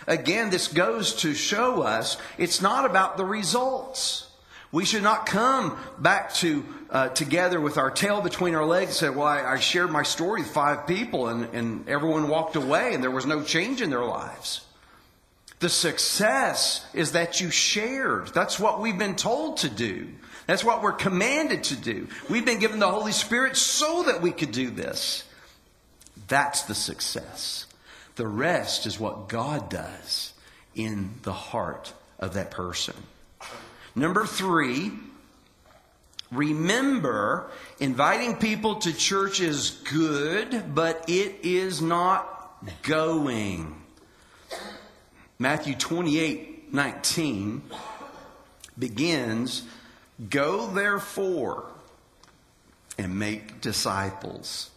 Again, 0.07 0.51
this 0.51 0.69
goes 0.69 1.15
to 1.17 1.35
show 1.35 1.83
us 1.83 2.17
it's 2.39 2.61
not 2.61 2.85
about 2.85 3.17
the 3.17 3.25
results. 3.25 4.29
We 4.73 4.87
should 4.87 5.03
not 5.03 5.27
come 5.27 5.79
back 5.99 6.33
to 6.37 6.65
uh, 6.91 7.09
together 7.11 7.61
with 7.61 7.77
our 7.77 7.91
tail 7.91 8.23
between 8.23 8.55
our 8.55 8.65
legs 8.65 8.91
and 8.91 8.97
say, 8.97 9.09
"Well, 9.11 9.27
I, 9.27 9.43
I 9.43 9.59
shared 9.59 9.91
my 9.91 10.03
story 10.03 10.41
with 10.41 10.51
five 10.51 10.87
people, 10.87 11.29
and, 11.29 11.45
and 11.55 11.89
everyone 11.89 12.29
walked 12.29 12.57
away, 12.57 12.95
and 12.95 13.03
there 13.03 13.11
was 13.11 13.27
no 13.27 13.43
change 13.43 13.83
in 13.83 13.91
their 13.91 14.05
lives." 14.05 14.63
The 15.63 15.69
success 15.69 16.85
is 16.93 17.13
that 17.13 17.41
you 17.41 17.53
shared. 17.53 18.35
That's 18.35 18.59
what 18.59 18.81
we've 18.81 18.99
been 18.99 19.15
told 19.15 19.59
to 19.59 19.71
do. 19.71 20.09
That's 20.49 20.65
what 20.65 20.83
we're 20.83 20.91
commanded 20.91 21.63
to 21.65 21.77
do. 21.77 22.09
We've 22.29 22.45
been 22.45 22.59
given 22.59 22.81
the 22.81 22.91
Holy 22.91 23.13
Spirit 23.13 23.57
so 23.57 24.03
that 24.03 24.21
we 24.21 24.33
could 24.33 24.51
do 24.51 24.71
this. 24.71 25.23
That's 26.27 26.63
the 26.63 26.75
success. 26.75 27.69
The 28.17 28.27
rest 28.27 28.87
is 28.87 28.99
what 28.99 29.29
God 29.29 29.71
does 29.71 30.33
in 30.75 31.15
the 31.23 31.33
heart 31.33 31.93
of 32.19 32.35
that 32.35 32.51
person. 32.51 32.97
Number 33.95 34.27
three, 34.27 34.91
remember 36.33 37.53
inviting 37.79 38.35
people 38.35 38.81
to 38.81 38.93
church 38.93 39.41
is 39.41 39.71
good, 39.71 40.75
but 40.75 41.05
it 41.07 41.37
is 41.45 41.81
not 41.81 42.83
going. 42.83 43.82
Matthew 45.43 45.75
28 45.75 46.73
19 46.73 47.63
begins 48.79 49.65
Go 50.31 50.69
therefore 50.69 51.65
and 52.97 53.19
make 53.19 53.61
disciples. 53.61 54.71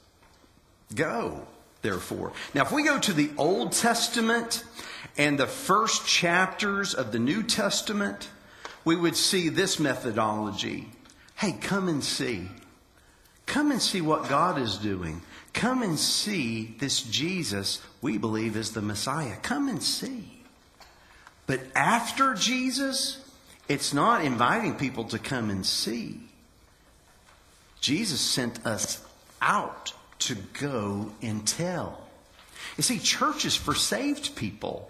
Go 0.96 1.46
therefore. 1.84 2.34
Now, 2.56 2.64
if 2.64 2.72
we 2.72 2.82
go 2.82 2.98
to 2.98 3.14
the 3.14 3.30
Old 3.38 3.74
Testament 3.74 4.64
and 5.16 5.38
the 5.38 5.46
first 5.46 6.08
chapters 6.08 6.96
of 6.96 7.12
the 7.12 7.20
New 7.20 7.44
Testament, 7.44 8.30
we 8.84 8.96
would 8.96 9.16
see 9.16 9.50
this 9.50 9.80
methodology. 9.80 10.90
Hey, 11.36 11.52
come 11.62 11.88
and 11.88 12.04
see. 12.04 12.50
Come 13.46 13.70
and 13.70 13.80
see 13.80 14.02
what 14.02 14.30
God 14.30 14.60
is 14.60 14.78
doing. 14.78 15.22
Come 15.54 15.84
and 15.84 16.00
see 16.00 16.76
this 16.80 17.04
Jesus 17.04 17.84
we 18.02 18.18
believe 18.18 18.58
is 18.58 18.72
the 18.72 18.82
Messiah. 18.82 19.36
Come 19.44 19.70
and 19.70 19.84
see. 19.84 20.35
But 21.48 21.62
after 21.76 22.34
Jesus, 22.34 23.24
it's 23.68 23.94
not 23.94 24.24
inviting 24.24 24.76
people 24.76 25.06
to 25.06 25.20
come 25.20 25.50
and 25.50 25.66
see. 25.66 26.20
Jesus 27.82 28.20
sent 28.20 28.66
us 28.66 29.06
out 29.42 29.94
to 30.20 30.36
go 30.60 31.12
and 31.22 31.48
tell. 31.48 32.02
You 32.78 32.84
see, 32.84 33.00
church 33.00 33.46
is 33.46 33.56
for 33.56 33.76
saved 33.76 34.36
people. 34.36 34.90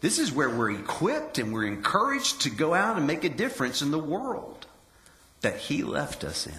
This 0.00 0.18
is 0.18 0.30
where 0.30 0.50
we're 0.50 0.72
equipped 0.72 1.38
and 1.38 1.52
we're 1.52 1.66
encouraged 1.66 2.42
to 2.42 2.50
go 2.50 2.74
out 2.74 2.98
and 2.98 3.06
make 3.06 3.24
a 3.24 3.30
difference 3.30 3.80
in 3.80 3.90
the 3.90 3.98
world 3.98 4.66
that 5.40 5.56
He 5.56 5.82
left 5.82 6.24
us 6.24 6.46
in. 6.46 6.52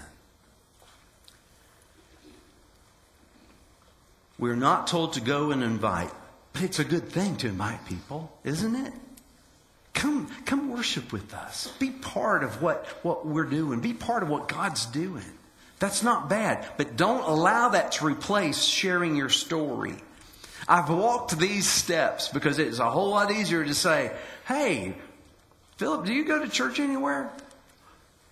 We're 4.39 4.55
not 4.55 4.87
told 4.87 5.13
to 5.13 5.21
go 5.21 5.51
and 5.51 5.63
invite, 5.63 6.11
but 6.53 6.63
it's 6.63 6.79
a 6.79 6.83
good 6.83 7.09
thing 7.09 7.37
to 7.37 7.47
invite 7.47 7.85
people, 7.85 8.31
isn't 8.43 8.75
it? 8.75 8.93
Come, 9.95 10.27
come 10.45 10.71
worship 10.71 11.11
with 11.11 11.33
us. 11.33 11.73
Be 11.79 11.89
part 11.89 12.43
of 12.43 12.61
what, 12.61 12.85
what 13.01 13.25
we're 13.25 13.45
doing. 13.45 13.79
Be 13.79 13.93
part 13.93 14.21
of 14.21 14.29
what 14.29 14.47
God's 14.47 14.85
doing. 14.85 15.25
That's 15.79 16.03
not 16.03 16.29
bad, 16.29 16.67
but 16.77 16.95
don't 16.95 17.27
allow 17.27 17.69
that 17.69 17.93
to 17.93 18.05
replace 18.05 18.63
sharing 18.63 19.15
your 19.15 19.29
story. 19.29 19.95
I've 20.67 20.89
walked 20.89 21.37
these 21.37 21.67
steps 21.67 22.29
because 22.29 22.59
it's 22.59 22.79
a 22.79 22.89
whole 22.89 23.09
lot 23.09 23.31
easier 23.31 23.63
to 23.63 23.73
say, 23.73 24.11
hey, 24.47 24.95
Philip, 25.77 26.05
do 26.05 26.13
you 26.13 26.25
go 26.25 26.43
to 26.43 26.49
church 26.49 26.79
anywhere? 26.79 27.29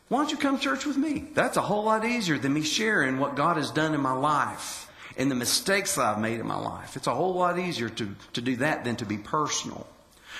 Why 0.09 0.19
don't 0.19 0.31
you 0.31 0.37
come 0.37 0.59
church 0.59 0.85
with 0.85 0.97
me? 0.97 1.27
That's 1.33 1.57
a 1.57 1.61
whole 1.61 1.83
lot 1.83 2.05
easier 2.05 2.37
than 2.37 2.53
me 2.53 2.61
sharing 2.61 3.19
what 3.19 3.35
God 3.35 3.57
has 3.57 3.71
done 3.71 3.93
in 3.93 4.01
my 4.01 4.13
life 4.13 4.91
and 5.17 5.29
the 5.29 5.35
mistakes 5.35 5.95
that 5.95 6.05
I've 6.05 6.19
made 6.19 6.39
in 6.39 6.47
my 6.47 6.59
life. 6.59 6.95
It's 6.95 7.07
a 7.07 7.15
whole 7.15 7.35
lot 7.35 7.59
easier 7.59 7.89
to, 7.89 8.15
to 8.33 8.41
do 8.41 8.57
that 8.57 8.83
than 8.83 8.95
to 8.97 9.05
be 9.05 9.17
personal. 9.17 9.87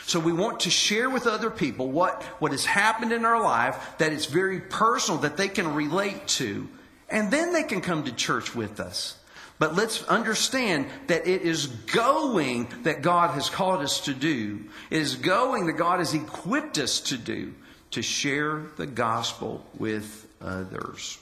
So 0.06 0.20
we 0.20 0.34
want 0.34 0.62
to 0.62 0.70
share 0.70 1.10
with 1.10 1.28
other 1.28 1.49
people 1.49 1.89
what, 1.89 2.22
what 2.39 2.51
has 2.51 2.66
happened 2.66 3.14
in 3.14 3.26
our 3.26 3.41
life 3.41 3.97
that 3.99 4.12
is 4.12 4.26
very 4.26 4.60
personal, 4.60 5.22
that 5.22 5.38
they 5.38 5.47
can 5.47 5.74
relate 5.74 6.28
to. 6.28 6.68
And 7.10 7.32
then 7.32 7.54
they 7.54 7.64
can 7.64 7.82
come 7.82 8.04
to 8.04 8.12
church 8.12 8.54
with 8.54 8.80
us. 8.80 9.18
But 9.60 9.76
let's 9.76 10.04
understand 10.04 10.88
that 11.08 11.28
it 11.28 11.43
is 11.43 11.68
going 11.68 12.68
that 12.84 13.01
God 13.01 13.32
has 13.32 13.49
called 13.49 13.82
us 13.82 14.01
to 14.01 14.14
do. 14.14 14.66
It 14.89 15.01
is 15.01 15.16
going 15.16 15.68
that 15.68 15.74
God 15.74 15.99
has 15.99 16.14
equipped 16.14 16.78
us 16.80 16.99
to 17.01 17.18
do 17.18 17.54
to 17.91 18.01
share 18.01 18.64
the 18.76 18.88
gospel 18.88 19.66
with 19.78 20.28
others. 20.41 21.18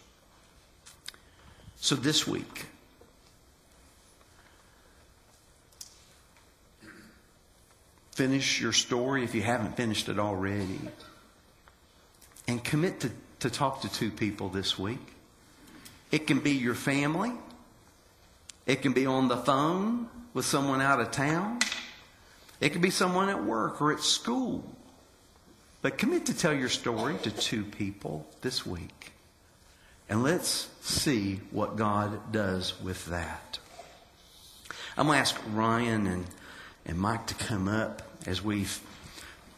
So 1.76 1.96
this 1.96 2.26
week, 2.26 2.66
finish 8.12 8.62
your 8.62 8.74
story 8.74 9.24
if 9.24 9.36
you 9.36 9.42
haven't 9.42 9.78
finished 9.78 10.10
it 10.10 10.20
already. 10.20 10.80
And 12.48 12.64
commit 12.64 13.00
to, 13.02 13.12
to 13.40 13.50
talk 13.50 13.82
to 13.82 13.92
two 13.92 14.12
people 14.12 14.50
this 14.50 14.78
week. 14.78 15.00
It 16.12 16.28
can 16.28 16.40
be 16.40 16.52
your 16.52 16.76
family. 16.76 17.32
It 18.66 18.82
can 18.82 18.94
be 18.94 19.06
on 19.06 19.28
the 19.28 19.38
phone 19.38 20.10
with 20.34 20.46
someone 20.46 20.82
out 20.82 21.00
of 21.00 21.12
town. 21.12 21.60
It 22.60 22.70
can 22.74 22.82
be 22.82 22.90
someone 22.90 23.30
at 23.30 23.44
work 23.44 23.82
or 23.82 23.92
at 23.92 24.02
school. 24.02 24.64
But 25.82 25.98
commit 25.98 26.28
to 26.28 26.38
tell 26.38 26.54
your 26.54 26.70
story 26.70 27.16
to 27.24 27.32
two 27.32 27.64
people 27.64 28.28
this 28.42 28.66
week. 28.66 29.14
And 30.08 30.24
let's 30.24 30.70
see 30.82 31.40
what 31.52 31.78
God 31.78 32.32
does 32.32 32.80
with 32.82 33.06
that. 33.08 33.60
I'm 34.98 35.08
going 35.08 35.16
to 35.16 35.22
ask 35.22 35.40
Ryan 35.54 36.06
and, 36.06 36.26
and 36.86 36.98
Mike 36.98 37.28
to 37.28 37.36
come 37.36 37.68
up 37.68 38.02
as 38.26 38.42
we've 38.42 38.80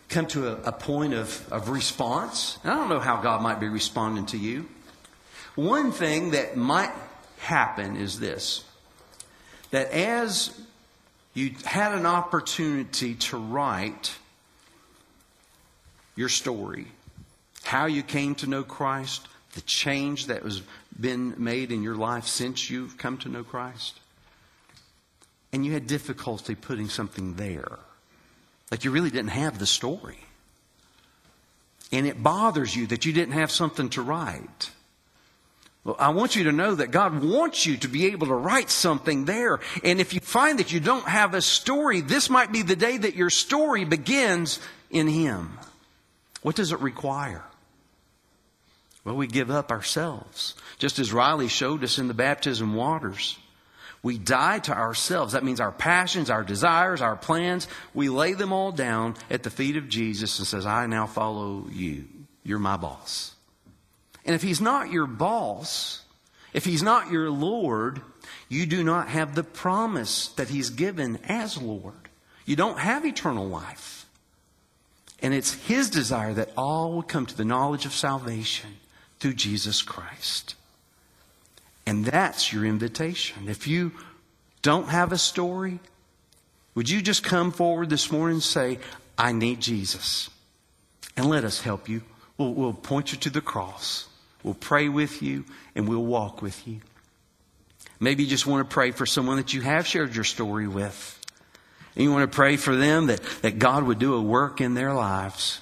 come 0.09 0.27
to 0.27 0.49
a, 0.49 0.69
a 0.69 0.71
point 0.71 1.13
of, 1.13 1.51
of 1.51 1.69
response. 1.69 2.59
And 2.63 2.71
I 2.71 2.75
don't 2.75 2.89
know 2.89 2.99
how 2.99 3.21
God 3.21 3.41
might 3.41 3.59
be 3.59 3.67
responding 3.67 4.25
to 4.27 4.37
you. 4.37 4.67
One 5.55 5.91
thing 5.91 6.31
that 6.31 6.57
might 6.57 6.91
happen 7.39 7.95
is 7.95 8.19
this 8.19 8.63
that 9.71 9.91
as 9.91 10.61
you 11.33 11.51
had 11.65 11.93
an 11.93 12.05
opportunity 12.05 13.15
to 13.15 13.37
write 13.37 14.15
your 16.15 16.29
story, 16.29 16.87
how 17.63 17.87
you 17.87 18.03
came 18.03 18.35
to 18.35 18.47
know 18.47 18.63
Christ, 18.63 19.27
the 19.55 19.61
change 19.61 20.27
that 20.27 20.43
has 20.43 20.61
been 20.99 21.33
made 21.37 21.71
in 21.71 21.81
your 21.81 21.95
life 21.95 22.27
since 22.27 22.69
you've 22.69 22.97
come 22.97 23.17
to 23.19 23.29
know 23.29 23.43
Christ, 23.43 23.99
and 25.53 25.63
you 25.63 25.71
had 25.71 25.87
difficulty 25.87 26.55
putting 26.55 26.89
something 26.89 27.35
there. 27.35 27.77
Like 28.71 28.83
you 28.83 28.91
really 28.91 29.11
didn't 29.11 29.29
have 29.29 29.59
the 29.59 29.67
story. 29.67 30.17
And 31.91 32.07
it 32.07 32.23
bothers 32.23 32.75
you 32.75 32.87
that 32.87 33.05
you 33.05 33.13
didn't 33.13 33.35
have 33.35 33.51
something 33.51 33.89
to 33.89 34.01
write. 34.01 34.71
Well, 35.83 35.95
I 35.99 36.09
want 36.09 36.35
you 36.35 36.45
to 36.45 36.51
know 36.51 36.73
that 36.73 36.89
God 36.89 37.23
wants 37.23 37.67
you 37.67 37.77
to 37.77 37.87
be 37.87 38.07
able 38.07 38.27
to 38.27 38.33
write 38.33 38.71
something 38.71 39.25
there. 39.25 39.59
And 39.83 40.01
if 40.01 40.13
you 40.13 40.21
find 40.21 40.57
that 40.57 40.71
you 40.71 40.79
don't 40.79 41.07
have 41.07 41.35
a 41.35 41.41
story, 41.41 42.01
this 42.01 42.31
might 42.31 42.51
be 42.51 42.63
the 42.63 42.75
day 42.75 42.97
that 42.97 43.15
your 43.15 43.29
story 43.29 43.85
begins 43.85 44.59
in 44.89 45.07
Him. 45.07 45.59
What 46.41 46.55
does 46.55 46.71
it 46.71 46.79
require? 46.79 47.43
Well, 49.03 49.15
we 49.15 49.27
give 49.27 49.51
up 49.51 49.71
ourselves, 49.71 50.55
just 50.79 50.97
as 50.97 51.13
Riley 51.13 51.49
showed 51.49 51.83
us 51.83 51.99
in 51.99 52.07
the 52.07 52.13
baptism 52.13 52.73
waters. 52.73 53.37
We 54.03 54.17
die 54.17 54.59
to 54.59 54.73
ourselves. 54.73 55.33
That 55.33 55.43
means 55.43 55.59
our 55.59 55.71
passions, 55.71 56.29
our 56.29 56.43
desires, 56.43 57.01
our 57.01 57.15
plans. 57.15 57.67
We 57.93 58.09
lay 58.09 58.33
them 58.33 58.51
all 58.51 58.71
down 58.71 59.15
at 59.29 59.43
the 59.43 59.49
feet 59.49 59.77
of 59.77 59.89
Jesus 59.89 60.37
and 60.37 60.47
says, 60.47 60.65
I 60.65 60.85
now 60.85 61.07
follow 61.07 61.65
you. 61.71 62.05
You're 62.43 62.59
my 62.59 62.77
boss. 62.77 63.33
And 64.25 64.35
if 64.35 64.41
he's 64.41 64.61
not 64.61 64.91
your 64.91 65.07
boss, 65.07 66.03
if 66.53 66.65
he's 66.65 66.83
not 66.83 67.11
your 67.11 67.31
Lord, 67.31 68.01
you 68.49 68.65
do 68.65 68.83
not 68.83 69.07
have 69.07 69.33
the 69.33 69.43
promise 69.43 70.27
that 70.29 70.49
he's 70.49 70.69
given 70.69 71.17
as 71.27 71.59
Lord. 71.59 71.95
You 72.45 72.55
don't 72.55 72.79
have 72.79 73.05
eternal 73.05 73.47
life. 73.47 74.05
And 75.23 75.33
it's 75.33 75.53
His 75.53 75.89
desire 75.89 76.33
that 76.33 76.51
all 76.57 76.97
would 76.97 77.07
come 77.07 77.25
to 77.25 77.37
the 77.37 77.45
knowledge 77.45 77.85
of 77.85 77.93
salvation 77.93 78.71
through 79.19 79.35
Jesus 79.35 79.81
Christ. 79.81 80.55
And 81.85 82.05
that's 82.05 82.53
your 82.53 82.65
invitation. 82.65 83.49
If 83.49 83.67
you 83.67 83.91
don't 84.61 84.87
have 84.89 85.11
a 85.11 85.17
story, 85.17 85.79
would 86.75 86.89
you 86.89 87.01
just 87.01 87.23
come 87.23 87.51
forward 87.51 87.89
this 87.89 88.11
morning 88.11 88.35
and 88.35 88.43
say, 88.43 88.79
I 89.17 89.31
need 89.31 89.59
Jesus? 89.59 90.29
And 91.15 91.27
let 91.27 91.43
us 91.43 91.61
help 91.61 91.89
you. 91.89 92.01
We'll, 92.37 92.53
we'll 92.53 92.73
point 92.73 93.11
you 93.11 93.17
to 93.19 93.29
the 93.29 93.41
cross. 93.41 94.07
We'll 94.41 94.55
pray 94.55 94.89
with 94.89 95.21
you 95.21 95.45
and 95.75 95.87
we'll 95.87 96.03
walk 96.03 96.41
with 96.41 96.67
you. 96.67 96.79
Maybe 97.99 98.23
you 98.23 98.29
just 98.29 98.47
want 98.47 98.67
to 98.67 98.73
pray 98.73 98.91
for 98.91 99.05
someone 99.05 99.37
that 99.37 99.53
you 99.53 99.61
have 99.61 99.87
shared 99.87 100.15
your 100.15 100.23
story 100.23 100.67
with. 100.67 101.19
And 101.95 102.03
you 102.03 102.11
want 102.11 102.29
to 102.29 102.35
pray 102.35 102.57
for 102.57 102.75
them 102.75 103.07
that, 103.07 103.21
that 103.43 103.59
God 103.59 103.83
would 103.83 103.99
do 103.99 104.15
a 104.15 104.21
work 104.21 104.59
in 104.59 104.73
their 104.73 104.93
lives. 104.93 105.61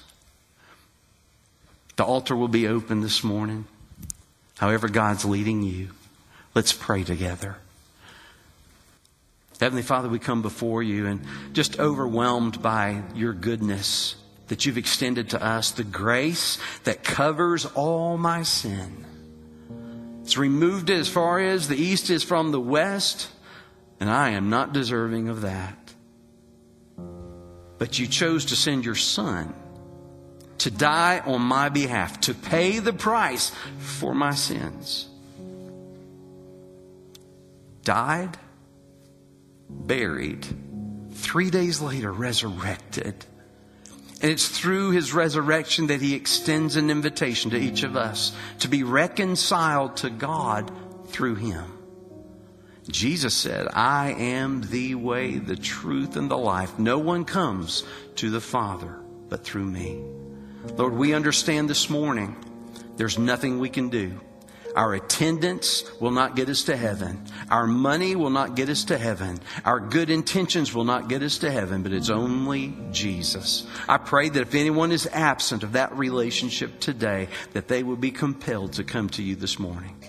The 1.96 2.04
altar 2.04 2.34
will 2.34 2.48
be 2.48 2.66
open 2.66 3.00
this 3.02 3.22
morning. 3.22 3.66
However, 4.58 4.88
God's 4.88 5.24
leading 5.24 5.62
you. 5.62 5.90
Let's 6.54 6.72
pray 6.72 7.02
together. 7.04 7.56
Heavenly 9.60 9.82
Father, 9.82 10.08
we 10.08 10.18
come 10.18 10.42
before 10.42 10.82
you 10.82 11.06
and 11.06 11.24
just 11.52 11.78
overwhelmed 11.78 12.60
by 12.60 13.02
your 13.14 13.32
goodness 13.32 14.16
that 14.48 14.66
you've 14.66 14.76
extended 14.76 15.30
to 15.30 15.42
us, 15.42 15.70
the 15.70 15.84
grace 15.84 16.58
that 16.84 17.04
covers 17.04 17.64
all 17.64 18.18
my 18.18 18.42
sin. 18.42 19.06
It's 20.22 20.36
removed 20.36 20.90
as 20.90 21.08
far 21.08 21.40
as 21.40 21.68
the 21.68 21.76
east 21.76 22.10
is 22.10 22.22
from 22.22 22.52
the 22.52 22.60
west, 22.60 23.30
and 23.98 24.10
I 24.10 24.30
am 24.30 24.50
not 24.50 24.72
deserving 24.72 25.28
of 25.28 25.42
that. 25.42 25.94
But 27.78 27.98
you 27.98 28.06
chose 28.06 28.46
to 28.46 28.56
send 28.56 28.84
your 28.84 28.94
son 28.94 29.54
to 30.58 30.70
die 30.70 31.20
on 31.20 31.40
my 31.40 31.68
behalf, 31.68 32.20
to 32.22 32.34
pay 32.34 32.78
the 32.78 32.92
price 32.92 33.52
for 33.78 34.14
my 34.14 34.34
sins. 34.34 35.08
Died, 37.82 38.38
buried, 39.68 40.46
three 41.12 41.50
days 41.50 41.80
later, 41.80 42.12
resurrected. 42.12 43.24
And 44.20 44.30
it's 44.30 44.46
through 44.46 44.90
his 44.90 45.12
resurrection 45.12 45.88
that 45.88 46.00
he 46.00 46.14
extends 46.14 46.76
an 46.76 46.90
invitation 46.90 47.50
to 47.50 47.58
each 47.58 47.82
of 47.82 47.96
us 47.96 48.34
to 48.60 48.68
be 48.68 48.84
reconciled 48.84 49.96
to 49.98 50.10
God 50.10 50.70
through 51.08 51.34
him. 51.36 51.64
Jesus 52.88 53.34
said, 53.34 53.68
I 53.72 54.12
am 54.12 54.62
the 54.62 54.94
way, 54.94 55.38
the 55.38 55.56
truth, 55.56 56.16
and 56.16 56.30
the 56.30 56.38
life. 56.38 56.78
No 56.78 56.98
one 56.98 57.24
comes 57.24 57.84
to 58.16 58.30
the 58.30 58.40
Father 58.40 58.98
but 59.28 59.44
through 59.44 59.64
me. 59.64 60.02
Lord, 60.76 60.92
we 60.92 61.14
understand 61.14 61.68
this 61.68 61.88
morning 61.88 62.36
there's 62.96 63.18
nothing 63.18 63.58
we 63.58 63.70
can 63.70 63.88
do. 63.88 64.20
Our 64.74 64.94
attendance 64.94 65.84
will 66.00 66.10
not 66.10 66.36
get 66.36 66.48
us 66.48 66.64
to 66.64 66.76
heaven. 66.76 67.24
Our 67.50 67.66
money 67.66 68.16
will 68.16 68.30
not 68.30 68.54
get 68.54 68.68
us 68.68 68.84
to 68.84 68.98
heaven. 68.98 69.38
Our 69.64 69.80
good 69.80 70.10
intentions 70.10 70.74
will 70.74 70.84
not 70.84 71.08
get 71.08 71.22
us 71.22 71.38
to 71.38 71.50
heaven, 71.50 71.82
but 71.82 71.92
it's 71.92 72.10
only 72.10 72.74
Jesus. 72.90 73.66
I 73.88 73.98
pray 73.98 74.28
that 74.30 74.40
if 74.40 74.54
anyone 74.54 74.92
is 74.92 75.06
absent 75.12 75.62
of 75.62 75.72
that 75.72 75.96
relationship 75.96 76.80
today, 76.80 77.28
that 77.52 77.68
they 77.68 77.82
will 77.82 77.96
be 77.96 78.10
compelled 78.10 78.74
to 78.74 78.84
come 78.84 79.08
to 79.10 79.22
you 79.22 79.36
this 79.36 79.58
morning. 79.58 80.02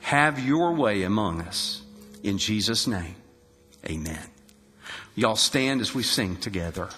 Have 0.00 0.44
your 0.44 0.74
way 0.74 1.02
among 1.04 1.40
us. 1.42 1.82
In 2.22 2.38
Jesus' 2.38 2.86
name, 2.86 3.16
amen. 3.86 4.28
Y'all 5.14 5.36
stand 5.36 5.80
as 5.80 5.94
we 5.94 6.02
sing 6.02 6.36
together. 6.36 6.88